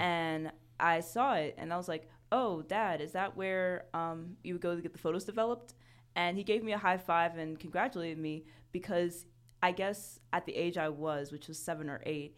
And 0.00 0.52
I 0.80 1.00
saw 1.00 1.34
it, 1.34 1.54
and 1.58 1.72
I 1.72 1.76
was 1.76 1.88
like, 1.88 2.08
"Oh, 2.32 2.62
Dad, 2.62 3.00
is 3.00 3.12
that 3.12 3.36
where 3.36 3.86
um, 3.94 4.36
you 4.42 4.54
would 4.54 4.62
go 4.62 4.74
to 4.74 4.82
get 4.82 4.92
the 4.92 4.98
photos 4.98 5.24
developed?" 5.24 5.74
And 6.16 6.36
he 6.36 6.44
gave 6.44 6.62
me 6.62 6.72
a 6.72 6.78
high 6.78 6.98
five 6.98 7.36
and 7.38 7.58
congratulated 7.58 8.18
me 8.18 8.44
because 8.72 9.26
I 9.62 9.72
guess 9.72 10.20
at 10.32 10.46
the 10.46 10.54
age 10.54 10.76
I 10.76 10.88
was, 10.88 11.32
which 11.32 11.48
was 11.48 11.58
seven 11.58 11.88
or 11.88 12.00
eight, 12.04 12.36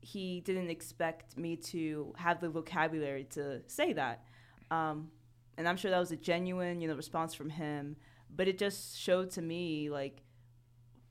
he 0.00 0.40
didn't 0.40 0.70
expect 0.70 1.36
me 1.36 1.56
to 1.56 2.12
have 2.16 2.40
the 2.40 2.48
vocabulary 2.48 3.24
to 3.30 3.62
say 3.66 3.92
that. 3.94 4.24
Um, 4.70 5.10
and 5.58 5.68
I'm 5.68 5.76
sure 5.76 5.90
that 5.90 5.98
was 5.98 6.12
a 6.12 6.16
genuine, 6.16 6.80
you 6.80 6.88
know, 6.88 6.94
response 6.94 7.34
from 7.34 7.50
him. 7.50 7.96
But 8.34 8.46
it 8.48 8.58
just 8.58 8.98
showed 8.98 9.30
to 9.32 9.42
me 9.42 9.90
like 9.90 10.22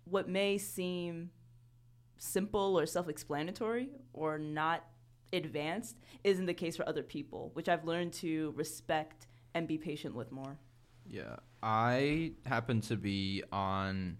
what 0.05 0.29
may 0.29 0.57
seem 0.57 1.31
simple 2.17 2.77
or 2.79 2.85
self-explanatory 2.85 3.89
or 4.13 4.37
not 4.37 4.85
advanced 5.33 5.97
isn't 6.23 6.45
the 6.45 6.53
case 6.53 6.75
for 6.77 6.87
other 6.87 7.03
people, 7.03 7.51
which 7.53 7.67
I've 7.67 7.85
learned 7.85 8.13
to 8.13 8.53
respect 8.55 9.27
and 9.53 9.67
be 9.67 9.77
patient 9.77 10.15
with 10.15 10.31
more. 10.31 10.57
Yeah, 11.07 11.35
I 11.61 12.31
happen 12.45 12.81
to 12.81 12.95
be 12.95 13.43
on 13.51 14.17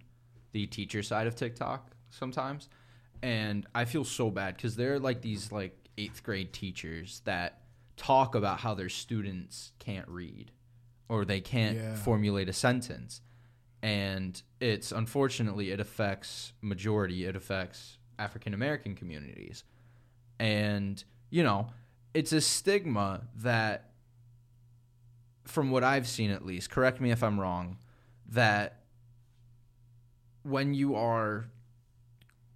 the 0.52 0.68
teacher 0.68 1.02
side 1.04 1.28
of 1.28 1.36
TikTok 1.36 1.92
sometimes, 2.10 2.70
and 3.24 3.66
I 3.74 3.86
feel 3.86 4.04
so 4.04 4.30
bad 4.30 4.56
because 4.56 4.76
they're 4.76 5.00
like 5.00 5.22
these 5.22 5.52
like 5.52 5.76
eighth 5.98 6.22
grade 6.24 6.54
teachers 6.54 7.22
that 7.26 7.62
talk 7.98 8.36
about 8.36 8.60
how 8.60 8.74
their 8.74 8.90
students 8.90 9.72
can't 9.80 10.08
read 10.08 10.52
or 11.08 11.24
they 11.26 11.40
can't 11.42 11.78
Yeah. 11.78 11.96
formulate 11.96 12.50
a 12.50 12.54
sentence, 12.54 13.22
and 13.82 14.42
it's 14.66 14.92
unfortunately 14.92 15.70
it 15.70 15.80
affects 15.80 16.54
majority, 16.62 17.26
it 17.26 17.36
affects 17.36 18.00
African 18.18 18.54
American 18.56 18.96
communities, 18.96 19.64
and 20.40 21.04
you 21.30 21.44
know 21.44 21.68
it's 22.16 22.32
a 22.32 22.42
stigma 22.42 23.22
that 23.36 23.92
from 25.44 25.70
what 25.70 25.84
I've 25.84 26.08
seen 26.08 26.32
at 26.32 26.44
least, 26.44 26.72
correct 26.72 27.00
me 27.00 27.12
if 27.12 27.22
I'm 27.22 27.40
wrong, 27.40 27.78
that 28.30 28.80
when 30.42 30.74
you 30.74 30.96
are, 30.96 31.46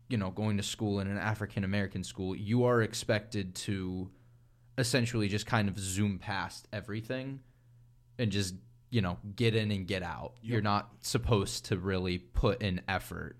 you 0.08 0.18
know, 0.18 0.32
going 0.32 0.58
to 0.58 0.64
school 0.64 1.00
in 1.00 1.08
an 1.08 1.18
African 1.18 1.64
American 1.64 2.04
school, 2.04 2.36
you 2.36 2.64
are 2.64 2.82
expected 2.82 3.54
to 3.56 4.10
essentially 4.80 5.28
just 5.28 5.46
kind 5.46 5.70
of 5.70 5.78
zoom 5.78 6.18
past 6.18 6.68
everything 6.74 7.42
and 8.18 8.32
just, 8.32 8.56
you 8.90 9.02
know, 9.02 9.18
get 9.36 9.56
in 9.56 9.72
and 9.72 9.88
get 9.88 10.04
out. 10.04 10.34
You're 10.42 10.62
not 10.62 10.90
supposed 11.02 11.66
to 11.66 11.78
really 11.78 12.18
put 12.18 12.62
in 12.62 12.82
effort. 12.88 13.38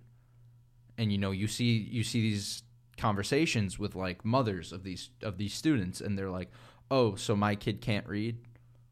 And 0.98 1.12
you 1.12 1.18
know, 1.18 1.32
you 1.32 1.48
see 1.48 1.88
you 1.90 2.04
see 2.04 2.22
these 2.22 2.64
conversations 2.98 3.80
with 3.80 3.96
like 3.96 4.26
mothers 4.26 4.72
of 4.72 4.84
these 4.84 5.10
of 5.24 5.38
these 5.38 5.54
students 5.54 6.02
and 6.02 6.18
they're 6.18 6.30
like, 6.30 6.50
"Oh, 6.92 7.16
so 7.16 7.36
my 7.36 7.56
kid 7.56 7.82
can't 7.82 8.08
read?" 8.08 8.38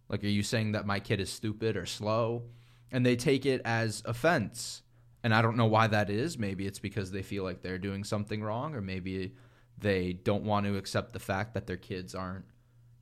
Like, 0.10 0.24
are 0.24 0.28
you 0.28 0.44
saying 0.44 0.72
that 0.72 0.86
my 0.86 1.00
kid 1.00 1.20
is 1.20 1.30
stupid 1.30 1.76
or 1.76 1.86
slow? 1.86 2.44
And 2.92 3.06
they 3.06 3.16
take 3.16 3.46
it 3.46 3.62
as 3.66 4.02
offense. 4.06 4.82
And 5.24 5.34
I 5.34 5.42
don't 5.42 5.58
know 5.58 5.66
why 5.66 5.88
that 5.88 6.10
is. 6.10 6.38
Maybe 6.38 6.66
it's 6.66 6.80
because 6.80 7.12
they 7.12 7.22
feel 7.22 7.44
like 7.44 7.62
they're 7.62 7.78
doing 7.78 8.04
something 8.04 8.42
wrong, 8.42 8.76
or 8.76 8.82
maybe 8.82 9.34
they 9.78 10.14
don't 10.14 10.44
want 10.44 10.66
to 10.66 10.78
accept 10.78 11.12
the 11.12 11.20
fact 11.20 11.54
that 11.54 11.68
their 11.68 11.78
kids 11.78 12.16
aren't, 12.16 12.46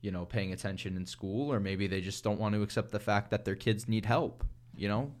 you 0.06 0.12
know, 0.12 0.24
paying 0.24 0.52
attention 0.52 0.96
in 0.96 1.04
school, 1.04 1.52
or 1.52 1.58
maybe 1.58 1.88
they 1.88 2.00
just 2.00 2.22
don't 2.22 2.38
want 2.38 2.54
to 2.54 2.62
accept 2.62 2.92
the 2.92 3.00
fact 3.00 3.32
that 3.32 3.44
their 3.44 3.56
kids 3.56 3.88
need 3.88 4.06
help, 4.06 4.44
you 4.76 4.86
know? 4.86 5.12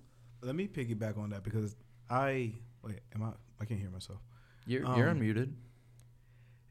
Let 0.42 0.54
me 0.54 0.68
piggyback 0.68 1.18
on 1.18 1.30
that 1.30 1.42
because 1.42 1.74
I 2.08 2.52
wait. 2.84 3.00
Am 3.12 3.24
I? 3.24 3.30
I 3.60 3.64
can't 3.64 3.80
hear 3.80 3.90
myself. 3.90 4.20
You're, 4.64 4.82
you're 4.96 5.10
Um, 5.10 5.20
unmuted. 5.20 5.54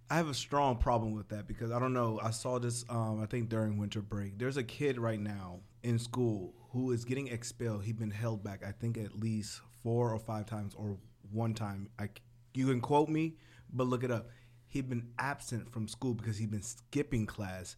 I 0.10 0.16
have 0.16 0.30
a 0.30 0.34
strong 0.34 0.78
problem 0.78 1.12
with 1.14 1.28
that 1.30 1.46
because 1.46 1.72
I 1.72 1.80
don't 1.80 1.92
know. 1.92 2.22
I 2.24 2.30
saw 2.30 2.58
this. 2.58 2.86
Um, 2.90 3.20
I 3.22 3.26
think 3.26 3.50
during 3.50 3.78
winter 3.78 4.02
break, 4.02 4.40
there's 4.40 4.56
a 4.56 4.64
kid 4.64 4.98
right 4.98 5.20
now 5.20 5.60
in 5.84 6.00
school 6.00 6.54
who 6.72 6.92
is 6.94 7.04
getting 7.04 7.28
expelled. 7.28 7.84
He's 7.84 7.96
been 7.96 8.12
held 8.12 8.46
back. 8.46 8.64
I 8.66 8.72
think 8.72 8.98
at 8.98 9.20
least 9.20 9.60
four 9.84 10.14
or 10.14 10.20
five 10.20 10.46
times, 10.46 10.74
or 10.74 10.98
one 11.34 11.54
time. 11.54 11.90
I 12.00 12.08
you 12.54 12.68
can 12.68 12.80
quote 12.80 13.10
me, 13.10 13.36
but 13.74 13.88
look 13.88 14.06
it 14.06 14.12
up. 14.12 14.30
He'd 14.68 14.90
been 14.90 15.08
absent 15.20 15.70
from 15.70 15.88
school 15.90 16.14
because 16.14 16.38
he'd 16.38 16.52
been 16.52 16.62
skipping 16.62 17.26
class 17.26 17.76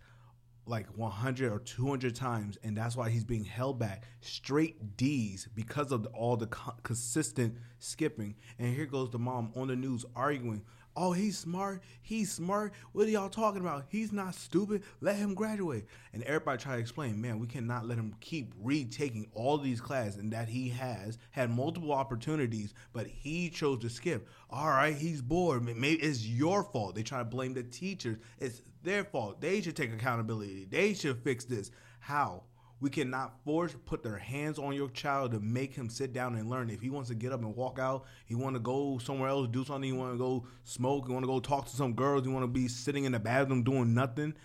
like 0.68 0.88
100 0.98 1.52
or 1.52 1.60
200 1.60 2.16
times, 2.16 2.58
and 2.64 2.76
that's 2.76 2.96
why 2.96 3.10
he's 3.10 3.24
being 3.24 3.44
held 3.44 3.80
back. 3.80 4.04
Straight 4.22 4.98
D's 4.98 5.48
because 5.56 5.92
of 5.92 6.06
all 6.08 6.38
the 6.38 6.48
co- 6.48 6.76
consistent 6.84 7.56
skipping. 7.80 8.36
And 8.60 8.74
here 8.74 8.86
goes 8.86 9.10
the 9.10 9.20
mom 9.20 9.52
on 9.56 9.68
the 9.68 9.76
news 9.76 10.06
arguing. 10.16 10.64
Oh, 11.00 11.12
he's 11.12 11.38
smart. 11.38 11.84
He's 12.02 12.32
smart. 12.32 12.74
What 12.92 13.06
are 13.06 13.12
y'all 13.12 13.30
talking 13.30 13.62
about? 13.62 13.86
He's 13.88 14.12
not 14.12 14.34
stupid. 14.34 14.82
Let 15.00 15.18
him 15.18 15.36
graduate. 15.36 15.86
And 16.12 16.24
everybody 16.24 16.58
try 16.58 16.74
to 16.74 16.82
explain, 16.82 17.22
man, 17.22 17.38
we 17.38 17.46
cannot 17.46 17.86
let 17.86 18.00
him 18.00 18.16
keep 18.20 18.52
retaking 18.60 19.30
all 19.36 19.60
these 19.60 19.80
classes 19.80 20.18
and 20.18 20.34
that 20.34 20.50
he 20.50 20.70
has 20.70 21.20
had 21.30 21.52
multiple 21.52 21.94
opportunities, 21.94 22.74
but 22.94 23.06
he 23.06 23.52
chose 23.52 23.78
to 23.82 23.90
skip. 23.90 24.28
All 24.50 24.70
right, 24.70 24.96
he's 24.96 25.22
bored. 25.22 25.64
Maybe 25.64 26.02
it's 26.02 26.26
your 26.26 26.64
fault. 26.64 26.96
They 26.96 27.04
try 27.04 27.20
to 27.20 27.26
blame 27.26 27.54
the 27.54 27.62
teachers. 27.62 28.18
It's 28.40 28.64
their 28.82 29.04
fault. 29.04 29.40
They 29.40 29.62
should 29.62 29.76
take 29.76 29.94
accountability. 29.94 30.66
They 30.68 30.96
should 30.96 31.24
fix 31.24 31.46
this. 31.46 31.70
How? 32.00 32.42
We 32.80 32.90
cannot 32.92 33.34
force 33.44 33.76
put 33.86 34.04
their 34.04 34.18
hands 34.18 34.60
on 34.60 34.74
your 34.74 34.90
child 34.90 35.32
to 35.32 35.40
make 35.40 35.74
him 35.74 35.90
sit 35.90 36.14
down 36.14 36.36
and 36.36 36.50
learn. 36.50 36.70
If 36.70 36.82
he 36.82 36.90
wants 36.92 37.10
to 37.10 37.16
get 37.16 37.32
up 37.32 37.42
and 37.42 37.56
walk 37.56 37.80
out, 37.80 38.06
he 38.26 38.36
want 38.36 38.56
to 38.56 38.60
go 38.60 39.00
somewhere 39.00 39.30
else, 39.30 39.48
do 39.48 39.66
something. 39.66 39.92
He 39.92 39.98
want 39.98 40.14
to 40.14 40.18
go 40.18 40.46
smoke. 40.64 41.08
He 41.08 41.14
want 41.14 41.24
to 41.24 41.28
go 41.28 41.40
talk 41.40 41.66
to 41.68 41.76
some 41.76 41.94
girls. 41.94 42.24
He 42.24 42.32
want 42.32 42.44
to 42.44 42.48
be 42.48 42.68
sitting 42.68 43.06
in 43.06 43.14
the 43.14 43.20
bathroom 43.20 43.64
doing 43.64 43.94
nothing. 43.94 44.36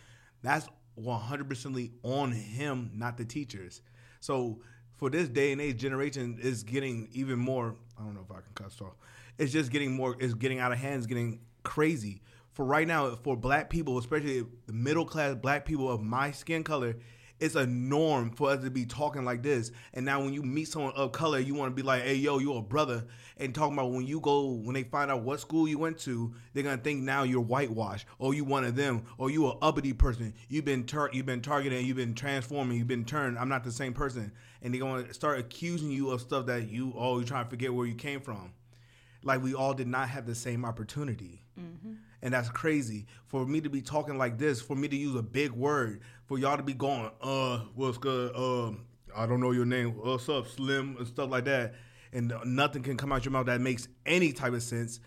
That's 0.42 0.66
100% 0.98 1.90
on 2.02 2.32
him, 2.32 2.90
not 2.94 3.16
the 3.16 3.24
teachers. 3.24 3.82
So 4.20 4.60
for 4.96 5.10
this 5.10 5.28
day 5.28 5.52
and 5.52 5.60
age, 5.60 5.78
generation 5.78 6.38
is 6.40 6.62
getting 6.62 7.08
even 7.12 7.38
more. 7.38 7.76
I 7.98 8.04
don't 8.04 8.14
know 8.14 8.24
if 8.24 8.30
I 8.30 8.40
can 8.40 8.52
cut 8.54 8.72
off. 8.80 8.94
It's 9.38 9.52
just 9.52 9.70
getting 9.70 9.92
more. 9.92 10.16
It's 10.20 10.34
getting 10.34 10.58
out 10.58 10.72
of 10.72 10.78
hand. 10.78 10.98
It's 10.98 11.06
getting 11.06 11.40
crazy. 11.64 12.22
For 12.52 12.64
right 12.64 12.86
now, 12.86 13.14
for 13.16 13.36
black 13.36 13.70
people, 13.70 13.98
especially 13.98 14.44
the 14.66 14.72
middle 14.72 15.06
class 15.06 15.34
black 15.34 15.64
people 15.64 15.90
of 15.90 16.02
my 16.02 16.30
skin 16.32 16.64
color, 16.64 16.96
it's 17.42 17.56
a 17.56 17.66
norm 17.66 18.30
for 18.30 18.50
us 18.50 18.62
to 18.62 18.70
be 18.70 18.86
talking 18.86 19.24
like 19.24 19.42
this. 19.42 19.72
And 19.94 20.06
now 20.06 20.20
when 20.20 20.32
you 20.32 20.44
meet 20.44 20.68
someone 20.68 20.92
of 20.94 21.10
color, 21.10 21.40
you 21.40 21.54
want 21.54 21.72
to 21.72 21.74
be 21.74 21.82
like, 21.82 22.04
hey, 22.04 22.14
yo, 22.14 22.38
you're 22.38 22.58
a 22.58 22.62
brother. 22.62 23.04
And 23.36 23.52
talking 23.52 23.74
about 23.74 23.90
when 23.90 24.06
you 24.06 24.20
go, 24.20 24.46
when 24.46 24.74
they 24.74 24.84
find 24.84 25.10
out 25.10 25.22
what 25.22 25.40
school 25.40 25.66
you 25.66 25.76
went 25.76 25.98
to, 26.00 26.32
they're 26.54 26.62
going 26.62 26.78
to 26.78 26.84
think 26.84 27.00
now 27.02 27.24
you're 27.24 27.40
whitewashed 27.40 28.06
or 28.20 28.32
you 28.32 28.44
one 28.44 28.62
of 28.62 28.76
them 28.76 29.02
or 29.18 29.28
you 29.28 29.48
a 29.48 29.58
uppity 29.58 29.92
person. 29.92 30.32
You've 30.48 30.64
been 30.64 30.84
tar- 30.84 31.10
you've 31.12 31.26
been 31.26 31.42
targeted, 31.42 31.84
you've 31.84 31.96
been 31.96 32.14
transforming, 32.14 32.78
you've 32.78 32.86
been 32.86 33.04
turned. 33.04 33.36
I'm 33.36 33.48
not 33.48 33.64
the 33.64 33.72
same 33.72 33.92
person. 33.92 34.30
And 34.62 34.72
they're 34.72 34.80
going 34.80 35.04
to 35.04 35.12
start 35.12 35.40
accusing 35.40 35.90
you 35.90 36.10
of 36.10 36.20
stuff 36.20 36.46
that 36.46 36.68
you, 36.68 36.94
oh, 36.96 37.18
you're 37.18 37.26
trying 37.26 37.44
to 37.44 37.50
forget 37.50 37.74
where 37.74 37.88
you 37.88 37.96
came 37.96 38.20
from. 38.20 38.52
Like 39.24 39.42
we 39.42 39.52
all 39.52 39.74
did 39.74 39.88
not 39.88 40.08
have 40.10 40.26
the 40.26 40.36
same 40.36 40.64
opportunity. 40.64 41.42
Mm-hmm 41.58 41.94
and 42.22 42.32
that's 42.32 42.48
crazy 42.48 43.06
for 43.26 43.44
me 43.44 43.60
to 43.60 43.68
be 43.68 43.82
talking 43.82 44.16
like 44.16 44.38
this 44.38 44.62
for 44.62 44.76
me 44.76 44.88
to 44.88 44.96
use 44.96 45.16
a 45.16 45.22
big 45.22 45.50
word 45.50 46.00
for 46.32 46.38
y'all 46.38 46.56
to 46.56 46.62
be 46.62 46.72
going 46.72 47.10
uh 47.20 47.58
what's 47.74 47.98
good 47.98 48.34
uh 48.34 48.70
i 49.14 49.26
don't 49.26 49.38
know 49.38 49.50
your 49.50 49.66
name 49.66 49.90
what's 49.98 50.30
up 50.30 50.48
slim 50.48 50.96
and 50.96 51.06
stuff 51.06 51.28
like 51.28 51.44
that 51.44 51.74
and 52.10 52.32
nothing 52.46 52.82
can 52.82 52.96
come 52.96 53.12
out 53.12 53.22
your 53.22 53.32
mouth 53.32 53.44
that 53.44 53.60
makes 53.60 53.86
any 54.06 54.32
type 54.32 54.54
of 54.54 54.62
sense 54.62 54.98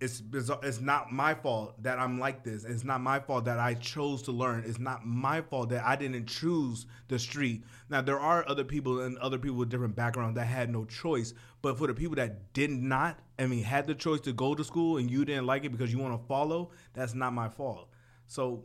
it's 0.00 0.22
it's 0.62 0.80
not 0.80 1.12
my 1.12 1.34
fault 1.34 1.82
that 1.82 1.98
I'm 1.98 2.18
like 2.18 2.42
this. 2.42 2.64
It's 2.64 2.84
not 2.84 3.00
my 3.00 3.20
fault 3.20 3.46
that 3.46 3.58
I 3.58 3.74
chose 3.74 4.22
to 4.22 4.32
learn. 4.32 4.64
It's 4.66 4.80
not 4.80 5.06
my 5.06 5.40
fault 5.40 5.70
that 5.70 5.82
I 5.84 5.96
didn't 5.96 6.26
choose 6.26 6.84
the 7.08 7.18
street. 7.18 7.62
Now 7.88 8.02
there 8.02 8.18
are 8.18 8.44
other 8.46 8.64
people 8.64 9.00
and 9.00 9.16
other 9.18 9.38
people 9.38 9.56
with 9.56 9.70
different 9.70 9.94
backgrounds 9.94 10.34
that 10.34 10.46
had 10.46 10.68
no 10.68 10.84
choice, 10.84 11.32
but 11.62 11.78
for 11.78 11.86
the 11.86 11.94
people 11.94 12.16
that 12.16 12.52
did 12.52 12.70
not, 12.70 13.20
I 13.38 13.46
mean, 13.46 13.62
had 13.62 13.86
the 13.86 13.94
choice 13.94 14.20
to 14.22 14.32
go 14.32 14.54
to 14.54 14.64
school 14.64 14.98
and 14.98 15.10
you 15.10 15.24
didn't 15.24 15.46
like 15.46 15.64
it 15.64 15.70
because 15.70 15.92
you 15.92 16.00
want 16.00 16.20
to 16.20 16.26
follow, 16.26 16.72
that's 16.92 17.14
not 17.14 17.32
my 17.32 17.48
fault. 17.48 17.88
So 18.26 18.64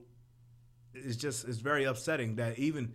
it's 0.94 1.16
just 1.16 1.48
it's 1.48 1.60
very 1.60 1.86
upsetting 1.86 2.36
that 2.36 2.58
even 2.60 2.94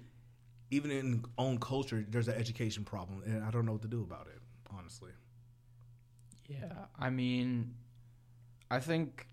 even 0.70 0.90
in 0.90 1.24
own 1.38 1.58
culture 1.58 2.04
there's 2.08 2.28
an 2.28 2.34
education 2.34 2.84
problem 2.84 3.22
and 3.24 3.44
I 3.44 3.50
don't 3.50 3.66
know 3.66 3.72
what 3.72 3.82
to 3.82 3.88
do 3.88 4.02
about 4.02 4.26
it, 4.26 4.40
honestly. 4.76 5.10
Yeah, 6.48 6.86
I 6.98 7.10
mean 7.10 7.74
I 8.70 8.80
think 8.80 9.28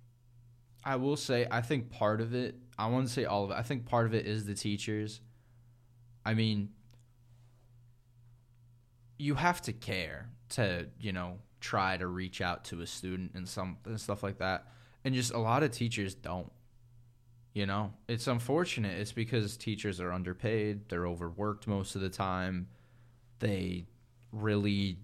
I 0.84 0.96
will 0.96 1.18
say 1.18 1.48
I 1.50 1.62
think 1.62 1.92
part 1.92 2.22
of 2.22 2.34
it, 2.34 2.56
I 2.78 2.88
won't 2.88 3.10
say 3.10 3.26
all 3.26 3.44
of 3.44 3.52
it. 3.52 3.56
I 3.56 3.62
think 3.62 3.86
part 3.86 4.06
of 4.06 4.14
it 4.14 4.26
is 4.26 4.46
the 4.46 4.56
teachers. 4.56 5.22
I 6.26 6.34
mean, 6.34 6.70
you 9.18 9.36
have 9.36 9.62
to 9.64 9.74
care 9.74 10.30
to, 10.50 10.88
you 11.00 11.12
know, 11.12 11.40
try 11.60 11.98
to 11.98 12.08
reach 12.08 12.42
out 12.42 12.66
to 12.66 12.82
a 12.82 12.88
student 12.88 13.32
and 13.36 13.48
some 13.48 13.78
and 13.86 14.00
stuff 14.00 14.24
like 14.24 14.40
that. 14.40 14.68
And 15.04 15.14
just 15.14 15.34
a 15.34 15.40
lot 15.40 15.64
of 15.64 15.72
teachers 15.72 16.16
don't. 16.16 16.52
You 17.54 17.66
know, 17.66 17.94
it's 18.08 18.28
unfortunate. 18.28 18.98
It's 19.00 19.12
because 19.12 19.58
teachers 19.58 20.00
are 20.00 20.14
underpaid, 20.14 20.88
they're 20.88 21.06
overworked 21.06 21.68
most 21.68 21.96
of 21.96 22.02
the 22.02 22.10
time. 22.10 22.68
They 23.40 23.88
really 24.32 25.00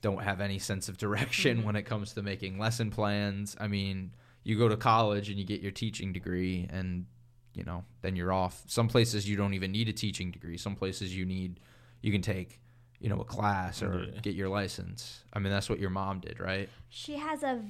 don't 0.00 0.22
have 0.22 0.40
any 0.40 0.58
sense 0.58 0.88
of 0.88 0.96
direction 0.98 1.58
mm-hmm. 1.58 1.66
when 1.66 1.76
it 1.76 1.82
comes 1.82 2.12
to 2.12 2.22
making 2.22 2.58
lesson 2.58 2.90
plans. 2.90 3.56
I 3.58 3.66
mean, 3.66 4.12
you 4.44 4.56
go 4.56 4.68
to 4.68 4.76
college 4.76 5.28
and 5.28 5.38
you 5.38 5.44
get 5.44 5.60
your 5.60 5.72
teaching 5.72 6.12
degree 6.12 6.68
and 6.70 7.06
you 7.52 7.64
know, 7.64 7.84
then 8.02 8.14
you're 8.14 8.32
off. 8.32 8.62
Some 8.66 8.86
places 8.86 9.26
you 9.28 9.34
don't 9.34 9.54
even 9.54 9.72
need 9.72 9.88
a 9.88 9.92
teaching 9.92 10.30
degree. 10.30 10.58
Some 10.58 10.76
places 10.76 11.16
you 11.16 11.24
need 11.24 11.58
you 12.02 12.12
can 12.12 12.20
take, 12.20 12.60
you 13.00 13.08
know, 13.08 13.20
a 13.20 13.24
class 13.24 13.82
or 13.82 14.04
yeah. 14.12 14.20
get 14.20 14.34
your 14.34 14.48
license. 14.48 15.24
I 15.32 15.38
mean, 15.38 15.50
that's 15.50 15.68
what 15.68 15.80
your 15.80 15.90
mom 15.90 16.20
did, 16.20 16.38
right? 16.38 16.68
She 16.90 17.16
has 17.16 17.42
a 17.42 17.62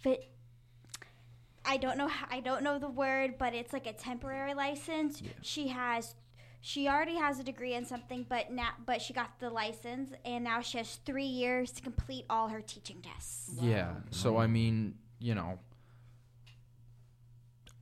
fit 0.00 0.33
I 1.64 1.76
don't 1.76 1.96
know 1.98 2.10
I 2.30 2.40
don't 2.40 2.62
know 2.62 2.78
the 2.78 2.88
word, 2.88 3.34
but 3.38 3.54
it's 3.54 3.72
like 3.72 3.86
a 3.86 3.92
temporary 3.92 4.54
license. 4.54 5.22
Yeah. 5.22 5.30
She 5.42 5.68
has 5.68 6.14
she 6.60 6.88
already 6.88 7.16
has 7.16 7.38
a 7.38 7.44
degree 7.44 7.74
in 7.74 7.84
something, 7.84 8.24
but 8.28 8.50
now 8.50 8.70
but 8.84 9.02
she 9.02 9.12
got 9.12 9.38
the 9.38 9.50
license, 9.50 10.12
and 10.24 10.44
now 10.44 10.60
she 10.60 10.78
has 10.78 10.98
three 11.04 11.26
years 11.26 11.70
to 11.72 11.82
complete 11.82 12.24
all 12.30 12.48
her 12.48 12.60
teaching 12.60 13.02
tests. 13.02 13.50
Wow. 13.56 13.68
Yeah. 13.68 13.92
So 14.10 14.38
I 14.38 14.46
mean, 14.46 14.94
you 15.18 15.34
know, 15.34 15.58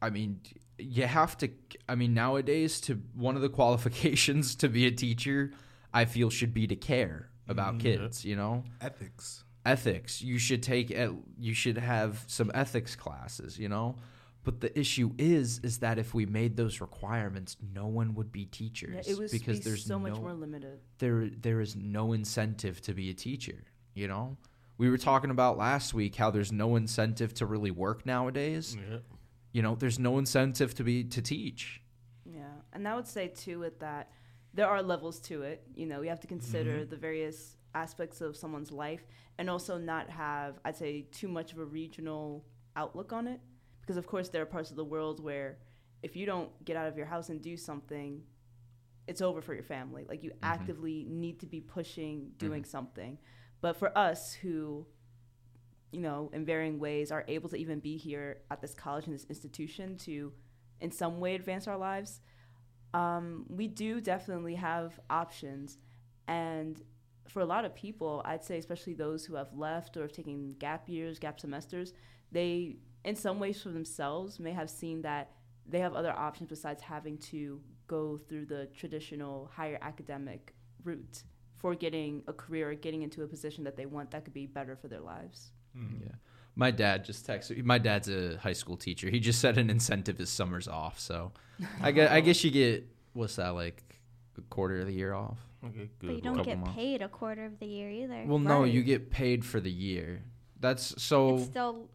I 0.02 0.10
mean, 0.10 0.40
you 0.78 1.06
have 1.06 1.38
to. 1.38 1.48
I 1.88 1.94
mean, 1.94 2.12
nowadays, 2.12 2.80
to 2.82 3.00
one 3.14 3.36
of 3.36 3.42
the 3.42 3.48
qualifications 3.60 4.56
to 4.56 4.68
be 4.68 4.86
a 4.86 4.90
teacher, 4.90 5.52
I 5.94 6.04
feel 6.04 6.28
should 6.28 6.52
be 6.52 6.66
to 6.66 6.76
care 6.76 7.30
about 7.48 7.78
mm-hmm. 7.78 8.02
kids. 8.02 8.24
You 8.24 8.36
know, 8.36 8.64
ethics. 8.80 9.44
Ethics. 9.64 10.22
You 10.22 10.38
should 10.38 10.62
take. 10.62 10.90
You 11.38 11.54
should 11.54 11.78
have 11.78 12.24
some 12.26 12.50
ethics 12.54 12.96
classes. 12.96 13.58
You 13.58 13.68
know 13.68 13.96
but 14.44 14.60
the 14.60 14.76
issue 14.78 15.12
is, 15.18 15.60
is 15.62 15.78
that 15.78 15.98
if 15.98 16.14
we 16.14 16.26
made 16.26 16.56
those 16.56 16.80
requirements, 16.80 17.56
no 17.74 17.86
one 17.86 18.14
would 18.14 18.32
be 18.32 18.46
teachers 18.46 19.06
yeah, 19.06 19.12
it 19.12 19.18
was 19.18 19.30
because 19.30 19.60
be 19.60 19.64
there's 19.64 19.84
so 19.84 19.98
no, 19.98 20.10
much 20.10 20.18
more 20.18 20.32
limited. 20.32 20.80
There, 20.98 21.28
there 21.28 21.60
is 21.60 21.76
no 21.76 22.12
incentive 22.12 22.80
to 22.82 22.92
be 22.92 23.10
a 23.10 23.14
teacher. 23.14 23.64
You 23.94 24.08
know, 24.08 24.36
we 24.78 24.90
were 24.90 24.98
talking 24.98 25.30
about 25.30 25.58
last 25.58 25.94
week 25.94 26.16
how 26.16 26.30
there's 26.30 26.50
no 26.50 26.76
incentive 26.76 27.34
to 27.34 27.46
really 27.46 27.70
work 27.70 28.04
nowadays. 28.04 28.76
Yeah. 28.76 28.98
You 29.52 29.62
know, 29.62 29.76
there's 29.76 29.98
no 29.98 30.18
incentive 30.18 30.74
to 30.76 30.82
be 30.82 31.04
to 31.04 31.22
teach. 31.22 31.80
Yeah, 32.24 32.42
and 32.72 32.88
I 32.88 32.96
would 32.96 33.06
say 33.06 33.28
too 33.28 33.60
with 33.60 33.78
that, 33.80 34.10
there 34.54 34.66
are 34.66 34.82
levels 34.82 35.20
to 35.20 35.42
it. 35.42 35.62
You 35.74 35.86
know, 35.86 36.00
we 36.00 36.08
have 36.08 36.20
to 36.20 36.26
consider 36.26 36.78
mm-hmm. 36.78 36.90
the 36.90 36.96
various 36.96 37.56
aspects 37.74 38.20
of 38.20 38.36
someone's 38.36 38.70
life, 38.70 39.06
and 39.38 39.48
also 39.48 39.78
not 39.78 40.10
have, 40.10 40.58
I'd 40.64 40.76
say, 40.76 41.06
too 41.12 41.28
much 41.28 41.52
of 41.52 41.58
a 41.58 41.64
regional 41.64 42.44
outlook 42.76 43.12
on 43.12 43.26
it 43.26 43.40
because 43.82 43.96
of 43.96 44.06
course 44.06 44.28
there 44.28 44.42
are 44.42 44.46
parts 44.46 44.70
of 44.70 44.76
the 44.76 44.84
world 44.84 45.22
where 45.22 45.58
if 46.02 46.16
you 46.16 46.24
don't 46.26 46.50
get 46.64 46.76
out 46.76 46.86
of 46.86 46.96
your 46.96 47.06
house 47.06 47.28
and 47.28 47.42
do 47.42 47.56
something 47.56 48.22
it's 49.06 49.20
over 49.20 49.42
for 49.42 49.54
your 49.54 49.62
family 49.62 50.04
like 50.08 50.22
you 50.22 50.30
mm-hmm. 50.30 50.44
actively 50.44 51.06
need 51.08 51.38
to 51.40 51.46
be 51.46 51.60
pushing 51.60 52.30
doing 52.38 52.62
mm-hmm. 52.62 52.70
something 52.70 53.18
but 53.60 53.76
for 53.76 53.96
us 53.96 54.32
who 54.32 54.86
you 55.90 56.00
know 56.00 56.30
in 56.32 56.44
varying 56.44 56.78
ways 56.78 57.12
are 57.12 57.24
able 57.28 57.48
to 57.48 57.56
even 57.56 57.78
be 57.80 57.96
here 57.96 58.38
at 58.50 58.60
this 58.60 58.74
college 58.74 59.06
and 59.06 59.14
this 59.14 59.26
institution 59.28 59.96
to 59.96 60.32
in 60.80 60.90
some 60.90 61.20
way 61.20 61.34
advance 61.34 61.68
our 61.68 61.76
lives 61.76 62.20
um, 62.94 63.46
we 63.48 63.68
do 63.68 64.00
definitely 64.02 64.54
have 64.54 65.00
options 65.08 65.78
and 66.28 66.82
for 67.28 67.40
a 67.40 67.44
lot 67.44 67.64
of 67.64 67.74
people 67.74 68.22
i'd 68.24 68.44
say 68.44 68.58
especially 68.58 68.94
those 68.94 69.24
who 69.24 69.34
have 69.34 69.52
left 69.54 69.96
or 69.96 70.02
have 70.02 70.12
taken 70.12 70.54
gap 70.58 70.88
years 70.88 71.18
gap 71.18 71.38
semesters 71.38 71.92
they 72.30 72.76
in 73.04 73.16
some 73.16 73.38
ways 73.38 73.62
for 73.62 73.70
themselves 73.70 74.38
may 74.38 74.52
have 74.52 74.70
seen 74.70 75.02
that 75.02 75.30
they 75.66 75.78
have 75.78 75.94
other 75.94 76.12
options 76.12 76.48
besides 76.48 76.82
having 76.82 77.16
to 77.18 77.60
go 77.86 78.18
through 78.28 78.46
the 78.46 78.68
traditional 78.74 79.50
higher 79.54 79.78
academic 79.82 80.54
route 80.84 81.22
for 81.56 81.74
getting 81.74 82.22
a 82.26 82.32
career 82.32 82.70
or 82.70 82.74
getting 82.74 83.02
into 83.02 83.22
a 83.22 83.26
position 83.26 83.64
that 83.64 83.76
they 83.76 83.86
want 83.86 84.10
that 84.10 84.24
could 84.24 84.34
be 84.34 84.46
better 84.46 84.76
for 84.76 84.88
their 84.88 85.00
lives. 85.00 85.52
Mm-hmm. 85.76 86.04
Yeah. 86.04 86.14
My 86.54 86.70
dad 86.70 87.04
just 87.04 87.26
texted. 87.26 87.62
My 87.64 87.78
dad's 87.78 88.08
a 88.08 88.36
high 88.38 88.52
school 88.52 88.76
teacher. 88.76 89.08
He 89.08 89.20
just 89.20 89.40
said 89.44 89.58
an 89.58 89.70
incentive 89.70 90.20
is 90.20 90.28
summers 90.28 90.68
off. 90.68 90.98
So, 90.98 91.32
I 91.80 91.92
guess 91.92 92.10
I 92.10 92.20
guess 92.26 92.42
you 92.44 92.50
get 92.50 92.86
what's 93.12 93.36
that 93.36 93.50
like 93.50 93.82
a 94.36 94.40
quarter 94.42 94.80
of 94.80 94.86
the 94.86 94.92
year 94.92 95.14
off. 95.14 95.38
Okay, 95.64 95.90
good. 95.98 96.06
But 96.06 96.14
you 96.16 96.20
don't 96.20 96.42
get 96.42 96.58
months. 96.58 96.74
paid 96.74 97.02
a 97.02 97.08
quarter 97.08 97.44
of 97.44 97.58
the 97.58 97.66
year 97.66 97.88
either. 97.88 98.24
Well, 98.26 98.38
right. 98.38 98.48
no, 98.48 98.64
you 98.64 98.82
get 98.82 99.10
paid 99.10 99.44
for 99.44 99.60
the 99.60 99.70
year. 99.70 100.22
That's 100.58 101.00
so. 101.02 101.36
It's 101.36 101.46
still 101.46 101.88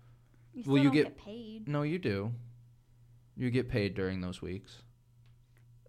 you 0.53 0.63
well, 0.65 0.81
you 0.81 0.91
get, 0.91 1.03
get, 1.03 1.17
paid. 1.17 1.67
No, 1.67 1.83
you 1.83 1.99
do. 1.99 2.31
You 3.35 3.51
get 3.51 3.69
paid 3.69 3.93
during 3.93 4.21
those 4.21 4.41
weeks. 4.41 4.81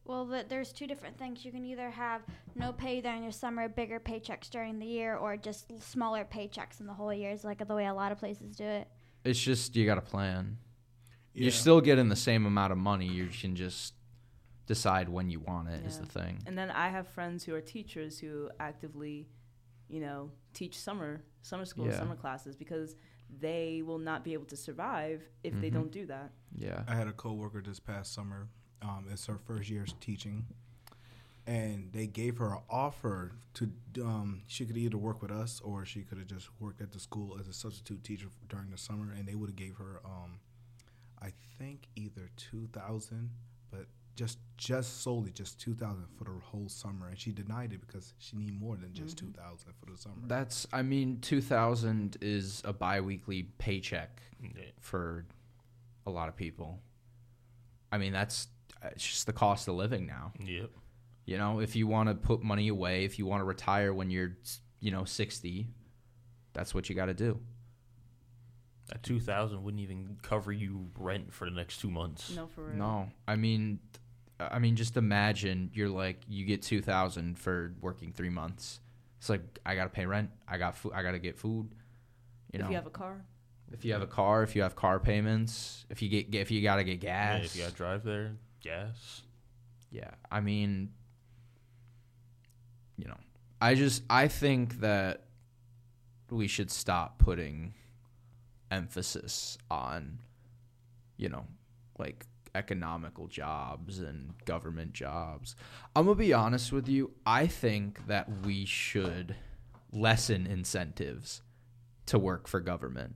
Well, 0.04 0.26
the, 0.26 0.44
there's 0.48 0.72
two 0.72 0.86
different 0.86 1.18
things. 1.18 1.44
You 1.44 1.52
can 1.52 1.64
either 1.64 1.90
have 1.90 2.22
no 2.54 2.72
pay 2.72 3.00
during 3.00 3.22
your 3.22 3.32
summer, 3.32 3.68
bigger 3.68 4.00
paychecks 4.00 4.50
during 4.50 4.78
the 4.78 4.86
year, 4.86 5.16
or 5.16 5.36
just 5.36 5.66
smaller 5.82 6.26
paychecks 6.30 6.80
in 6.80 6.86
the 6.86 6.92
whole 6.92 7.12
year. 7.12 7.30
Is 7.30 7.44
like 7.44 7.66
the 7.66 7.74
way 7.74 7.86
a 7.86 7.94
lot 7.94 8.12
of 8.12 8.18
places 8.18 8.56
do 8.56 8.64
it. 8.64 8.88
It's 9.24 9.40
just 9.40 9.76
you 9.76 9.86
got 9.86 9.96
to 9.96 10.00
plan. 10.00 10.58
Yeah. 11.32 11.44
You're 11.44 11.52
still 11.52 11.80
getting 11.80 12.08
the 12.08 12.16
same 12.16 12.46
amount 12.46 12.72
of 12.72 12.78
money. 12.78 13.06
You 13.06 13.28
can 13.28 13.54
just 13.54 13.94
decide 14.68 15.08
when 15.08 15.28
you 15.30 15.40
want 15.40 15.68
it. 15.68 15.84
Is 15.84 15.96
Yeah. 15.96 16.02
the 16.02 16.06
thing. 16.20 16.42
And 16.46 16.56
then 16.56 16.70
I 16.70 16.88
have 16.88 17.08
friends 17.08 17.42
who 17.44 17.54
are 17.54 17.60
teachers 17.60 18.20
who 18.20 18.50
actively, 18.60 19.26
you 19.88 19.98
know, 20.00 20.30
teach 20.52 20.78
summer 20.78 21.24
summer 21.42 21.64
school 21.64 21.86
Yeah. 21.86 21.98
summer 21.98 22.14
classes 22.14 22.54
because 22.54 22.94
they 23.30 23.82
will 23.82 23.98
not 23.98 24.22
be 24.24 24.32
able 24.34 24.44
to 24.46 24.56
survive 24.56 25.22
if 25.42 25.54
they 25.60 25.70
Mhm. 25.70 25.72
don't 25.74 25.90
do 25.92 26.06
that. 26.06 26.32
Yeah. 26.54 26.84
I 26.86 26.94
had 26.94 27.08
a 27.08 27.12
coworker 27.12 27.62
this 27.62 27.80
past 27.80 28.12
summer. 28.12 28.48
Um, 28.82 29.06
it's 29.10 29.26
her 29.26 29.38
first 29.38 29.68
year 29.70 29.86
teaching, 30.00 30.46
and 31.46 31.90
they 31.92 32.06
gave 32.06 32.36
her 32.38 32.52
an 32.54 32.62
offer 32.68 33.32
to. 33.54 33.72
Um, 34.02 34.42
she 34.46 34.66
could 34.66 34.76
either 34.76 34.98
work 34.98 35.20
with 35.22 35.30
us 35.30 35.60
or 35.62 35.84
she 35.84 36.02
could 36.04 36.18
have 36.18 36.26
just 36.28 36.48
worked 36.60 36.80
at 36.80 36.92
the 36.92 37.00
school 37.00 37.38
as 37.38 37.48
a 37.48 37.52
substitute 37.52 38.04
teacher 38.04 38.28
during 38.48 38.70
the 38.70 38.78
summer, 38.78 39.10
and 39.12 39.26
they 39.26 39.34
would 39.34 39.48
have 39.48 39.56
gave 39.56 39.76
her, 39.76 40.00
um, 40.04 40.40
I 41.20 41.30
think, 41.58 41.88
either 41.96 42.28
two 42.36 42.66
thousand, 42.68 43.30
but 43.70 43.86
just 44.18 44.38
just 44.56 45.02
solely 45.02 45.30
just 45.30 45.60
two 45.60 45.74
thousand 45.74 46.06
for 46.16 46.24
the 46.24 46.30
whole 46.42 46.68
summer, 46.68 47.06
and 47.08 47.16
she 47.18 47.30
denied 47.30 47.72
it 47.72 47.80
because 47.80 48.12
she 48.18 48.36
need 48.36 48.58
more 48.60 48.76
than 48.76 48.92
just 48.92 49.14
Mhm. 49.16 49.20
two 49.20 49.30
thousand 49.32 49.72
for 49.78 49.86
the 49.90 49.96
summer. 49.96 50.16
That's. 50.26 50.66
I 50.72 50.82
mean, 50.82 51.20
two 51.20 51.40
thousand 51.40 52.16
is 52.20 52.60
a 52.64 52.72
biweekly 52.72 53.44
paycheck 53.58 54.20
Yeah. 54.42 54.50
for 54.80 55.26
a 56.06 56.10
lot 56.10 56.28
of 56.28 56.34
people. 56.36 56.82
I 57.92 57.98
mean, 57.98 58.12
that's 58.12 58.48
it's 58.82 59.06
just 59.06 59.26
the 59.26 59.32
cost 59.32 59.68
of 59.68 59.76
living 59.76 60.06
now. 60.06 60.32
Yep. 60.40 60.70
You 61.24 61.38
know, 61.38 61.60
if 61.60 61.76
you 61.76 61.86
want 61.86 62.08
to 62.08 62.14
put 62.14 62.42
money 62.42 62.68
away, 62.68 63.04
if 63.04 63.18
you 63.18 63.26
want 63.26 63.40
to 63.40 63.44
retire 63.44 63.92
when 63.94 64.10
you're, 64.10 64.36
you 64.80 64.90
know, 64.90 65.04
60, 65.04 65.68
that's 66.54 66.74
what 66.74 66.88
you 66.88 66.94
got 66.94 67.06
to 67.06 67.14
do. 67.14 67.38
That 68.86 69.02
two 69.02 69.20
thousand 69.20 69.62
wouldn't 69.62 69.82
even 69.82 70.16
cover 70.22 70.50
you 70.52 70.90
rent 70.98 71.32
for 71.32 71.44
the 71.44 71.50
next 71.54 71.78
two 71.80 71.90
months. 71.90 72.34
No, 72.34 72.46
for 72.46 72.64
real. 72.68 72.76
No, 72.76 73.10
I 73.26 73.36
mean, 73.36 73.80
I 74.40 74.58
mean, 74.58 74.76
just 74.76 74.96
imagine 74.96 75.70
you're 75.74 75.88
like 75.88 76.20
you 76.28 76.44
get 76.44 76.62
2000 76.62 77.38
for 77.38 77.74
working 77.80 78.12
3 78.12 78.28
months. 78.28 78.80
It's 79.18 79.28
like 79.28 79.42
I 79.66 79.74
got 79.74 79.84
to 79.84 79.90
pay 79.90 80.06
rent, 80.06 80.30
I 80.46 80.58
got 80.58 80.76
food, 80.76 80.92
I 80.94 81.02
got 81.02 81.12
to 81.12 81.18
get 81.18 81.36
food. 81.36 81.68
You 82.52 82.58
if 82.58 82.60
know, 82.60 82.68
you 82.70 82.76
have 82.76 82.86
a 82.86 82.90
car, 82.90 83.24
if 83.72 83.84
you 83.84 83.92
have 83.92 84.02
a 84.02 84.06
car, 84.06 84.42
if 84.44 84.54
you 84.54 84.62
have 84.62 84.76
car 84.76 85.00
payments, 85.00 85.84
if 85.90 86.02
you 86.02 86.08
get 86.08 86.34
if 86.34 86.50
you 86.50 86.62
got 86.62 86.76
to 86.76 86.84
get 86.84 87.02
Yeah, 87.02 87.38
gas. 87.38 87.46
if 87.46 87.56
you 87.56 87.62
got 87.62 87.70
to 87.70 87.76
drive 87.76 88.04
there, 88.04 88.36
gas. 88.62 89.22
Yeah, 89.90 90.10
I 90.30 90.40
mean, 90.40 90.90
you 92.96 93.06
know, 93.08 93.16
I 93.60 93.74
just 93.74 94.02
I 94.08 94.28
think 94.28 94.80
that 94.80 95.24
we 96.30 96.46
should 96.46 96.70
stop 96.70 97.18
putting 97.18 97.74
emphasis 98.70 99.58
on, 99.70 100.18
you 101.16 101.28
know, 101.28 101.46
like 101.98 102.26
economical 102.54 103.26
jobs 103.26 103.98
and 103.98 104.32
government 104.44 104.92
jobs. 104.92 105.56
I'm 105.94 106.04
gonna 106.04 106.16
be 106.16 106.32
honest 106.32 106.72
with 106.72 106.88
you. 106.88 107.12
I 107.26 107.46
think 107.46 108.06
that 108.06 108.28
we 108.44 108.64
should 108.64 109.36
lessen 109.92 110.46
incentives 110.46 111.42
to 112.06 112.18
work 112.18 112.48
for 112.48 112.60
government. 112.60 113.14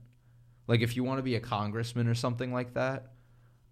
Like 0.67 0.81
if 0.81 0.95
you 0.95 1.03
want 1.03 1.19
to 1.19 1.23
be 1.23 1.35
a 1.35 1.39
congressman 1.39 2.07
or 2.07 2.15
something 2.15 2.53
like 2.53 2.73
that, 2.73 3.13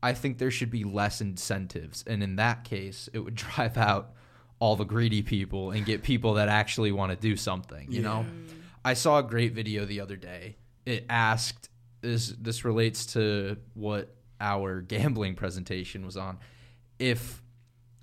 I 0.04 0.14
think 0.14 0.38
there 0.38 0.52
should 0.52 0.72
be 0.72 0.84
less 0.84 1.22
incentives. 1.22 2.04
And 2.06 2.24
in 2.24 2.36
that 2.38 2.64
case, 2.64 3.10
it 3.14 3.20
would 3.20 3.36
drive 3.36 3.78
out 3.78 4.14
all 4.60 4.76
the 4.76 4.86
greedy 4.86 5.22
people 5.22 5.72
and 5.72 5.86
get 5.86 6.04
people 6.04 6.36
that 6.36 6.50
actually 6.50 6.92
want 6.92 7.12
to 7.12 7.16
do 7.16 7.36
something, 7.36 7.92
you 7.92 8.02
know? 8.02 8.26
Mm. 8.30 8.50
I 8.86 8.94
saw 8.94 9.20
a 9.20 9.24
great 9.24 9.54
video 9.54 9.86
the 9.86 10.02
other 10.02 10.16
day. 10.16 10.58
It 10.86 11.06
asked 11.10 11.70
this 12.02 12.30
this 12.40 12.66
relates 12.66 13.08
to 13.14 13.58
what 13.74 14.16
our 14.42 14.82
gambling 14.96 15.36
presentation 15.36 16.06
was 16.06 16.18
on. 16.18 16.40
If 17.00 17.42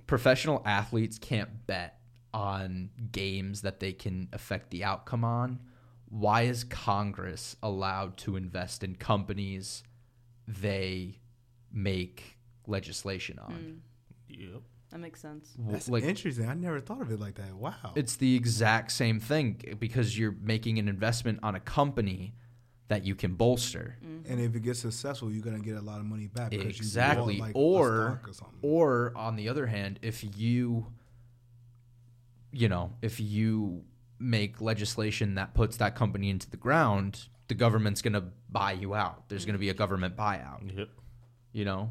professional 0.07 0.63
athletes 0.65 1.19
can't 1.19 1.67
bet 1.67 1.99
on 2.33 2.91
games 3.13 3.61
that 3.63 3.81
they 3.81 3.93
can 3.93 4.29
affect 4.33 4.71
the 4.71 4.85
outcome 4.85 5.25
on, 5.25 5.61
why 6.09 6.43
is 6.43 6.65
Congress 6.65 7.57
allowed 7.63 8.17
to 8.19 8.37
invest 8.37 8.83
in 8.83 8.95
companies 8.97 9.83
they 10.47 11.21
make 11.71 12.39
legislation 12.67 13.39
on? 13.39 13.53
Mm, 13.53 13.79
Yep. 14.31 14.63
that 14.91 15.01
makes 15.01 15.21
sense. 15.21 15.53
That's 15.59 15.89
like 15.89 16.05
interesting. 16.05 16.49
I 16.49 16.55
never 16.55 16.81
thought 16.81 17.03
of 17.03 17.11
it 17.11 17.19
like 17.21 17.35
that. 17.35 17.55
Wow. 17.55 17.93
it's 17.95 18.17
the 18.17 18.35
exact 18.37 18.93
same 18.93 19.21
thing 19.21 19.77
because 19.79 20.19
you're 20.19 20.37
making 20.41 20.79
an 20.79 20.89
investment 20.89 21.41
on 21.43 21.55
a 21.55 21.61
company 21.61 22.35
that 22.89 23.05
you 23.05 23.15
can 23.15 23.35
bolster. 23.35 23.97
Mm-hmm. 24.05 24.33
and 24.33 24.41
if 24.41 24.55
it 24.57 24.61
gets 24.61 24.81
successful, 24.81 25.31
you're 25.31 25.43
gonna 25.45 25.59
get 25.61 25.77
a 25.77 25.81
lot 25.81 26.01
of 26.01 26.07
money 26.07 26.27
back. 26.27 26.51
'cause 26.51 26.61
you 26.61 26.69
Exactly. 26.69 27.37
bought, 27.39 27.47
like, 27.49 27.55
a 27.55 27.59
or 27.59 27.87
stock 28.21 28.29
or 28.29 28.33
something. 28.33 28.59
or 28.63 29.13
on 29.15 29.37
the 29.37 29.49
other 29.49 29.67
hand, 29.67 29.99
if 30.03 30.25
you 30.39 30.87
you 32.51 32.67
know, 32.69 32.95
if 33.03 33.21
you 33.21 33.85
make 34.19 34.61
legislation 34.63 35.35
that 35.35 35.53
puts 35.53 35.77
that 35.77 35.95
company 35.95 36.31
into 36.31 36.49
the 36.51 36.57
ground, 36.57 37.29
the 37.49 37.55
government's 37.55 38.01
going 38.01 38.15
to 38.15 38.25
buy 38.51 38.73
you 38.73 38.95
out. 38.95 39.29
There's 39.29 39.45
going 39.45 39.53
to 39.55 39.59
be 39.59 39.69
a 39.69 39.75
government 39.75 40.17
buyout, 40.17 40.75
Yep. 40.77 40.89
you 41.53 41.65
know? 41.67 41.91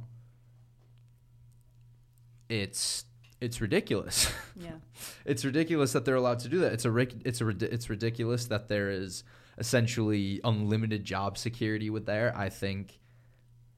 It's 2.50 3.06
it's 3.40 3.62
ridiculous. 3.62 4.32
Yeah. 4.56 4.72
it's 5.26 5.46
ridiculous 5.46 5.94
that 5.94 6.06
they're 6.06 6.16
allowed 6.16 6.40
to 6.40 6.50
do 6.50 6.60
that. 6.62 6.74
It's 6.74 6.86
a 6.86 6.96
it's 7.24 7.40
a 7.42 7.48
it's 7.74 7.90
ridiculous 7.90 8.46
that 8.48 8.68
there 8.68 8.90
is 8.90 9.24
essentially 9.58 10.40
unlimited 10.44 11.04
job 11.04 11.38
security 11.38 11.90
with 11.90 12.06
there. 12.06 12.34
I 12.36 12.50
think 12.50 13.00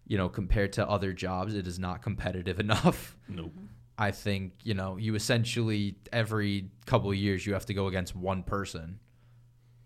you 0.08 0.18
know, 0.18 0.28
compared 0.28 0.74
to 0.74 0.90
other 0.90 1.14
jobs, 1.14 1.54
it 1.54 1.68
is 1.68 1.78
not 1.78 2.02
competitive 2.02 2.60
enough. 2.66 3.16
Nope. 3.28 3.54
I 3.96 4.10
think, 4.10 4.54
you 4.64 4.74
know, 4.74 4.98
you 4.98 5.14
essentially 5.14 5.98
every 6.12 6.72
couple 6.88 7.12
of 7.12 7.16
years 7.18 7.46
you 7.46 7.54
have 7.54 7.68
to 7.68 7.74
go 7.76 7.86
against 7.88 8.16
one 8.16 8.42
person. 8.42 9.00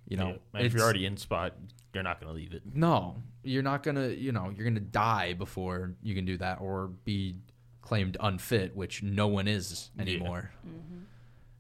You 0.08 0.16
know, 0.18 0.38
Yeah. 0.54 0.62
If 0.62 0.74
you're 0.74 0.84
already 0.84 1.06
in 1.06 1.18
spot, 1.18 1.56
you're 1.94 2.04
not 2.04 2.22
going 2.22 2.32
to 2.34 2.40
leave 2.40 2.54
it. 2.54 2.62
no, 2.74 3.18
you're 3.44 3.64
not 3.64 3.84
gonna. 3.84 4.08
You 4.08 4.32
know, 4.32 4.50
you're 4.56 4.64
gonna 4.66 4.80
die 4.80 5.34
before 5.34 5.94
you 6.02 6.16
can 6.16 6.24
do 6.26 6.38
that, 6.38 6.62
or 6.62 6.88
be 7.04 7.36
claimed 7.82 8.16
unfit, 8.22 8.74
which 8.76 9.04
no 9.04 9.28
one 9.28 9.48
is 9.50 9.90
Yeah. 9.98 10.02
anymore. 10.04 10.52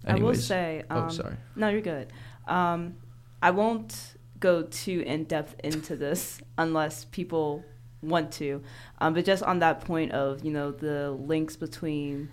I 0.05 0.15
will 0.15 0.33
say. 0.35 0.83
Um, 0.89 1.03
oh, 1.05 1.09
sorry. 1.09 1.35
No, 1.57 1.67
you're 1.67 1.81
good. 1.81 2.13
Um, 2.47 2.95
I 3.41 3.51
won't 3.51 4.15
go 4.43 4.61
too 4.63 5.01
in 5.07 5.23
depth 5.23 5.55
into 5.63 5.95
this 5.95 6.41
unless 6.57 7.05
people 7.05 7.63
want 8.01 8.29
to. 8.33 8.61
Um, 8.99 9.13
but 9.13 9.23
just 9.23 9.41
on 9.41 9.59
that 9.59 9.79
point 9.81 10.11
of 10.11 10.43
you 10.43 10.51
know 10.51 10.71
the 10.71 11.11
links 11.11 11.55
between 11.55 12.29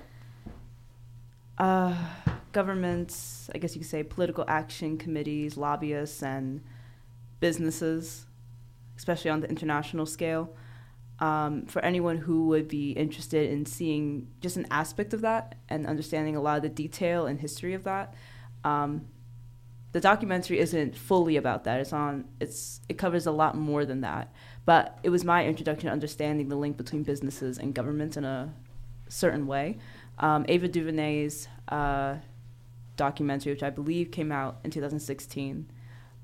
uh, 1.57 1.95
governments, 2.51 3.49
I 3.55 3.59
guess 3.59 3.77
you 3.77 3.81
could 3.81 3.89
say 3.89 4.03
political 4.03 4.45
action 4.49 4.99
committees, 4.99 5.57
lobbyists, 5.57 6.23
and 6.23 6.63
businesses, 7.39 8.27
especially 8.99 9.31
on 9.31 9.41
the 9.41 9.49
international 9.49 10.05
scale. 10.05 10.53
Um, 11.21 11.67
for 11.67 11.85
anyone 11.85 12.17
who 12.17 12.49
would 12.49 12.67
be 12.67 12.93
interested 12.93 13.51
in 13.51 13.67
seeing 13.67 14.29
just 14.41 14.57
an 14.57 14.67
aspect 14.71 15.13
of 15.13 15.21
that 15.21 15.55
and 15.69 15.87
understanding 15.87 16.35
a 16.35 16.41
lot 16.41 16.57
of 16.57 16.63
the 16.63 16.71
detail 16.71 17.27
and 17.27 17.39
history 17.39 17.75
of 17.75 17.85
that, 17.85 18.15
um, 18.65 19.07
the 19.93 20.01
documentary 20.01 20.59
isn't 20.59 20.97
fully 20.97 21.36
about 21.36 21.64
that. 21.64 21.80
It's 21.80 21.93
on. 21.93 22.26
It's 22.41 22.80
it 22.88 22.97
covers 22.97 23.26
a 23.26 23.32
lot 23.32 23.57
more 23.57 23.84
than 23.84 24.03
that. 24.03 24.32
But 24.64 24.99
it 25.03 25.11
was 25.11 25.24
my 25.24 25.45
introduction 25.45 25.88
to 25.88 25.93
understanding 25.93 26.49
the 26.49 26.57
link 26.57 26.76
between 26.76 27.03
businesses 27.03 27.59
and 27.59 27.74
governments 27.74 28.16
in 28.16 28.24
a 28.24 28.55
certain 29.09 29.47
way. 29.47 29.78
Um, 30.18 30.45
Ava 30.49 30.68
DuVernay's 30.68 31.49
uh, 31.68 32.16
documentary, 32.97 33.53
which 33.53 33.62
I 33.62 33.70
believe 33.70 34.11
came 34.11 34.30
out 34.30 34.59
in 34.62 34.70
2016, 34.70 35.70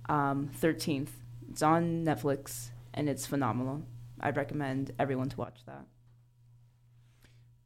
um, 0.09 0.51
13th. 0.61 1.09
It's 1.51 1.63
on 1.63 2.05
Netflix 2.05 2.71
and 2.95 3.09
it's 3.09 3.27
phenomenal. 3.27 3.83
I'd 4.21 4.37
recommend 4.37 4.93
everyone 4.99 5.29
to 5.31 5.37
watch 5.39 5.65
that. 5.67 5.87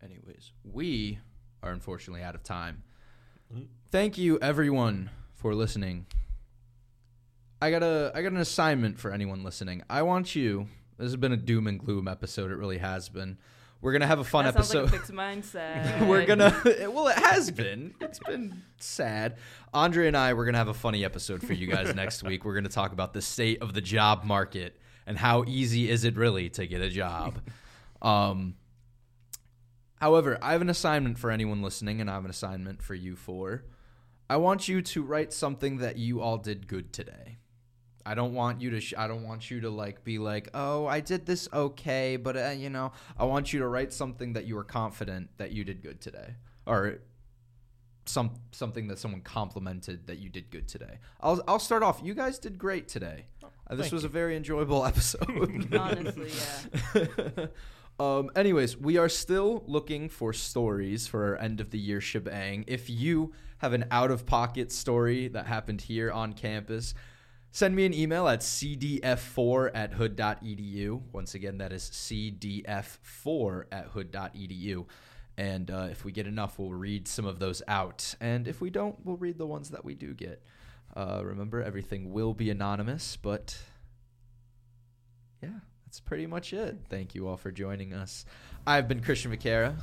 Anyways, 0.03 0.53
we 0.65 1.19
are 1.63 1.73
unfortunately 1.73 2.23
out 2.23 2.35
of 2.35 2.43
time. 2.43 2.85
Mm. 3.55 3.67
Thank 3.91 4.17
you 4.17 4.39
everyone 4.41 5.11
for 5.41 5.55
listening. 5.55 6.05
I 7.63 7.71
got 7.71 7.83
a 7.83 8.13
I 8.15 8.23
got 8.23 8.33
an 8.33 8.39
assignment 8.39 8.99
for 8.99 9.11
anyone 9.11 9.43
listening. 9.43 9.83
I 9.89 10.03
want 10.03 10.37
you. 10.37 10.69
This 10.99 11.07
has 11.07 11.17
been 11.17 11.33
a 11.33 11.37
doom 11.37 11.67
and 11.67 11.81
gloom 11.81 12.09
episode. 12.09 12.51
It 12.51 12.57
really 12.57 12.79
has 12.79 13.09
been. 13.09 13.39
We're 13.81 13.93
gonna 13.93 14.07
have 14.07 14.19
a 14.19 14.25
fun 14.25 14.45
that 14.45 14.55
episode. 14.55 14.93
like 14.93 15.09
a 15.09 15.13
mindset. 15.13 16.07
we're 16.07 16.27
gonna 16.27 16.55
well 16.91 17.09
it 17.09 17.17
has 17.17 17.51
been 17.51 17.95
it's 18.01 18.19
been 18.19 18.63
sad 18.79 19.37
andre 19.73 20.07
and 20.07 20.17
i 20.17 20.35
we're 20.35 20.45
gonna 20.45 20.59
have 20.59 20.69
a 20.69 20.75
funny 20.75 21.03
episode 21.05 21.43
for 21.43 21.55
you 21.55 21.67
guys 21.67 21.95
next 21.95 22.23
week 22.23 22.45
we're 22.45 22.55
gonna 22.55 22.69
talk 22.69 22.93
about 22.93 23.15
the 23.15 23.23
state 23.23 23.63
of 23.63 23.73
the 23.73 23.81
job 23.81 24.25
market 24.25 24.79
and 25.07 25.17
how 25.17 25.45
easy 25.47 25.89
is 25.89 26.05
it 26.05 26.17
really 26.17 26.51
to 26.51 26.67
get 26.67 26.83
a 26.83 26.91
job 26.91 27.39
um 28.03 28.55
however 29.97 30.39
i 30.43 30.53
have 30.53 30.61
an 30.61 30.69
assignment 30.69 31.19
for 31.19 31.31
anyone 31.31 31.63
listening 31.63 32.01
and 32.03 32.11
i 32.11 32.15
have 32.15 32.25
an 32.25 32.31
assignment 32.31 32.83
for 32.83 32.95
you 32.95 33.17
for 33.17 33.65
i 34.31 34.37
want 34.37 34.67
you 34.69 34.81
to 34.81 35.03
write 35.03 35.33
something 35.33 35.77
that 35.77 35.99
you 35.99 36.23
all 36.23 36.39
did 36.39 36.67
good 36.67 36.93
today 36.93 37.37
I 38.05 38.15
don't 38.15 38.35
want 38.35 38.61
you 38.61 38.71
to. 38.71 38.81
Sh- 38.81 38.95
I 38.97 39.07
don't 39.07 39.25
want 39.25 39.51
you 39.51 39.61
to 39.61 39.71
like 39.71 40.05
be 40.05 40.19
like, 40.19 40.49
oh, 40.55 40.87
I 40.87 41.01
did 41.01 41.27
this 41.27 41.49
okay, 41.53 42.17
but 42.17 42.37
uh, 42.37 42.49
you 42.57 42.71
know, 42.71 42.93
I 43.19 43.25
want 43.25 43.53
you 43.53 43.61
to 43.61 43.69
write 43.69 43.93
something 43.93 44.33
that 44.33 44.47
you 44.47 44.57
were 44.57 44.65
confident 44.65 45.29
that 45.37 45.53
you 45.53 45.65
did 45.65 45.83
good 45.83 46.01
today, 46.01 46.35
or 46.67 47.01
some 48.07 48.33
something 48.53 48.89
that 48.89 48.99
someone 48.99 49.21
complimented 49.21 50.07
that 50.07 50.19
you 50.19 50.29
did 50.29 50.51
good 50.51 50.67
today. 50.67 50.99
I'll 51.21 51.43
I'll 51.47 51.59
start 51.59 51.83
off. 51.83 52.01
You 52.03 52.15
guys 52.15 52.39
did 52.39 52.59
great 52.59 52.89
today. 52.89 53.27
Uh, 53.43 53.77
this 53.77 53.85
thank 53.85 53.93
was 53.93 54.03
you. 54.03 54.09
a 54.09 54.13
very 54.13 54.37
enjoyable 54.37 54.85
episode. 54.93 55.75
Honestly, 55.75 56.31
yeah. 56.95 57.47
um, 58.01 58.31
anyways, 58.35 58.79
we 58.79 58.97
are 58.97 59.11
still 59.11 59.63
looking 59.67 60.09
for 60.09 60.33
stories 60.33 61.07
for 61.07 61.27
our 61.27 61.37
end 61.37 61.61
of 61.61 61.69
the 61.69 61.79
year 61.79 62.01
shebang. 62.01 62.65
If 62.67 62.89
you 62.89 63.33
have 63.59 63.75
an 63.75 63.85
out 63.91 64.11
of 64.11 64.25
pocket 64.25 64.73
story 64.73 65.29
that 65.29 65.47
happened 65.47 65.83
here 65.83 66.11
on 66.11 66.33
campus, 66.33 66.95
send 67.51 67.77
me 67.77 67.85
an 67.85 67.93
email 67.93 68.27
at 68.27 68.41
cdf4 68.41 69.73
at 69.75 69.93
hood.edu. 69.93 71.03
Once 71.13 71.35
again, 71.35 71.59
that 71.59 71.73
is 71.73 71.91
cdf4 71.91 73.65
at 73.71 73.89
hood.edu. 73.89 74.87
And 75.37 75.71
uh, 75.71 75.89
if 75.91 76.03
we 76.03 76.11
get 76.11 76.27
enough, 76.27 76.59
we'll 76.59 76.71
read 76.71 77.07
some 77.07 77.27
of 77.27 77.39
those 77.39 77.61
out. 77.69 78.15
And 78.19 78.49
if 78.49 78.63
we 78.63 78.71
don't, 78.71 78.97
we'll 79.05 79.19
read 79.19 79.37
the 79.37 79.47
ones 79.47 79.69
that 79.71 79.85
we 79.85 79.95
do 79.95 80.15
get. 80.15 80.43
Uh, 80.97 81.21
remember, 81.23 81.63
everything 81.63 82.15
will 82.15 82.33
be 82.33 82.49
anonymous, 82.49 83.19
but 83.19 83.59
yeah, 85.43 85.61
that's 85.91 85.99
pretty 85.99 86.25
much 86.25 86.53
it. 86.53 86.77
Thank 86.89 87.17
you 87.17 87.27
all 87.27 87.37
for 87.37 87.51
joining 87.51 87.93
us. 87.93 88.25
I've 88.65 88.87
been 88.87 89.03
Christian 89.03 89.37
McCara. 89.37 89.75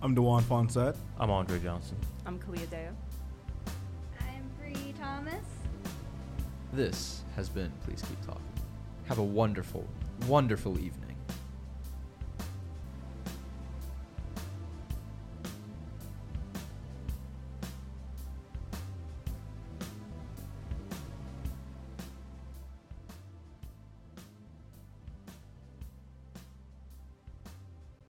I'm 0.00 0.14
Dewan 0.14 0.42
Fonset. 0.44 0.96
I'm 1.20 1.30
Andre 1.30 1.58
Johnson. 1.58 1.98
I'm 2.24 2.38
Kalia 2.38 2.70
Deo. 2.70 2.96
I'm 4.20 4.48
Bree 4.58 4.94
Thomas. 4.98 5.44
This 6.72 7.22
has 7.36 7.50
been 7.50 7.70
Please 7.84 8.00
Keep 8.00 8.24
Talking. 8.24 8.40
Have 9.04 9.18
a 9.18 9.22
wonderful, 9.22 9.86
wonderful 10.26 10.78
evening. 10.78 11.13